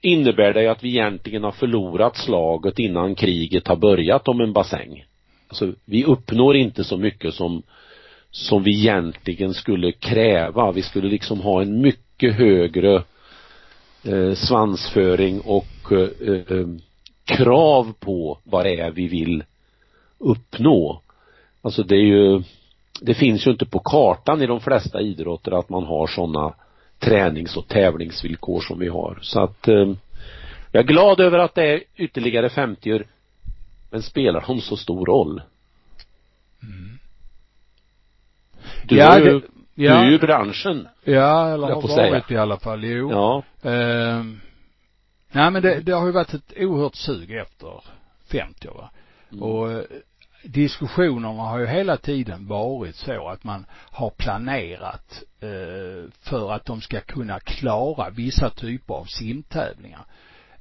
innebär 0.00 0.52
det 0.52 0.62
ju 0.62 0.68
att 0.68 0.84
vi 0.84 0.88
egentligen 0.88 1.44
har 1.44 1.52
förlorat 1.52 2.16
slaget 2.16 2.78
innan 2.78 3.14
kriget 3.14 3.68
har 3.68 3.76
börjat 3.76 4.28
om 4.28 4.40
en 4.40 4.52
bassäng. 4.52 5.04
Alltså 5.48 5.72
vi 5.84 6.04
uppnår 6.04 6.56
inte 6.56 6.84
så 6.84 6.96
mycket 6.96 7.34
som 7.34 7.62
som 8.36 8.62
vi 8.62 8.78
egentligen 8.78 9.54
skulle 9.54 9.92
kräva. 9.92 10.72
Vi 10.72 10.82
skulle 10.82 11.08
liksom 11.08 11.40
ha 11.40 11.62
en 11.62 11.80
mycket 11.80 12.34
högre 12.34 13.02
eh, 14.04 14.34
svansföring 14.34 15.40
och 15.40 15.92
eh, 15.92 16.58
eh, 16.58 16.66
krav 17.24 17.92
på 18.00 18.38
vad 18.44 18.66
det 18.66 18.80
är 18.80 18.90
vi 18.90 19.08
vill 19.08 19.44
uppnå. 20.18 21.02
Alltså 21.62 21.82
det 21.82 21.94
är 21.94 22.06
ju, 22.06 22.42
det 23.00 23.14
finns 23.14 23.46
ju 23.46 23.50
inte 23.50 23.66
på 23.66 23.78
kartan 23.78 24.42
i 24.42 24.46
de 24.46 24.60
flesta 24.60 25.00
idrotter 25.00 25.58
att 25.58 25.68
man 25.68 25.84
har 25.84 26.06
sådana 26.06 26.54
tränings 26.98 27.56
och 27.56 27.68
tävlingsvillkor 27.68 28.60
som 28.60 28.78
vi 28.78 28.88
har. 28.88 29.18
Så 29.22 29.40
att 29.40 29.68
eh, 29.68 29.92
jag 30.72 30.82
är 30.82 30.86
glad 30.86 31.20
över 31.20 31.38
att 31.38 31.54
det 31.54 31.72
är 31.72 31.82
ytterligare 31.96 32.48
50 32.48 33.02
men 33.90 34.02
spelar 34.02 34.44
de 34.46 34.60
så 34.60 34.76
stor 34.76 35.06
roll? 35.06 35.42
Mm. 36.62 36.98
Du 38.88 38.96
Ja, 38.96 39.10
har 39.10 39.18
ju, 39.18 39.24
det- 39.24 39.46
du 39.74 39.84
ja. 39.84 39.92
är 39.94 40.08
ju 40.08 40.14
i 40.14 40.18
branschen. 40.18 40.88
Ja, 41.04 41.48
eller 41.48 41.66
har 41.66 41.82
varit 41.82 41.90
säga. 41.90 42.24
i 42.28 42.36
alla 42.36 42.56
fall, 42.58 42.84
jo. 42.84 43.10
Ja. 43.10 43.42
Ehm, 43.70 44.40
nej 45.32 45.50
men 45.50 45.62
det, 45.62 45.80
det 45.80 45.92
har 45.92 46.06
ju 46.06 46.12
varit 46.12 46.34
ett 46.34 46.52
oerhört 46.56 46.94
sug 46.94 47.30
efter 47.32 47.82
50 48.30 48.68
va. 48.68 48.90
Mm. 49.32 49.42
Och 49.42 49.72
eh, 49.72 49.82
diskussionerna 50.44 51.42
har 51.42 51.58
ju 51.58 51.66
hela 51.66 51.96
tiden 51.96 52.46
varit 52.46 52.96
så 52.96 53.28
att 53.28 53.44
man 53.44 53.66
har 53.70 54.10
planerat 54.10 55.22
eh, 55.40 56.10
för 56.20 56.52
att 56.52 56.64
de 56.64 56.80
ska 56.80 57.00
kunna 57.00 57.40
klara 57.40 58.10
vissa 58.10 58.50
typer 58.50 58.94
av 58.94 59.04
simtävlingar. 59.04 60.04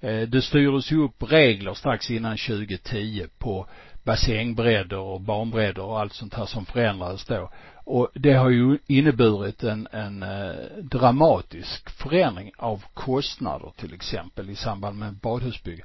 Eh, 0.01 0.21
det 0.21 0.41
styrdes 0.41 0.91
ju 0.91 1.03
upp 1.03 1.31
regler 1.31 1.73
strax 1.73 2.11
innan 2.11 2.37
2010 2.37 3.27
på 3.37 3.67
bassängbredder 4.03 4.99
och 4.99 5.21
banbredder 5.21 5.83
och 5.83 5.99
allt 5.99 6.13
sånt 6.13 6.33
här 6.33 6.45
som 6.45 6.65
förändrades 6.65 7.25
då. 7.25 7.49
Och 7.85 8.09
det 8.13 8.33
har 8.33 8.49
ju 8.49 8.77
inneburit 8.87 9.63
en, 9.63 9.87
en 9.91 10.23
eh, 10.23 10.55
dramatisk 10.81 11.89
förändring 11.89 12.51
av 12.57 12.83
kostnader 12.93 13.71
till 13.75 13.93
exempel 13.93 14.49
i 14.49 14.55
samband 14.55 14.99
med 14.99 15.13
badhusbygge. 15.13 15.83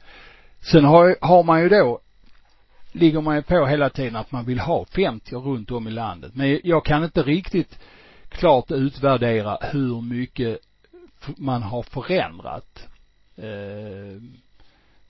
Sen 0.61 0.85
har, 0.85 1.17
har 1.21 1.43
man 1.43 1.63
ju 1.63 1.69
då 1.69 2.01
ligger 2.93 3.21
man 3.21 3.37
ju 3.37 3.43
på 3.43 3.67
hela 3.67 3.91
tiden 3.91 4.17
att 4.17 4.33
man 4.33 4.45
vill 4.45 4.61
ha 4.61 4.85
50 4.85 5.37
runt 5.37 5.71
om 5.71 5.89
i 5.89 5.91
landet. 5.91 6.35
Men 6.35 6.61
jag 6.65 6.85
kan 6.85 7.05
inte 7.05 7.23
riktigt 7.23 7.79
klart 8.29 8.71
utvärdera 8.71 9.59
hur 9.61 10.01
mycket 10.01 10.59
man 11.37 11.63
har 11.63 11.83
förändrat 11.83 12.89
eh, 13.37 14.23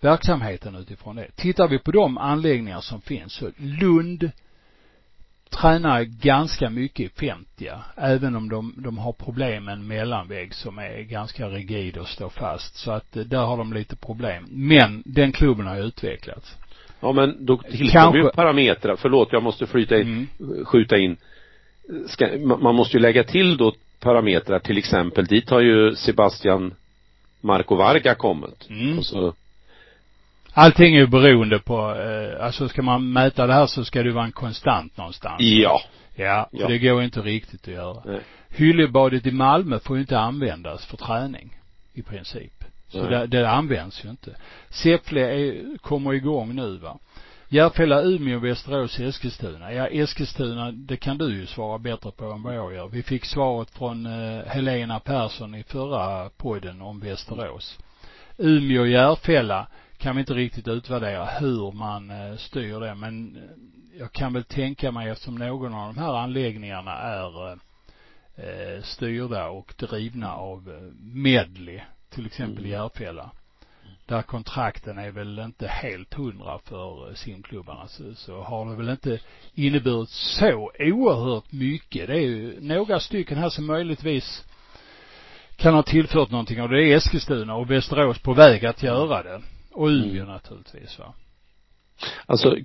verksamheten 0.00 0.74
utifrån 0.74 1.16
det. 1.16 1.31
Tittar 1.37 1.68
vi 1.68 1.79
på 1.79 1.92
de 1.92 2.18
anläggningar 2.18 2.81
som 2.81 3.00
finns 3.00 3.33
så 3.33 3.50
Lund 3.57 4.31
tränar 5.51 6.03
ganska 6.03 6.71
mycket 6.71 7.01
i 7.01 7.09
50 7.09 7.71
även 7.97 8.37
om 8.37 8.49
de, 8.49 8.75
de 8.77 8.99
har 8.99 9.13
problem 9.13 9.65
med 9.65 9.73
en 9.73 9.87
mellanvägg 9.87 10.55
som 10.55 10.79
är 10.79 11.03
ganska 11.03 11.49
rigid 11.49 11.97
och 11.97 12.09
står 12.09 12.29
fast. 12.29 12.77
Så 12.77 12.91
att 12.91 13.17
eh, 13.17 13.23
där 13.23 13.45
har 13.45 13.57
de 13.57 13.73
lite 13.73 13.97
problem. 13.97 14.47
Men 14.51 15.03
den 15.07 15.33
klubben 15.33 15.67
har 15.67 15.77
utvecklats. 15.77 16.57
Ja 17.01 17.13
men 17.13 17.47
då 17.47 17.57
tillkommer 17.57 18.17
ju 18.17 18.31
parametrar, 18.31 18.97
förlåt 18.97 19.29
jag 19.33 19.43
måste 19.43 19.67
flyta 19.67 20.01
in, 20.01 20.29
skjuta 20.65 20.99
in. 20.99 21.17
Ska, 22.07 22.27
ma- 22.27 22.63
man 22.63 22.75
måste 22.75 22.97
ju 22.97 23.03
lägga 23.03 23.25
till 23.25 23.57
då 23.57 23.75
parametrar 24.01 24.59
till 24.59 24.79
exempel, 24.79 25.25
dit 25.25 25.51
har 25.51 25.61
ju 25.61 25.95
Sebastian 25.95 26.75
Marco 27.41 27.75
Varga 27.75 28.15
kommit. 28.15 28.67
Mm. 28.71 28.99
Och 28.99 29.07
så, 29.07 29.35
Allting 30.55 30.95
är 30.95 30.99
ju 31.01 31.07
beroende 31.07 31.59
på, 31.59 31.95
eh, 31.95 32.45
alltså 32.45 32.69
ska 32.69 32.83
man 32.83 33.13
mäta 33.13 33.47
det 33.47 33.53
här 33.55 33.67
så 33.67 33.85
ska 33.85 34.03
det 34.03 34.13
vara 34.13 34.25
en 34.25 34.33
konstant 34.33 34.97
någonstans. 34.97 35.37
ja. 35.41 35.81
Ja, 36.15 36.49
Ja. 36.53 36.69
det 36.69 36.79
går 36.79 37.03
inte 37.03 37.21
riktigt 37.21 37.61
att 37.69 37.75
göra. 37.75 38.03
Nej. 38.05 38.21
Hyllebadet 38.49 39.27
i 39.27 39.31
Malmö 39.31 39.79
får 39.79 39.97
ju 39.97 40.01
inte 40.01 40.19
användas 40.19 40.87
för 40.87 40.97
träning 40.97 41.57
i 41.95 42.03
princip. 42.03 42.65
Så 42.89 43.07
det, 43.07 43.27
det 43.27 43.51
används 43.51 44.05
ju 44.05 44.11
inte. 44.11 44.37
Säffle 44.71 45.21
är, 45.21 45.79
kommer 45.79 46.15
igång 46.15 46.55
nu 46.55 46.77
va. 46.77 46.99
Järfälla, 47.49 48.03
Umeå, 48.03 48.39
Västerås, 48.39 49.01
Eskilstuna. 49.01 49.73
Ja, 49.73 49.87
Eskilstuna, 49.87 50.73
det 50.73 50.97
kan 50.97 51.19
du 51.19 51.35
ju 51.35 51.47
svara 51.47 51.79
bättre 51.79 52.11
på 52.11 52.25
än 52.25 52.43
vad 52.43 52.55
jag 52.57 52.75
gör. 52.75 52.89
Vi 52.89 53.03
fick 53.03 53.25
svaret 53.25 53.71
från 53.71 54.07
eh, 54.07 54.45
Helena 54.47 55.01
Persson 55.01 55.55
i 55.55 55.63
förra 55.63 56.29
podden 56.37 56.83
om 56.83 57.01
Västerås. 57.01 57.79
Umeå, 58.39 58.87
Järfälla 58.87 59.67
kan 60.01 60.17
vi 60.17 60.21
inte 60.21 60.35
riktigt 60.35 60.69
utvärdera 60.69 61.25
hur 61.25 61.73
man 61.73 62.11
eh, 62.11 62.37
styr 62.37 62.81
det, 62.81 62.95
men 62.95 63.37
eh, 63.37 63.99
jag 63.99 64.13
kan 64.13 64.33
väl 64.33 64.45
tänka 64.45 64.93
mig 64.93 65.11
eftersom 65.11 65.35
någon 65.35 65.75
av 65.75 65.95
de 65.95 66.01
här 66.01 66.15
anläggningarna 66.15 66.93
är 66.93 67.53
eh, 68.37 68.83
styrda 68.83 69.49
och 69.49 69.75
drivna 69.77 70.35
av 70.35 70.91
Medley, 71.01 71.81
till 72.11 72.27
exempel 72.27 72.67
i 72.67 72.69
Mm. 72.69 72.81
Järfälla. 72.81 73.31
Där 74.07 74.23
kontrakten 74.23 74.99
är 74.99 75.11
väl 75.11 75.39
inte 75.39 75.69
helt 75.69 76.15
hundra 76.15 76.59
för 76.59 77.15
simklubbarna 77.15 77.87
så, 77.87 78.15
så 78.15 78.43
har 78.43 78.71
det 78.71 78.77
väl 78.77 78.89
inte 78.89 79.21
inneburit 79.55 80.09
så 80.11 80.71
oerhört 80.79 81.53
mycket. 81.53 82.07
Det 82.07 82.15
är 82.15 82.21
ju 82.21 82.61
några 82.61 83.01
stycken 83.01 83.39
här 83.39 83.49
som 83.49 83.67
möjligtvis 83.67 84.45
kan 85.57 85.75
ha 85.75 85.83
tillfört 85.83 86.31
någonting 86.31 86.63
och 86.63 86.69
det 86.69 86.85
är 86.85 86.97
Eskilstuna 86.97 87.55
och 87.55 87.71
Västerås 87.71 88.19
på 88.19 88.35
väg 88.35 88.67
att 88.67 88.83
göra 88.83 89.23
det. 89.23 89.43
Och 89.81 89.88
Umeå 89.88 90.25
naturligtvis 90.25 90.99
va. 90.99 91.14
Alltså 92.27 92.57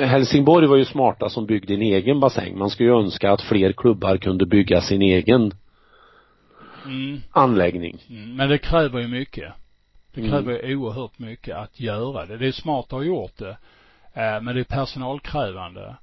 Helsingborg 0.00 0.66
var 0.66 0.76
ju 0.76 0.84
smarta 0.84 1.28
som 1.28 1.46
byggde 1.46 1.74
en 1.74 1.82
egen 1.82 2.20
bassäng. 2.20 2.58
Man 2.58 2.70
skulle 2.70 2.88
ju 2.88 2.98
önska 2.98 3.32
att 3.32 3.42
fler 3.42 3.72
klubbar 3.72 4.16
kunde 4.16 4.46
bygga 4.46 4.80
sin 4.80 5.02
egen 5.02 5.52
Mm. 6.86 7.20
anläggning. 7.30 7.98
Mm. 8.10 8.36
Men 8.36 8.48
det 8.48 8.58
kräver 8.58 9.00
ju 9.00 9.08
mycket. 9.08 9.52
Det 10.14 10.20
Mm. 10.20 10.30
kräver 10.32 10.66
ju 10.66 10.76
oerhört 10.76 11.18
mycket 11.18 11.56
att 11.56 11.80
göra 11.80 12.26
det. 12.26 12.36
Det 12.36 12.46
är 12.46 12.52
smart 12.52 12.84
att 12.84 12.90
ha 12.90 13.02
gjort 13.02 13.38
det. 13.38 13.56
Eh, 14.14 14.40
men 14.42 14.54
det 14.54 14.60
är 14.60 14.64
personalkrävande. 14.64 15.96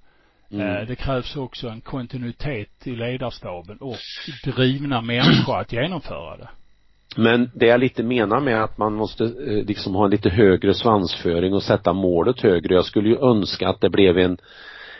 Mm. 0.51 0.67
Eh, 0.67 0.87
det 0.87 0.95
krävs 0.95 1.35
också 1.35 1.69
en 1.69 1.81
kontinuitet 1.81 2.87
i 2.87 2.95
ledarstaben 2.95 3.77
och 3.77 3.97
drivna 4.45 5.01
människor 5.01 5.59
att 5.59 5.73
genomföra 5.73 6.37
det. 6.37 6.49
Men 7.15 7.51
det 7.53 7.65
jag 7.65 7.79
lite 7.79 8.03
menar 8.03 8.39
med 8.39 8.63
att 8.63 8.77
man 8.77 8.93
måste 8.93 9.23
eh, 9.23 9.65
liksom 9.65 9.95
ha 9.95 10.05
en 10.05 10.11
lite 10.11 10.29
högre 10.29 10.73
svansföring 10.73 11.53
och 11.53 11.63
sätta 11.63 11.93
målet 11.93 12.41
högre. 12.41 12.73
Jag 12.73 12.85
skulle 12.85 13.09
ju 13.09 13.17
önska 13.17 13.69
att 13.69 13.81
det 13.81 13.89
blev 13.89 14.17
en, 14.17 14.37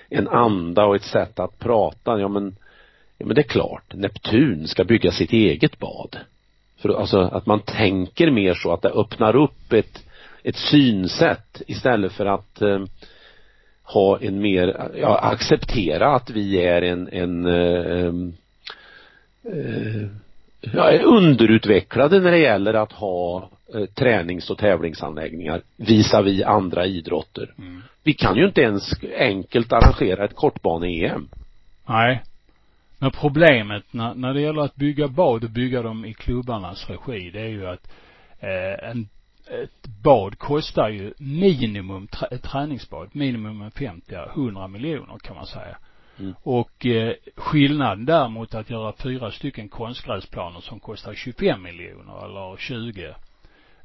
en 0.10 0.28
anda 0.28 0.86
och 0.86 0.96
ett 0.96 1.04
sätt 1.04 1.40
att 1.40 1.60
prata. 1.60 2.20
Ja 2.20 2.28
men, 2.28 2.56
ja 3.18 3.26
men 3.26 3.36
det 3.36 3.42
är 3.42 3.48
klart, 3.48 3.94
Neptun 3.94 4.68
ska 4.68 4.84
bygga 4.84 5.12
sitt 5.12 5.34
eget 5.34 5.80
bad. 5.80 6.18
För 6.78 6.90
alltså 6.90 7.20
att 7.20 7.46
man 7.46 7.60
tänker 7.60 8.32
mer 8.32 8.54
så 8.54 8.74
att 8.74 8.82
det 8.82 8.90
öppnar 8.90 9.36
upp 9.36 9.74
ett, 9.74 10.06
ett 10.44 10.56
synsätt 10.56 11.62
istället 11.68 12.12
för 12.12 12.26
att 12.26 12.62
eh, 12.62 12.84
ha 13.84 14.20
en 14.20 14.42
mer, 14.42 14.92
ja 14.96 15.18
acceptera 15.18 16.16
att 16.16 16.30
vi 16.30 16.58
är 16.58 16.82
en, 16.82 17.08
en 17.08 17.46
eh, 17.46 18.06
eh, 18.06 18.14
eh 19.44 20.08
ja, 20.62 20.92
är 20.92 21.04
underutvecklade 21.04 22.20
när 22.20 22.32
det 22.32 22.40
gäller 22.40 22.74
att 22.74 22.92
ha 22.92 23.50
eh, 23.74 23.86
tränings 23.86 24.50
och 24.50 24.58
tävlingsanläggningar 24.58 25.62
visavi 25.78 26.44
andra 26.44 26.86
idrotter. 26.86 27.54
Mm. 27.58 27.82
Vi 28.04 28.14
kan 28.14 28.36
ju 28.38 28.46
inte 28.46 28.62
ens 28.62 28.94
enkelt 29.18 29.74
arrangera 29.74 30.26
ett 30.26 30.36
kortbane-EM. 30.36 31.30
Nej. 31.86 32.22
Men 32.98 33.12
problemet 33.12 33.84
när, 33.92 34.14
när 34.16 34.34
det 34.34 34.42
gäller 34.42 34.62
att 34.62 34.76
bygga 34.76 35.08
bad 35.08 35.44
och 35.44 35.50
bygga 35.50 35.82
dem 35.82 36.06
i 36.06 36.14
klubbarnas 36.14 36.90
regi, 36.90 37.30
det 37.30 37.42
är 37.42 37.48
ju 37.48 37.68
att 37.68 37.92
eh, 38.40 38.90
en, 38.90 39.10
ett 39.64 39.88
bad 40.04 40.40
kostar 40.40 40.90
ju 40.90 41.14
minimum, 41.18 42.08
ett 42.32 42.44
träningsbad, 42.44 43.10
minimum 43.12 43.70
50-100 43.70 44.68
miljoner 44.68 45.18
kan 45.18 45.36
man 45.36 45.46
säga. 45.46 45.78
Mm. 46.22 46.36
Och 46.44 46.86
eh, 46.86 47.14
skillnaden 47.36 48.06
däremot 48.06 48.54
att 48.54 48.70
göra 48.70 48.94
fyra 48.94 49.32
stycken 49.32 49.70
konstgräsplaner 49.70 50.60
som 50.60 50.80
kostar 50.80 51.14
25 51.14 51.62
miljoner 51.62 52.26
eller 52.26 52.58
20 52.58 53.08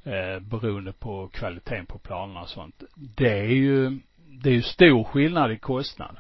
eh, 0.05 0.41
beroende 0.41 0.93
på 0.93 1.29
kvaliteten 1.29 1.87
på 1.87 1.99
planerna 1.99 2.41
och 2.41 2.49
sånt. 2.49 2.83
Det 2.95 3.39
är 3.39 3.55
ju, 3.55 3.99
det 4.43 4.51
är 4.51 4.55
ju 4.55 4.63
stor 4.63 5.05
skillnad 5.05 5.53
i 5.53 5.59
kostnad. 5.59 6.17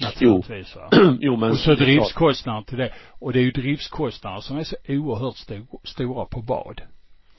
Naturligtvis 0.00 0.76
va. 0.76 0.88
jo 1.20 1.36
men. 1.40 1.50
Och 1.50 1.58
så 1.58 1.74
driftskostnader 1.74 2.62
till 2.62 2.78
det. 2.78 2.92
Och 3.08 3.32
det 3.32 3.38
är 3.38 3.42
ju 3.42 3.50
driftskostnader 3.50 4.40
som 4.40 4.58
är 4.58 4.64
så 4.64 4.76
oerhört 4.88 5.36
sto 5.36 5.80
stora 5.84 6.24
på 6.24 6.42
bad. 6.42 6.80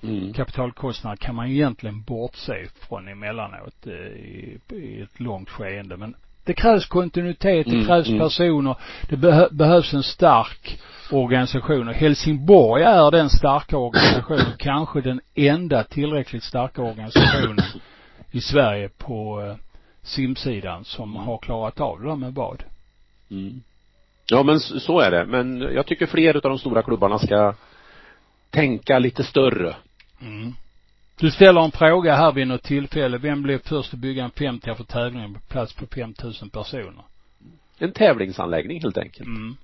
Mm. 0.04 0.34
Kapitalkostnader 0.34 1.18
kan 1.18 1.36
man 1.36 1.48
egentligen 1.48 2.04
bortse 2.04 2.68
från 2.88 3.08
emellanåt 3.08 3.88
eh, 3.88 3.94
i, 3.94 4.60
i 4.70 5.02
ett 5.02 5.20
långt 5.20 5.50
skeende. 5.50 5.98
Men 5.98 6.16
det 6.44 6.54
krävs 6.54 6.86
kontinuitet, 6.86 7.66
det 7.66 7.76
mm, 7.76 7.86
krävs 7.86 8.08
mm. 8.08 8.20
personer, 8.20 8.76
det 9.10 9.18
beh 9.18 9.48
behövs 9.52 9.94
en 9.94 10.04
stark 10.04 10.80
organisation 11.12 11.88
och 11.88 11.94
Helsingborg 11.94 12.84
är 12.84 13.12
den 13.12 13.30
starka 13.30 13.78
organisationen, 13.78 14.54
kanske 14.58 15.02
den 15.02 15.22
enda 15.36 15.84
tillräckligt 15.84 16.44
starka 16.44 16.82
organisationen 16.82 17.58
i 18.32 18.42
Sverige 18.42 18.90
på 18.90 19.42
eh, 19.42 19.56
simsidan 20.02 20.86
som 20.86 21.12
mm. 21.12 21.24
har 21.24 21.38
klarat 21.38 21.80
av 21.80 22.02
det 22.02 22.08
där 22.08 22.16
med 22.16 22.34
bad. 22.34 22.64
Mm. 23.32 23.62
Ja 24.26 24.44
men 24.44 24.60
så 24.60 25.00
är 25.00 25.12
det, 25.12 25.26
men 25.26 25.62
jag 25.62 25.86
tycker 25.86 26.06
fler 26.06 26.36
av 26.36 26.42
de 26.42 26.60
stora 26.60 26.82
klubbarna 26.82 27.20
ska 27.20 27.54
tänka 28.50 29.00
lite 29.00 29.24
större. 29.24 29.76
Mm. 30.22 30.54
Du 31.20 31.32
ställer 31.32 31.62
en 31.62 31.72
fråga 31.72 32.16
här 32.16 32.32
vid 32.32 32.48
något 32.48 32.64
tillfälle. 32.64 33.18
Vem 33.18 33.44
blev 33.44 33.58
först 33.58 33.94
att 33.94 34.00
bygga 34.00 34.24
en 34.24 34.32
50 34.32 34.76
för 34.76 34.84
tävlingen 34.84 35.34
på 35.34 35.40
plats 35.40 35.74
på 35.74 35.86
5000 35.88 36.50
personer? 36.50 37.04
En 37.78 37.92
tävlingsanläggning 37.92 38.82
helt 38.82 38.98
enkelt. 38.98 39.28
Mm. 39.28 39.58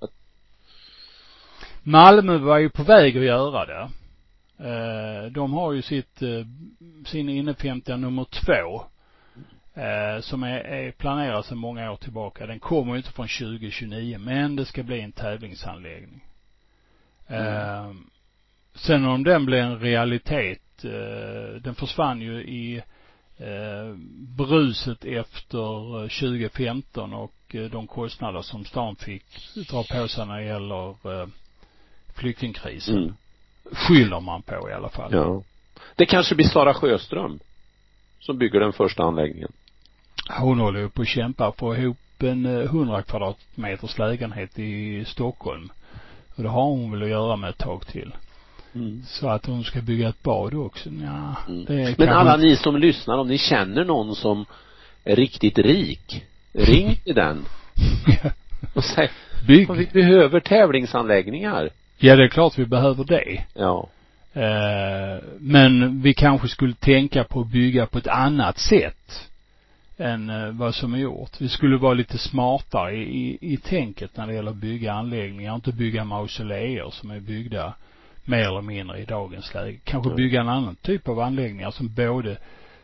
Malmö 1.84 2.38
var 2.38 2.58
ju 2.58 2.70
på 2.70 2.84
väg 2.84 3.18
att 3.18 3.24
göra 3.24 3.66
det. 3.66 3.90
Eh, 4.60 5.32
de 5.32 5.54
har 5.54 5.74
ju 5.74 5.82
sitt, 5.82 6.22
eh, 6.22 6.46
sin 7.06 7.30
inne 7.30 7.54
50 7.54 7.98
nummer 7.98 8.26
två. 8.26 8.84
Eh, 9.74 10.22
som 10.22 10.44
är, 10.44 10.60
är 10.60 10.92
planerad 10.92 11.46
sedan 11.46 11.58
många 11.58 11.92
år 11.92 11.96
tillbaka. 11.96 12.46
Den 12.46 12.60
kommer 12.60 12.92
ju 12.92 12.98
inte 12.98 13.12
från 13.12 13.28
2029 13.28 14.18
men 14.20 14.56
det 14.56 14.66
ska 14.66 14.84
bli 14.84 15.02
en 15.02 15.12
tävlingsanläggning. 15.12 16.24
Mm. 17.28 18.10
Sen 18.74 19.06
om 19.06 19.24
den 19.24 19.46
blir 19.46 19.58
en 19.58 19.80
realitet 19.80 20.62
eh, 20.86 21.62
den 21.62 21.76
försvann 21.76 22.22
ju 22.22 22.44
i 22.44 22.82
eh, 23.38 23.96
bruset 24.38 25.06
efter 25.06 26.02
2015 26.20 27.14
och 27.14 27.34
eh, 27.52 27.64
de 27.64 27.88
kostnader 27.88 28.42
som 28.42 28.66
stan 28.66 28.96
fick 28.96 29.26
dra 29.70 29.84
på 29.84 30.08
sig 30.08 30.26
när 30.26 30.38
det 30.38 30.46
gäller 30.46 30.90
eh, 30.90 31.28
flyktingkrisen. 32.16 32.98
Mm. 32.98 33.16
Skyller 33.72 34.20
man 34.20 34.42
på 34.42 34.70
i 34.70 34.74
alla 34.74 34.90
fall. 34.90 35.14
Ja. 35.14 35.44
Det 35.96 36.06
kanske 36.06 36.36
blir 36.36 36.48
Sara 36.48 36.74
Sjöström 36.74 37.40
som 38.20 38.38
bygger 38.38 38.60
den 38.60 38.74
första 38.74 39.04
anläggningen. 39.04 39.52
Hon 40.40 40.60
håller 40.60 40.80
ju 40.80 40.90
på 40.90 41.02
att 41.02 41.08
kämpa 41.08 41.44
för 41.44 41.50
att 41.50 41.58
få 41.58 41.76
ihop 41.76 41.98
en 42.20 42.46
100 42.46 43.02
kvadratmeters 43.02 43.98
lägenhet 43.98 44.60
i 44.60 45.06
Stockholm. 45.06 45.72
Och 46.36 46.44
det 46.44 46.50
har 46.50 46.64
hon 46.64 46.92
väl 46.92 47.04
att 47.04 47.10
göra 47.10 47.36
med 47.36 47.50
ett 47.50 47.58
tag 47.58 47.88
till. 47.88 48.14
Mm. 48.76 49.04
Så 49.06 49.28
att 49.28 49.46
hon 49.46 49.64
ska 49.64 49.82
bygga 49.82 50.10
ett 50.10 50.24
bad 50.24 50.54
också, 50.54 50.90
ja, 50.90 51.36
mm. 51.48 51.66
det 51.66 51.98
Men 51.98 52.10
alla 52.10 52.38
ni 52.38 52.56
som 52.56 52.78
lyssnar, 52.78 53.18
om 53.18 53.28
ni 53.28 53.38
känner 53.38 53.86
någon 53.86 54.16
som 54.16 54.46
är 55.04 55.16
riktigt 55.16 55.58
rik, 55.58 56.26
ring 56.54 56.96
till 57.04 57.16
den. 57.16 57.46
och 58.74 58.84
säg, 58.84 59.10
Bygg. 59.48 59.72
vi 59.72 59.86
behöver 59.94 60.40
tävlingsanläggningar. 60.40 61.70
Ja, 61.98 62.16
det 62.16 62.24
är 62.24 62.28
klart 62.28 62.58
vi 62.58 62.66
behöver 62.66 63.04
det. 63.04 63.44
Ja. 63.54 63.90
Eh, 64.34 65.24
men 65.40 66.02
vi 66.02 66.14
kanske 66.14 66.48
skulle 66.48 66.74
tänka 66.74 67.24
på 67.24 67.42
att 67.42 67.48
bygga 67.48 67.86
på 67.86 67.98
ett 67.98 68.08
annat 68.08 68.58
sätt 68.58 69.30
än 69.98 70.30
eh, 70.30 70.52
vad 70.52 70.76
som 70.76 70.94
är 70.94 70.98
gjort. 70.98 71.42
Vi 71.42 71.50
skulle 71.50 71.78
vara 71.78 71.94
lite 71.94 72.18
smartare 72.18 72.96
i, 72.96 73.02
i, 73.02 73.54
i 73.54 73.58
tänket 73.58 74.18
när 74.18 74.28
det 74.28 74.34
gäller 74.34 74.52
att 74.52 74.58
bygga 74.58 74.94
anläggningar, 74.94 75.56
inte 75.56 75.72
bygga 75.72 76.04
mausoleer 76.04 76.90
som 76.90 77.12
är 77.12 77.20
byggda 77.20 77.74
mer 78.30 78.48
eller 78.48 78.62
mindre 78.62 79.00
i 79.00 79.06
dagens 79.06 79.54
läge. 79.54 79.80
Kanske 79.84 80.16
bygga 80.16 80.42
en 80.42 80.50
annan 80.50 80.76
typ 80.76 81.08
av 81.08 81.20
anläggningar 81.20 81.72
som 81.72 81.94
både 81.94 82.38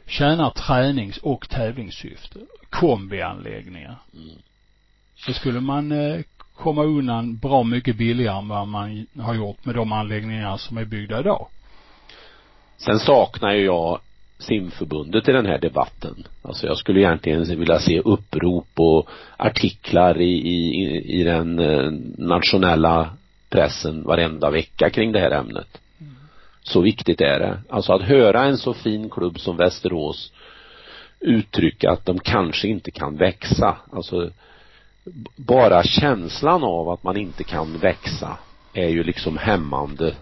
tjänar 0.06 0.50
tränings 0.50 1.18
och 1.18 1.50
tävlingssyfte. 1.50 2.40
Kombianläggningar. 2.70 3.96
Mm. 4.14 4.36
Så 5.16 5.34
skulle 5.34 5.60
man 5.60 5.92
eh, 5.92 6.22
komma 6.56 6.84
undan 6.84 7.38
bra 7.38 7.64
mycket 7.64 7.98
billigare 7.98 8.38
än 8.38 8.48
vad 8.48 8.68
man 8.68 9.08
har 9.20 9.34
gjort 9.36 9.66
med 9.66 9.76
de 9.76 9.92
anläggningar 9.92 10.58
som 10.58 10.78
är 10.78 10.86
byggda 10.86 11.20
idag. 11.20 11.48
Sen 12.78 13.00
saknar 13.00 13.54
ju 13.54 13.66
jag 13.66 14.00
simförbundet 14.40 15.30
i 15.30 15.32
den 15.32 15.46
här 15.46 15.60
debatten. 15.60 16.28
Alltså 16.42 16.68
jag 16.68 16.78
skulle 16.78 17.00
egentligen 17.00 17.60
vilja 17.60 17.80
se 17.80 18.00
upprop 18.00 18.68
och 18.76 19.10
artiklar 19.38 20.22
i, 20.22 20.32
i, 20.32 21.20
i 21.20 21.24
den 21.24 21.60
eh, 21.60 21.92
nationella 22.18 23.10
pressen 23.56 24.04
varenda 24.04 24.52
vecka 24.52 24.90
kring 24.90 25.12
det 25.12 25.20
här 25.20 25.32
ämnet. 25.32 25.82
Så 26.62 26.82
viktigt 26.82 27.22
är 27.22 27.40
det. 27.40 27.58
Alltså 27.70 27.94
att 27.94 28.02
höra 28.02 28.44
en 28.44 28.58
så 28.58 28.74
fin 28.74 29.10
klubb 29.10 29.40
som 29.40 29.58
Västerås 29.58 30.32
uttrycka 31.20 31.92
att 31.92 32.06
de 32.06 32.20
kanske 32.20 32.68
inte 32.68 32.92
kan 32.92 33.18
växa. 33.18 33.78
Alltså 33.92 34.30
bara 35.36 35.84
känslan 35.84 36.64
av 36.64 36.90
att 36.90 37.04
man 37.04 37.18
inte 37.18 37.44
kan 37.44 37.78
växa 37.78 38.38
är 38.74 38.90
ju 38.90 39.04
liksom 39.04 39.38
hämmande 39.38 40.14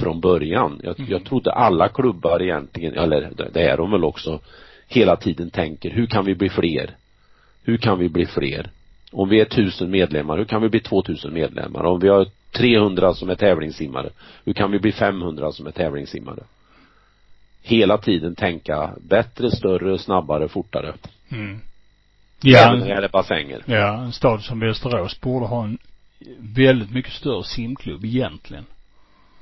från 0.00 0.20
början. 0.20 0.80
Jag, 0.84 0.98
mm. 0.98 1.10
jag 1.10 1.24
trodde 1.24 1.52
alla 1.52 1.88
klubbar 1.88 2.42
egentligen, 2.42 2.94
eller 2.94 3.32
det 3.52 3.62
är 3.62 3.76
de 3.76 3.90
väl 3.90 4.04
också, 4.04 4.40
hela 4.88 5.16
tiden 5.16 5.50
tänker 5.50 5.90
hur 5.90 6.06
kan 6.06 6.24
vi 6.24 6.34
bli 6.34 6.48
fler? 6.48 6.96
Hur 7.62 7.76
kan 7.76 7.98
vi 7.98 8.08
bli 8.08 8.26
fler? 8.26 8.70
Om 9.12 9.28
vi 9.28 9.40
är 9.40 9.44
tusen 9.44 9.90
medlemmar, 9.90 10.38
hur 10.38 10.44
kan 10.44 10.62
vi 10.62 10.68
bli 10.68 10.80
2000 10.80 11.32
medlemmar? 11.32 11.84
Om 11.84 12.00
vi 12.00 12.08
har 12.08 12.26
300 12.52 13.14
som 13.14 13.30
är 13.30 13.34
tävlingssimmare, 13.34 14.10
hur 14.44 14.52
kan 14.52 14.70
vi 14.70 14.78
bli 14.78 14.92
500 14.92 15.52
som 15.52 15.66
är 15.66 15.70
tävlingssimmare? 15.70 16.42
Hela 17.62 17.98
tiden 17.98 18.34
tänka 18.34 18.94
bättre, 19.00 19.50
större, 19.50 19.98
snabbare, 19.98 20.48
fortare. 20.48 20.94
Mm. 21.28 21.60
Ja. 22.40 22.58
Även 22.58 22.78
när 22.78 22.86
det 22.86 22.94
gäller 22.94 23.08
bassänger. 23.08 23.62
Ja, 23.66 24.02
en 24.02 24.12
stad 24.12 24.42
som 24.42 24.60
Västerås 24.60 25.20
borde 25.20 25.46
ha 25.46 25.64
en 25.64 25.78
väldigt 26.38 26.90
mycket 26.90 27.12
större 27.12 27.44
simklubb 27.44 28.04
egentligen. 28.04 28.64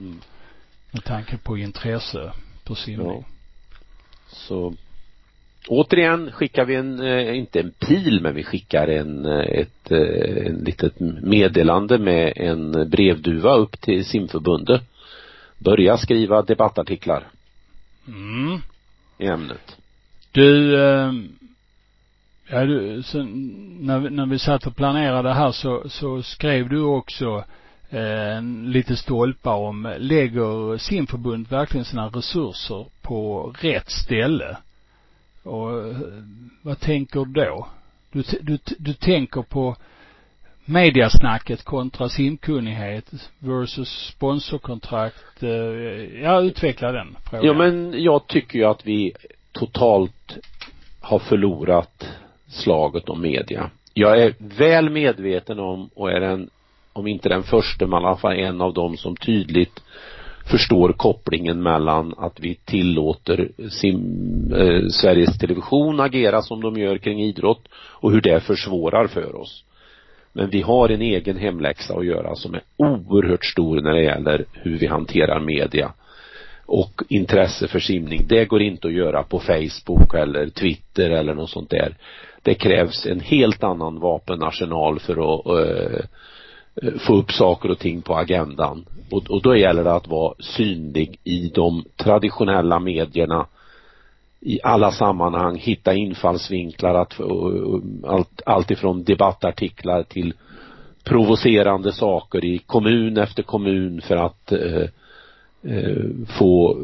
Mm. 0.00 0.20
Med 0.90 1.04
tanke 1.04 1.36
på 1.36 1.58
intresse 1.58 2.32
för 2.64 2.74
simning. 2.74 3.06
Ja. 3.06 3.24
Så 4.28 4.74
återigen 5.68 6.32
skickar 6.32 6.64
vi 6.64 6.74
en, 6.74 7.00
eh, 7.00 7.38
inte 7.38 7.60
en 7.60 7.70
pil, 7.70 8.20
men 8.22 8.34
vi 8.34 8.44
skickar 8.44 8.88
en, 8.88 9.24
eh, 9.24 9.40
ett, 9.40 9.90
eh, 9.90 10.46
en 10.46 10.56
litet 10.64 11.00
meddelande 11.22 11.98
med 11.98 12.32
en 12.36 12.90
brevduva 12.90 13.54
upp 13.54 13.80
till 13.80 14.04
simförbundet. 14.04 14.82
Börja 15.58 15.96
skriva 15.96 16.42
debattartiklar. 16.42 17.24
Mm. 18.08 18.60
I 19.18 19.26
ämnet. 19.26 19.76
Du, 20.32 20.80
eh, 20.80 21.12
ja 22.48 22.64
du, 22.64 23.02
så, 23.02 23.22
när, 23.80 24.10
när 24.10 24.26
vi 24.26 24.38
satt 24.38 24.66
och 24.66 24.76
planerade 24.76 25.32
här 25.32 25.52
så, 25.52 25.88
så 25.88 26.22
skrev 26.22 26.68
du 26.68 26.80
också 26.80 27.44
eh, 27.90 28.42
lite 28.64 28.96
stolpar 28.96 29.54
om, 29.54 29.94
lägger 29.98 30.78
simförbund 30.78 31.48
verkligen 31.48 31.84
sina 31.84 32.08
resurser 32.08 32.86
på 33.02 33.54
rätt 33.60 33.90
ställe? 33.90 34.56
Och 35.46 35.94
vad 36.62 36.80
tänker 36.80 37.24
du 37.24 37.44
då? 37.44 37.66
Du, 38.12 38.22
du, 38.40 38.58
du 38.78 38.94
tänker 38.94 39.42
på 39.42 39.76
mediasnacket 40.64 41.64
kontra 41.64 42.08
simkunnighet 42.08 43.30
versus 43.38 43.88
sponsorkontrakt. 43.88 45.42
Eh, 45.42 45.50
ja, 46.22 46.40
utveckla 46.40 46.92
den 46.92 47.16
frågan. 47.30 47.46
Ja, 47.46 47.52
men 47.52 48.02
jag 48.02 48.26
tycker 48.26 48.58
ju 48.58 48.64
att 48.64 48.86
vi 48.86 49.12
totalt 49.52 50.36
har 51.00 51.18
förlorat 51.18 52.08
slaget 52.48 53.08
om 53.08 53.22
media. 53.22 53.70
Jag 53.94 54.22
är 54.22 54.34
väl 54.38 54.90
medveten 54.90 55.58
om 55.58 55.90
och 55.94 56.10
är 56.10 56.20
en, 56.20 56.50
om 56.92 57.06
inte 57.06 57.28
den 57.28 57.42
första, 57.42 57.86
men 57.86 58.02
i 58.02 58.06
alla 58.06 58.16
fall 58.16 58.32
en 58.32 58.60
av 58.60 58.74
dem 58.74 58.96
som 58.96 59.16
tydligt 59.16 59.82
förstår 60.46 60.92
kopplingen 60.92 61.62
mellan 61.62 62.14
att 62.18 62.40
vi 62.40 62.54
tillåter 62.54 63.48
sim, 63.70 64.52
eh, 64.52 64.88
Sveriges 64.88 65.38
Television 65.38 66.00
agera 66.00 66.42
som 66.42 66.60
de 66.60 66.76
gör 66.76 66.98
kring 66.98 67.22
idrott 67.22 67.68
och 67.74 68.12
hur 68.12 68.20
det 68.20 68.40
försvårar 68.40 69.06
för 69.06 69.40
oss. 69.40 69.64
Men 70.32 70.50
vi 70.50 70.62
har 70.62 70.88
en 70.88 71.02
egen 71.02 71.36
hemläxa 71.36 71.94
att 71.94 72.06
göra 72.06 72.34
som 72.34 72.54
är 72.54 72.62
oerhört 72.76 73.44
stor 73.44 73.80
när 73.80 73.92
det 73.92 74.02
gäller 74.02 74.44
hur 74.52 74.78
vi 74.78 74.86
hanterar 74.86 75.40
media 75.40 75.92
och 76.66 77.02
intresse 77.08 77.68
för 77.68 77.80
simning. 77.80 78.26
Det 78.28 78.44
går 78.44 78.62
inte 78.62 78.88
att 78.88 78.94
göra 78.94 79.22
på 79.22 79.40
Facebook 79.40 80.14
eller 80.14 80.48
Twitter 80.48 81.10
eller 81.10 81.34
något 81.34 81.50
sånt 81.50 81.70
där. 81.70 81.94
Det 82.42 82.54
krävs 82.54 83.06
en 83.06 83.20
helt 83.20 83.64
annan 83.64 84.00
vapenarsenal 84.00 84.98
för 84.98 85.12
att 85.12 85.46
eh 85.46 86.04
Eh, 86.82 86.98
få 86.98 87.16
upp 87.16 87.32
saker 87.32 87.70
och 87.70 87.78
ting 87.78 88.02
på 88.02 88.16
agendan. 88.16 88.84
Och, 89.10 89.30
och 89.30 89.42
då 89.42 89.56
gäller 89.56 89.84
det 89.84 89.92
att 89.92 90.08
vara 90.08 90.34
synlig 90.38 91.18
i 91.24 91.48
de 91.54 91.84
traditionella 91.96 92.80
medierna 92.80 93.46
i 94.40 94.60
alla 94.62 94.92
sammanhang, 94.92 95.56
hitta 95.56 95.94
infallsvinklar, 95.94 96.94
att, 96.94 97.20
allt, 98.04 98.42
allt 98.46 98.70
ifrån 98.70 99.04
debattartiklar 99.04 100.02
till 100.02 100.34
provocerande 101.04 101.92
saker 101.92 102.44
i 102.44 102.58
kommun 102.58 103.16
efter 103.16 103.42
kommun 103.42 104.00
för 104.00 104.16
att 104.16 104.52
eh, 104.52 104.88
eh, 105.62 106.04
få 106.38 106.78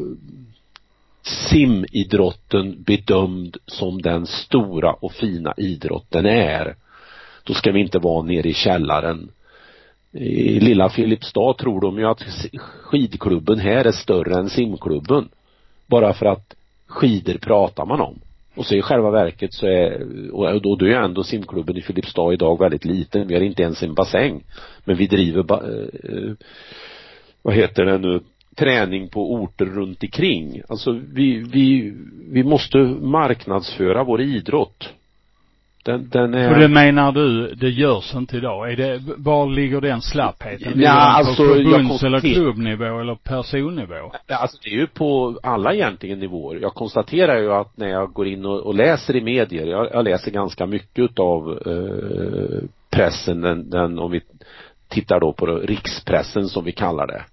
simidrotten 1.21 2.83
bedömd 2.83 3.57
som 3.65 4.01
den 4.01 4.25
stora 4.27 4.93
och 4.93 5.11
fina 5.11 5.53
idrott 5.57 6.05
den 6.09 6.25
är. 6.25 6.75
Då 7.43 7.53
ska 7.53 7.71
vi 7.71 7.79
inte 7.79 7.99
vara 7.99 8.23
nere 8.23 8.49
i 8.49 8.53
källaren. 8.53 9.29
I 10.13 10.59
lilla 10.59 10.89
Filipstad 10.89 11.53
tror 11.53 11.81
de 11.81 11.99
ju 11.99 12.05
att 12.05 12.23
skidklubben 12.57 13.59
här 13.59 13.85
är 13.85 13.91
större 13.91 14.39
än 14.39 14.49
simklubben. 14.49 15.29
Bara 15.87 16.13
för 16.13 16.25
att 16.25 16.55
skidor 16.87 17.37
pratar 17.37 17.85
man 17.85 18.01
om. 18.01 18.19
Och 18.55 18.65
så 18.65 18.75
i 18.75 18.81
själva 18.81 19.11
verket 19.11 19.53
så 19.53 19.67
är, 19.67 20.01
och 20.31 20.61
då, 20.61 20.75
då 20.75 20.85
är 20.85 21.01
ändå 21.01 21.23
simklubben 21.23 21.77
i 21.77 21.81
Filipstad 21.81 22.33
idag 22.33 22.59
väldigt 22.59 22.85
liten. 22.85 23.27
Vi 23.27 23.33
har 23.33 23.41
inte 23.41 23.63
ens 23.63 23.83
en 23.83 23.93
bassäng. 23.93 24.43
Men 24.85 24.97
vi 24.97 25.07
driver, 25.07 25.43
ba, 25.43 25.55
eh, 25.55 26.33
vad 27.41 27.55
heter 27.55 27.85
det 27.85 27.97
nu, 27.97 28.19
träning 28.55 29.09
på 29.09 29.33
orter 29.33 29.65
runt 29.65 30.03
omkring. 30.03 30.61
Alltså 30.69 30.91
vi, 31.13 31.37
vi, 31.37 31.93
vi 32.31 32.43
måste 32.43 32.77
marknadsföra 32.77 34.03
vår 34.03 34.21
idrott. 34.21 34.89
Den, 35.83 36.09
den 36.09 36.33
är... 36.33 36.53
För 36.53 36.59
det 36.59 36.67
menar 36.67 37.11
du, 37.11 37.55
det 37.55 37.69
görs 37.69 38.15
inte 38.15 38.37
idag? 38.37 38.71
Är 38.71 38.75
det, 38.75 39.01
var 39.17 39.47
ligger 39.47 39.81
den 39.81 40.01
slappheten? 40.01 40.71
Ligger 40.71 40.83
ja, 40.83 40.93
den 40.93 40.99
alltså, 40.99 41.43
på 41.43 41.53
förbunds 41.53 42.03
eller 42.03 42.19
klubbnivå 42.19 42.99
eller 42.99 43.15
personnivå? 43.15 44.11
Alltså 44.27 44.57
det 44.63 44.69
är 44.69 44.75
ju 44.75 44.87
på 44.87 45.39
alla 45.43 45.73
egentligen 45.73 46.19
nivåer. 46.19 46.59
Jag 46.61 46.73
konstaterar 46.73 47.39
ju 47.39 47.53
att 47.53 47.77
när 47.77 47.87
jag 47.87 48.13
går 48.13 48.27
in 48.27 48.45
och, 48.45 48.59
och 48.59 48.75
läser 48.75 49.15
i 49.15 49.21
medier, 49.21 49.67
jag, 49.67 49.89
jag 49.93 50.03
läser 50.03 50.31
ganska 50.31 50.65
mycket 50.65 50.99
utav 50.99 51.59
eh, 51.65 52.69
pressen, 52.89 53.41
den, 53.41 53.69
den, 53.69 53.99
om 53.99 54.11
vi 54.11 54.21
tittar 54.87 55.19
då 55.19 55.33
på 55.33 55.45
rikspressen 55.45 56.47
som 56.47 56.63
vi 56.63 56.71
kallar 56.71 57.07
det. 57.07 57.23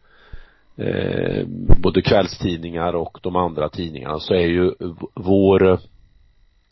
Eh, 0.84 1.46
både 1.82 2.02
kvällstidningar 2.02 2.92
och 2.96 3.18
de 3.22 3.36
andra 3.36 3.68
tidningarna 3.68 4.18
så 4.18 4.34
är 4.34 4.46
ju 4.46 4.72
vår 5.14 5.78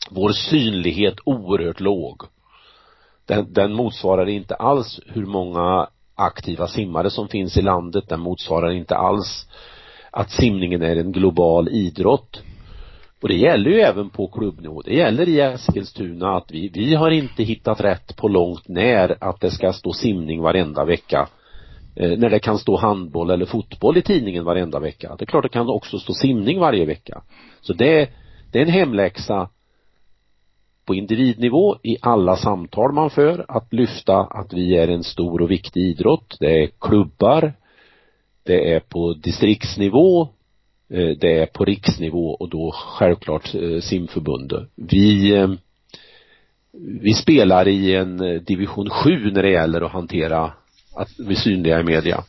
vår 0.09 0.29
synlighet 0.29 1.15
oerhört 1.25 1.79
låg. 1.79 2.23
Den, 3.25 3.53
den 3.53 3.73
motsvarar 3.73 4.29
inte 4.29 4.55
alls 4.55 4.99
hur 5.05 5.25
många 5.25 5.87
aktiva 6.15 6.67
simmare 6.67 7.09
som 7.09 7.27
finns 7.27 7.57
i 7.57 7.61
landet. 7.61 8.09
Den 8.09 8.19
motsvarar 8.19 8.71
inte 8.71 8.95
alls 8.95 9.47
att 10.11 10.31
simningen 10.31 10.81
är 10.81 10.95
en 10.95 11.11
global 11.11 11.69
idrott. 11.69 12.41
Och 13.21 13.27
det 13.27 13.35
gäller 13.35 13.71
ju 13.71 13.79
även 13.79 14.09
på 14.09 14.27
klubbnivå. 14.27 14.81
Det 14.81 14.95
gäller 14.95 15.29
i 15.29 15.39
Eskilstuna 15.39 16.37
att 16.37 16.51
vi, 16.51 16.69
vi 16.73 16.95
har 16.95 17.11
inte 17.11 17.43
hittat 17.43 17.81
rätt 17.81 18.15
på 18.15 18.27
långt 18.27 18.67
när 18.67 19.23
att 19.23 19.41
det 19.41 19.51
ska 19.51 19.73
stå 19.73 19.93
simning 19.93 20.41
varenda 20.41 20.85
vecka. 20.85 21.27
Eh, 21.95 22.17
när 22.17 22.29
det 22.29 22.39
kan 22.39 22.57
stå 22.57 22.77
handboll 22.77 23.29
eller 23.29 23.45
fotboll 23.45 23.97
i 23.97 24.01
tidningen 24.01 24.45
varenda 24.45 24.79
vecka. 24.79 25.15
Det 25.19 25.23
är 25.23 25.25
klart 25.25 25.43
det 25.43 25.49
kan 25.49 25.69
också 25.69 25.99
stå 25.99 26.13
simning 26.13 26.59
varje 26.59 26.85
vecka. 26.85 27.21
Så 27.61 27.73
det, 27.73 28.09
det 28.51 28.59
är 28.59 28.63
en 28.63 28.71
hemläxa 28.71 29.49
på 30.89 30.95
individnivå 30.95 31.77
i 31.83 31.97
alla 32.01 32.35
samtal 32.37 32.93
man 32.93 33.09
för 33.09 33.45
att 33.47 33.73
lyfta 33.73 34.17
att 34.17 34.53
vi 34.53 34.77
är 34.77 34.87
en 34.87 35.03
stor 35.03 35.41
och 35.41 35.51
viktig 35.51 35.81
idrott. 35.81 36.37
Det 36.39 36.63
är 36.63 36.69
klubbar, 36.79 37.53
det 38.43 38.73
är 38.73 38.79
på 38.79 39.13
distriktsnivå, 39.13 40.21
eh, 40.89 41.09
det 41.19 41.39
är 41.39 41.45
på 41.45 41.65
riksnivå 41.65 42.35
och 42.35 42.49
då 42.49 42.71
självklart 42.71 43.55
eh, 43.55 43.79
simförbundet. 43.79 44.69
Vi 44.75 45.35
eh, 45.35 45.49
vi 47.01 47.13
spelar 47.13 47.67
i 47.67 47.95
en 47.95 48.43
division 48.43 48.89
7 48.89 49.31
när 49.31 49.43
det 49.43 49.51
gäller 49.51 49.81
att 49.81 49.91
hantera 49.91 50.53
att 50.95 51.09
vi 51.19 51.35
synliga 51.35 51.79
i 51.79 51.83
media. 51.83 52.23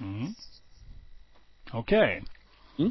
Mm. 0.00 0.26
Okej. 1.70 2.22
Okay. 2.76 2.90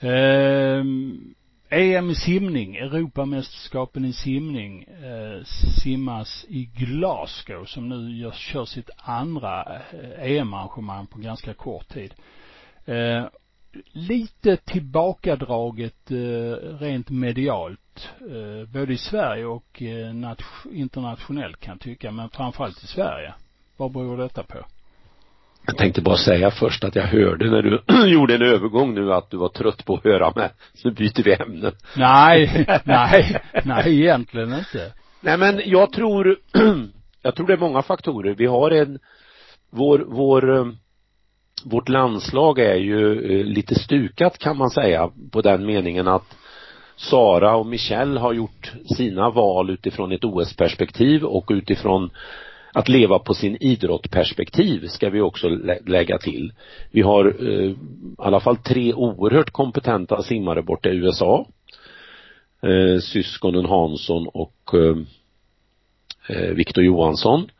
Mm. 0.00 0.80
Um 0.80 1.34
EM 1.70 2.10
i 2.10 2.14
simning, 2.14 2.76
Europamästerskapen 2.76 4.04
i 4.04 4.12
simning, 4.12 4.82
eh, 4.82 5.44
simmas 5.82 6.46
i 6.48 6.64
Glasgow 6.64 7.64
som 7.64 7.88
nu 7.88 8.16
gör, 8.16 8.32
kör 8.32 8.64
sitt 8.64 8.90
andra 8.96 9.64
eh, 9.76 10.32
EM-arrangemang 10.32 11.06
på 11.06 11.18
ganska 11.18 11.54
kort 11.54 11.88
tid. 11.88 12.14
Eh, 12.84 13.24
lite 13.92 14.56
tillbakadraget 14.56 16.10
eh, 16.10 16.76
rent 16.80 17.10
medialt, 17.10 18.08
eh, 18.20 18.68
både 18.72 18.92
i 18.92 18.98
Sverige 18.98 19.44
och 19.44 19.82
eh, 19.82 20.34
internationellt 20.72 21.60
kan 21.60 21.72
jag 21.72 21.80
tycka, 21.80 22.10
men 22.10 22.30
framförallt 22.30 22.84
i 22.84 22.86
Sverige. 22.86 23.34
Vad 23.76 23.92
beror 23.92 24.16
detta 24.16 24.42
på? 24.42 24.58
Jag 25.66 25.76
tänkte 25.76 26.00
bara 26.00 26.16
säga 26.16 26.50
först 26.50 26.84
att 26.84 26.96
jag 26.96 27.06
hörde 27.06 27.50
när 27.50 27.62
du 27.62 27.82
gjorde 28.12 28.34
en 28.34 28.42
övergång 28.42 28.94
nu 28.94 29.12
att 29.12 29.30
du 29.30 29.36
var 29.36 29.48
trött 29.48 29.84
på 29.84 29.94
att 29.94 30.04
höra 30.04 30.32
med. 30.36 30.50
Så 30.74 30.88
nu 30.88 30.94
byter 30.94 31.22
vi 31.22 31.32
ämne. 31.32 31.72
Nej, 31.96 32.66
nej, 32.84 33.40
nej 33.64 34.00
egentligen 34.00 34.52
inte. 34.52 34.92
Nej 35.20 35.38
men 35.38 35.60
jag 35.64 35.92
tror, 35.92 36.36
jag 37.22 37.34
tror 37.34 37.46
det 37.46 37.52
är 37.52 37.58
många 37.58 37.82
faktorer. 37.82 38.34
Vi 38.34 38.46
har 38.46 38.70
en, 38.70 38.98
vår, 39.70 40.04
vår, 40.08 40.56
eh, 40.56 40.66
vårt 41.64 41.88
landslag 41.88 42.58
är 42.58 42.76
ju 42.76 43.12
eh, 43.12 43.44
lite 43.44 43.74
stukat 43.74 44.38
kan 44.38 44.56
man 44.56 44.70
säga 44.70 45.10
på 45.32 45.40
den 45.40 45.66
meningen 45.66 46.08
att 46.08 46.36
Sara 46.96 47.56
och 47.56 47.66
Michelle 47.66 48.20
har 48.20 48.32
gjort 48.32 48.72
sina 48.96 49.30
val 49.30 49.70
utifrån 49.70 50.12
ett 50.12 50.24
OS-perspektiv 50.24 51.24
och 51.24 51.46
utifrån 51.48 52.10
att 52.72 52.88
leva 52.88 53.18
på 53.18 53.34
sin 53.34 53.56
idrottperspektiv 53.60 54.86
ska 54.88 55.10
vi 55.10 55.20
också 55.20 55.48
lä 55.48 55.78
lägga 55.86 56.18
till. 56.18 56.52
Vi 56.90 57.00
har 57.00 57.36
eh, 57.40 57.70
i 57.70 57.76
alla 58.18 58.40
fall 58.40 58.56
tre 58.56 58.94
oerhört 58.94 59.50
kompetenta 59.50 60.22
simmare 60.22 60.62
borta 60.62 60.88
i 60.88 60.96
USA. 60.96 61.46
Eh, 62.62 63.00
syskonen 63.00 63.64
Hansson 63.64 64.28
och 64.28 64.74
eh, 64.74 64.96
eh 66.28 66.54
Viktor 66.54 66.84
Johansson. 66.84 67.50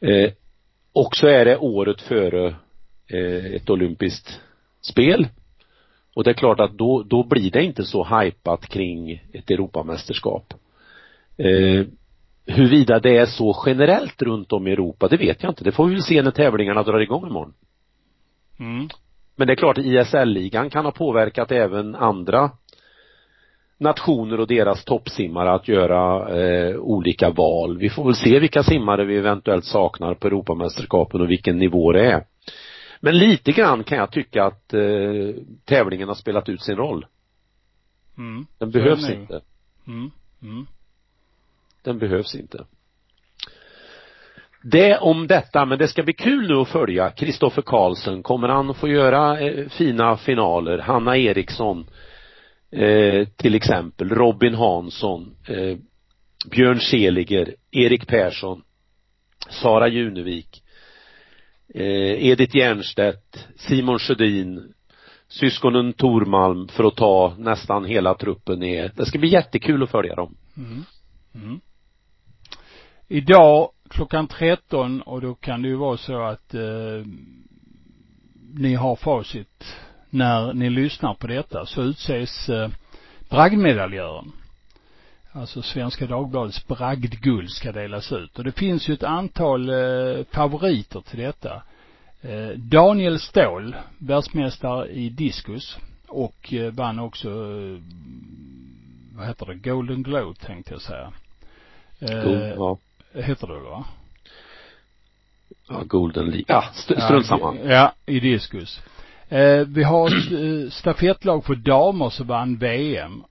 Eh, 0.00 0.32
och 0.92 1.16
så 1.16 1.26
är 1.26 1.44
det 1.44 1.56
året 1.56 2.02
före 2.02 2.54
eh, 3.06 3.44
ett 3.44 3.70
olympiskt 3.70 4.40
spel. 4.80 5.28
Och 6.14 6.24
det 6.24 6.30
är 6.30 6.34
klart 6.34 6.60
att 6.60 6.78
då, 6.78 7.02
då 7.02 7.22
blir 7.22 7.50
det 7.50 7.64
inte 7.64 7.84
så 7.84 8.02
hajpat 8.02 8.66
kring 8.66 9.22
ett 9.32 9.50
Europamästerskap. 9.50 10.54
Eh, 11.36 11.86
Huruvida 12.46 13.00
det 13.00 13.16
är 13.16 13.26
så 13.26 13.62
generellt 13.66 14.22
runt 14.22 14.52
om 14.52 14.66
i 14.66 14.72
Europa, 14.72 15.08
det 15.08 15.16
vet 15.16 15.42
jag 15.42 15.50
inte. 15.50 15.64
Det 15.64 15.72
får 15.72 15.86
vi 15.86 15.94
väl 15.94 16.02
se 16.02 16.22
när 16.22 16.30
tävlingarna 16.30 16.82
drar 16.82 17.00
igång 17.00 17.26
imorgon. 17.26 17.54
Mm. 18.58 18.88
Men 19.36 19.46
det 19.46 19.52
är 19.52 19.56
klart, 19.56 19.78
ISL-ligan 19.78 20.70
kan 20.70 20.84
ha 20.84 20.92
påverkat 20.92 21.52
även 21.52 21.94
andra 21.94 22.50
nationer 23.78 24.40
och 24.40 24.46
deras 24.46 24.84
toppsimmare 24.84 25.52
att 25.52 25.68
göra 25.68 26.28
eh, 26.38 26.76
olika 26.76 27.30
val. 27.30 27.78
Vi 27.78 27.90
får 27.90 28.04
väl 28.04 28.14
se 28.14 28.38
vilka 28.38 28.62
simmare 28.62 29.04
vi 29.04 29.16
eventuellt 29.16 29.64
saknar 29.64 30.14
på 30.14 30.26
Europamästerskapen 30.26 31.20
och 31.20 31.30
vilken 31.30 31.58
nivå 31.58 31.92
det 31.92 32.12
är. 32.12 32.24
Men 33.00 33.18
lite 33.18 33.52
grann 33.52 33.84
kan 33.84 33.98
jag 33.98 34.10
tycka 34.10 34.44
att 34.44 34.74
eh, 34.74 34.80
tävlingen 35.64 36.08
har 36.08 36.14
spelat 36.14 36.48
ut 36.48 36.62
sin 36.62 36.76
roll. 36.76 37.06
Mm. 38.18 38.46
Den 38.58 38.70
behövs 38.70 39.10
inte. 39.10 39.40
Mm. 39.86 40.10
Mm. 40.42 40.66
Den 41.86 41.98
behövs 41.98 42.34
inte. 42.34 42.66
Det 44.62 44.98
om 44.98 45.26
detta, 45.26 45.64
men 45.64 45.78
det 45.78 45.88
ska 45.88 46.02
bli 46.02 46.12
kul 46.12 46.48
nu 46.48 46.54
att 46.54 46.68
följa 46.68 47.10
Kristoffer 47.10 47.62
Karlsson. 47.62 48.22
Kommer 48.22 48.48
han 48.48 48.70
att 48.70 48.76
få 48.76 48.88
göra 48.88 49.40
eh, 49.40 49.68
fina 49.68 50.16
finaler? 50.16 50.78
Hanna 50.78 51.16
Eriksson 51.16 51.86
eh, 52.70 53.28
till 53.36 53.54
exempel, 53.54 54.08
Robin 54.08 54.54
Hansson, 54.54 55.36
eh, 55.48 55.78
Björn 56.50 56.80
Seliger, 56.80 57.54
Erik 57.70 58.06
Persson, 58.06 58.62
Sara 59.50 59.88
Junevik, 59.88 60.62
eh, 61.74 62.26
Edith 62.26 62.56
Jernstedt, 62.56 63.48
Simon 63.56 63.98
Sjödin, 63.98 64.72
syskonen 65.28 65.92
Tormalm 65.92 66.68
för 66.68 66.84
att 66.84 66.96
ta 66.96 67.34
nästan 67.38 67.84
hela 67.84 68.14
truppen 68.14 68.58
ner. 68.58 68.92
Det 68.96 69.06
ska 69.06 69.18
bli 69.18 69.28
jättekul 69.28 69.82
att 69.82 69.90
följa 69.90 70.14
dem. 70.14 70.36
Mm. 70.56 70.84
Mm. 71.34 71.60
Idag 73.08 73.70
klockan 73.88 74.26
13 74.26 75.02
och 75.02 75.20
då 75.20 75.34
kan 75.34 75.62
det 75.62 75.68
ju 75.68 75.76
vara 75.76 75.96
så 75.96 76.22
att 76.22 76.54
eh, 76.54 77.06
ni 78.54 78.74
har 78.74 78.96
facit 78.96 79.76
när 80.10 80.52
ni 80.52 80.70
lyssnar 80.70 81.14
på 81.14 81.26
detta 81.26 81.66
så 81.66 81.82
utses 81.82 82.48
eh, 82.48 82.68
bragdmedaljören. 83.30 84.32
Alltså 85.32 85.62
Svenska 85.62 86.06
Dagbladets 86.06 86.66
bragdguld 86.66 87.50
ska 87.50 87.72
delas 87.72 88.12
ut. 88.12 88.38
Och 88.38 88.44
det 88.44 88.52
finns 88.52 88.88
ju 88.88 88.94
ett 88.94 89.02
antal 89.02 89.68
eh, 89.68 90.24
favoriter 90.30 91.00
till 91.00 91.18
detta. 91.18 91.62
Eh, 92.22 92.48
Daniel 92.48 93.20
Ståhl, 93.20 93.76
världsmästare 93.98 94.88
i 94.88 95.08
diskus 95.08 95.78
och 96.08 96.52
eh, 96.52 96.72
vann 96.72 96.98
också, 96.98 97.28
eh, 97.28 97.80
vad 99.16 99.26
heter 99.26 99.46
det, 99.46 99.54
Golden 99.54 100.02
Globe 100.02 100.38
tänkte 100.40 100.72
jag 100.72 100.82
säga. 100.82 101.12
Eh, 102.00 102.54
ja. 102.56 102.78
Heter 103.22 103.46
det 103.46 103.60
va? 103.60 103.84
Ja, 105.68 105.82
Golden 105.86 106.24
League. 106.24 106.44
Ja, 106.48 106.64
st 106.74 107.00
strunt 107.00 107.26
samma. 107.26 107.56
Ja, 107.64 107.94
i 108.06 108.20
diskus. 108.20 108.80
Eh, 109.28 109.66
vi 109.66 109.82
har 109.82 110.06
ett 110.06 110.32
eh, 110.32 110.70
stafettlag 110.70 111.44
för 111.44 111.54
damer 111.54 112.10
som 112.10 112.26
vann 112.26 112.56
VM. 112.56 113.24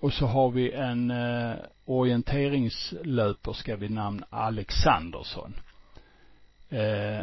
Och 0.00 0.12
så 0.12 0.26
har 0.26 0.50
vi 0.50 0.72
en 0.72 1.10
eh, 1.10 1.54
orienteringslöperska 1.84 3.76
vid 3.76 3.90
namn 3.90 4.24
Alexandersson. 4.30 5.54
Eh, 6.68 7.20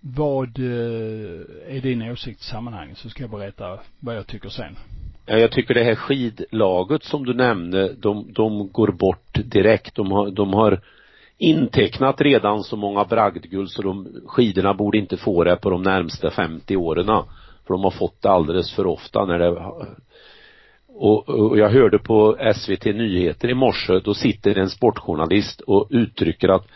vad 0.00 0.58
eh, 0.58 1.76
är 1.76 1.80
din 1.80 2.02
åsikt 2.02 2.40
i 2.40 2.44
sammanhanget? 2.44 2.98
Så 2.98 3.08
ska 3.08 3.22
jag 3.22 3.30
berätta 3.30 3.78
vad 4.00 4.16
jag 4.16 4.26
tycker 4.26 4.48
sen. 4.48 4.76
Ja, 5.26 5.38
jag 5.38 5.52
tycker 5.52 5.74
det 5.74 5.84
här 5.84 5.94
skidlaget 5.94 7.04
som 7.04 7.24
du 7.24 7.34
nämnde, 7.34 7.92
de, 7.92 8.32
de 8.32 8.72
går 8.72 8.88
bort 8.88 9.38
direkt. 9.44 9.94
De 9.94 10.10
har, 10.10 10.30
de 10.30 10.52
har 10.52 10.80
intecknat 11.38 12.20
redan 12.20 12.64
så 12.64 12.76
många 12.76 13.04
bragdguld 13.04 13.70
så 13.70 13.82
de 13.82 14.08
skidorna 14.26 14.74
borde 14.74 14.98
inte 14.98 15.16
få 15.16 15.44
det 15.44 15.56
på 15.56 15.70
de 15.70 15.82
närmsta 15.82 16.30
50 16.30 16.76
åren. 16.76 17.06
För 17.66 17.74
de 17.74 17.84
har 17.84 17.90
fått 17.90 18.22
det 18.22 18.30
alldeles 18.30 18.72
för 18.72 18.86
ofta 18.86 19.24
när 19.24 19.38
det 19.38 19.56
och, 20.98 21.28
och 21.28 21.58
jag 21.58 21.68
hörde 21.68 21.98
på 21.98 22.36
SVT 22.54 22.84
Nyheter 22.84 23.50
i 23.50 23.54
morse, 23.54 24.00
då 24.04 24.14
sitter 24.14 24.58
en 24.58 24.70
sportjournalist 24.70 25.60
och 25.60 25.86
uttrycker 25.90 26.48
att 26.48 26.66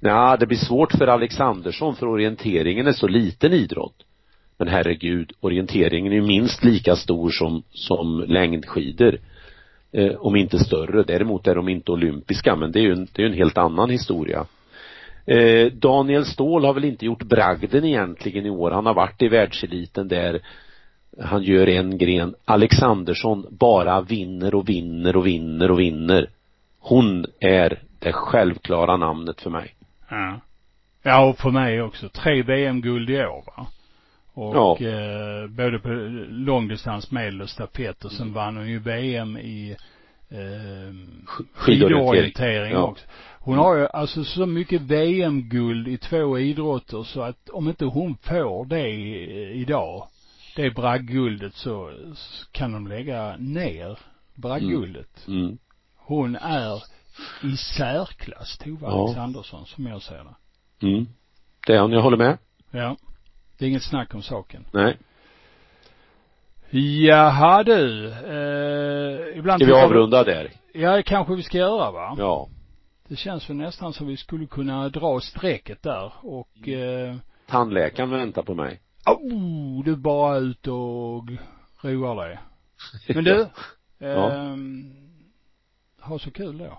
nej, 0.00 0.36
det 0.40 0.46
blir 0.46 0.58
svårt 0.58 0.92
för 0.92 1.06
Alexandersson 1.06 1.96
för 1.96 2.06
orienteringen 2.06 2.86
är 2.86 2.92
så 2.92 3.08
liten 3.08 3.52
idrott. 3.52 3.96
Men 4.58 4.68
herregud, 4.68 5.32
orienteringen 5.40 6.12
är 6.12 6.20
minst 6.20 6.64
lika 6.64 6.96
stor 6.96 7.30
som, 7.30 7.62
som 7.70 8.24
längdskidor. 8.28 9.18
Eh, 9.92 10.12
om 10.16 10.36
inte 10.36 10.58
större. 10.58 11.02
Däremot 11.02 11.46
är 11.46 11.54
de 11.54 11.68
inte 11.68 11.92
olympiska, 11.92 12.56
men 12.56 12.72
det 12.72 12.78
är 12.78 12.82
ju 12.82 12.92
en, 12.92 13.08
det 13.12 13.22
är 13.22 13.26
en 13.26 13.32
helt 13.32 13.58
annan 13.58 13.90
historia. 13.90 14.46
Eh, 15.26 15.72
Daniel 15.72 16.24
Ståhl 16.24 16.64
har 16.64 16.74
väl 16.74 16.84
inte 16.84 17.06
gjort 17.06 17.22
bragden 17.22 17.84
egentligen 17.84 18.46
i 18.46 18.50
år. 18.50 18.70
Han 18.70 18.86
har 18.86 18.94
varit 18.94 19.22
i 19.22 19.28
världseliten 19.28 20.08
där 20.08 20.40
han 21.18 21.42
gör 21.42 21.66
en 21.66 21.98
gren. 21.98 22.34
Alexandersson 22.44 23.46
bara 23.50 24.00
vinner 24.00 24.54
och 24.54 24.68
vinner 24.68 25.16
och 25.16 25.26
vinner 25.26 25.70
och 25.70 25.80
vinner. 25.80 26.30
Hon 26.78 27.26
är 27.40 27.82
det 27.98 28.12
självklara 28.12 28.96
namnet 28.96 29.40
för 29.40 29.50
mig. 29.50 29.74
Ja. 30.10 30.40
Ja, 31.02 31.28
och 31.28 31.38
för 31.38 31.50
mig 31.50 31.82
också. 31.82 32.08
Tre 32.08 32.42
VM-guld 32.42 33.10
i 33.10 33.16
år 33.16 33.42
va? 33.46 33.66
Och 34.32 34.56
ja. 34.56 34.88
eh, 34.88 35.46
både 35.46 35.78
på 35.78 35.88
långdistans, 36.28 37.10
medel 37.10 37.42
och 37.42 37.50
stafett 37.50 38.04
och 38.04 38.12
sen 38.12 38.22
mm. 38.22 38.34
vann 38.34 38.56
hon 38.56 38.68
ju 38.68 38.78
VM 38.78 39.38
i 39.38 39.76
eh, 40.28 40.94
skidorientering 41.54 42.72
ja. 42.72 42.82
också. 42.82 43.06
Hon 43.42 43.58
har 43.58 43.76
ju 43.76 43.86
alltså 43.86 44.24
så 44.24 44.46
mycket 44.46 44.80
VM-guld 44.82 45.88
i 45.88 45.98
två 45.98 46.38
idrotter 46.38 47.02
så 47.02 47.22
att 47.22 47.48
om 47.48 47.68
inte 47.68 47.84
hon 47.84 48.16
får 48.16 48.64
det 48.64 48.90
idag 49.54 50.06
det 50.56 50.70
bragdguldet 50.70 51.54
så 51.54 51.92
kan 52.52 52.72
de 52.72 52.86
lägga 52.86 53.36
ner 53.36 53.98
bragdguldet. 54.34 55.26
Mm. 55.26 55.40
Mm. 55.40 55.58
Hon 55.96 56.36
är 56.36 56.82
i 57.42 57.56
särklass 57.56 58.58
Tove 58.58 58.86
ja. 58.86 59.04
Alexandersson 59.04 59.66
som 59.66 59.86
jag 59.86 60.02
ser 60.02 60.24
det. 60.24 60.86
Mm. 60.86 61.06
Det 61.66 61.74
är 61.74 61.80
hon, 61.80 61.92
jag 61.92 62.02
håller 62.02 62.16
med. 62.16 62.38
Ja. 62.70 62.96
Det 63.60 63.66
är 63.66 63.68
inget 63.68 63.82
snack 63.82 64.14
om 64.14 64.22
saken. 64.22 64.64
Nej. 64.72 64.98
Jaha 66.70 67.62
du, 67.62 68.08
eh, 68.08 69.38
ibland 69.38 69.62
Ska 69.62 69.66
vi 69.66 69.82
avrunda 69.82 70.24
där? 70.24 70.50
Ja, 70.72 70.96
det 70.96 71.02
kanske 71.02 71.34
vi 71.34 71.42
ska 71.42 71.58
göra 71.58 71.90
va? 71.90 72.14
Ja. 72.18 72.48
Det 73.08 73.16
känns 73.16 73.50
väl 73.50 73.56
nästan 73.56 73.92
som 73.92 74.06
vi 74.06 74.16
skulle 74.16 74.46
kunna 74.46 74.88
dra 74.88 75.20
strecket 75.20 75.82
där 75.82 76.12
och 76.22 76.68
eh, 76.68 77.16
Tandläkaren 77.46 78.10
väntar 78.10 78.42
på 78.42 78.54
mig. 78.54 78.80
Oh, 79.06 79.84
du 79.84 79.96
bara 79.96 80.36
ut 80.36 80.66
och 80.66 81.24
roar 81.80 82.28
dig. 82.28 82.38
Men 83.14 83.24
du, 83.24 83.46
ja. 83.98 84.32
eh, 84.32 84.56
ha 86.00 86.18
så 86.18 86.30
kul 86.30 86.58
då. 86.58 86.78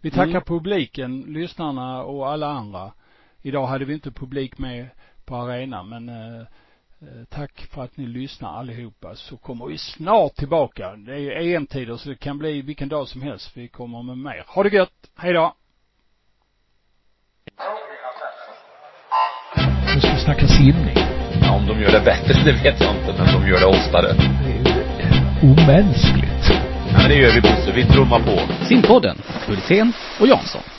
Vi 0.00 0.10
tackar 0.10 0.30
mm. 0.30 0.44
publiken, 0.44 1.20
lyssnarna 1.20 2.02
och 2.02 2.28
alla 2.28 2.46
andra. 2.46 2.92
Idag 3.42 3.66
hade 3.66 3.84
vi 3.84 3.94
inte 3.94 4.10
publik 4.10 4.58
med 4.58 4.88
på 5.26 5.36
arenan 5.36 5.88
men 5.88 6.08
eh, 6.08 6.40
eh, 7.00 7.24
tack 7.28 7.66
för 7.70 7.84
att 7.84 7.96
ni 7.96 8.06
lyssnar 8.06 8.58
allihopa 8.58 9.14
så 9.14 9.36
kommer 9.36 9.66
vi 9.66 9.78
snart 9.78 10.34
tillbaka. 10.34 10.96
Det 10.96 11.12
är 11.12 11.18
ju 11.18 11.54
EM-tider 11.54 11.96
så 11.96 12.08
det 12.08 12.16
kan 12.16 12.38
bli 12.38 12.62
vilken 12.62 12.88
dag 12.88 13.08
som 13.08 13.22
helst. 13.22 13.50
Vi 13.54 13.68
kommer 13.68 14.02
med 14.02 14.18
mer. 14.18 14.44
Ha 14.46 14.62
det 14.62 14.68
gött. 14.68 15.10
Hej 15.16 15.32
då. 15.32 15.54
Nu 19.94 20.00
ska 20.00 20.12
vi 20.14 20.20
snacka 20.20 20.46
simning. 20.46 20.96
Ja, 21.42 21.56
om 21.56 21.66
de 21.66 21.80
gör 21.80 21.92
det 21.92 22.04
bättre, 22.04 22.34
det 22.44 22.52
vet 22.52 22.80
jag 22.80 22.96
inte, 22.96 23.14
men 23.18 23.40
de 23.40 23.48
gör 23.48 23.60
det 23.60 23.66
oftare. 23.66 24.12
Det 24.44 25.02
är 25.02 25.16
omänskligt. 25.42 26.50
Ja, 26.92 26.98
men 26.98 27.08
det 27.08 27.14
gör 27.14 27.34
vi 27.34 27.40
Bosse. 27.40 27.72
Vi 27.74 27.84
trummar 27.84 28.20
på. 28.20 28.64
Simpodden, 28.64 29.16
Hultén 29.46 29.92
och 30.20 30.26
Jansson. 30.26 30.75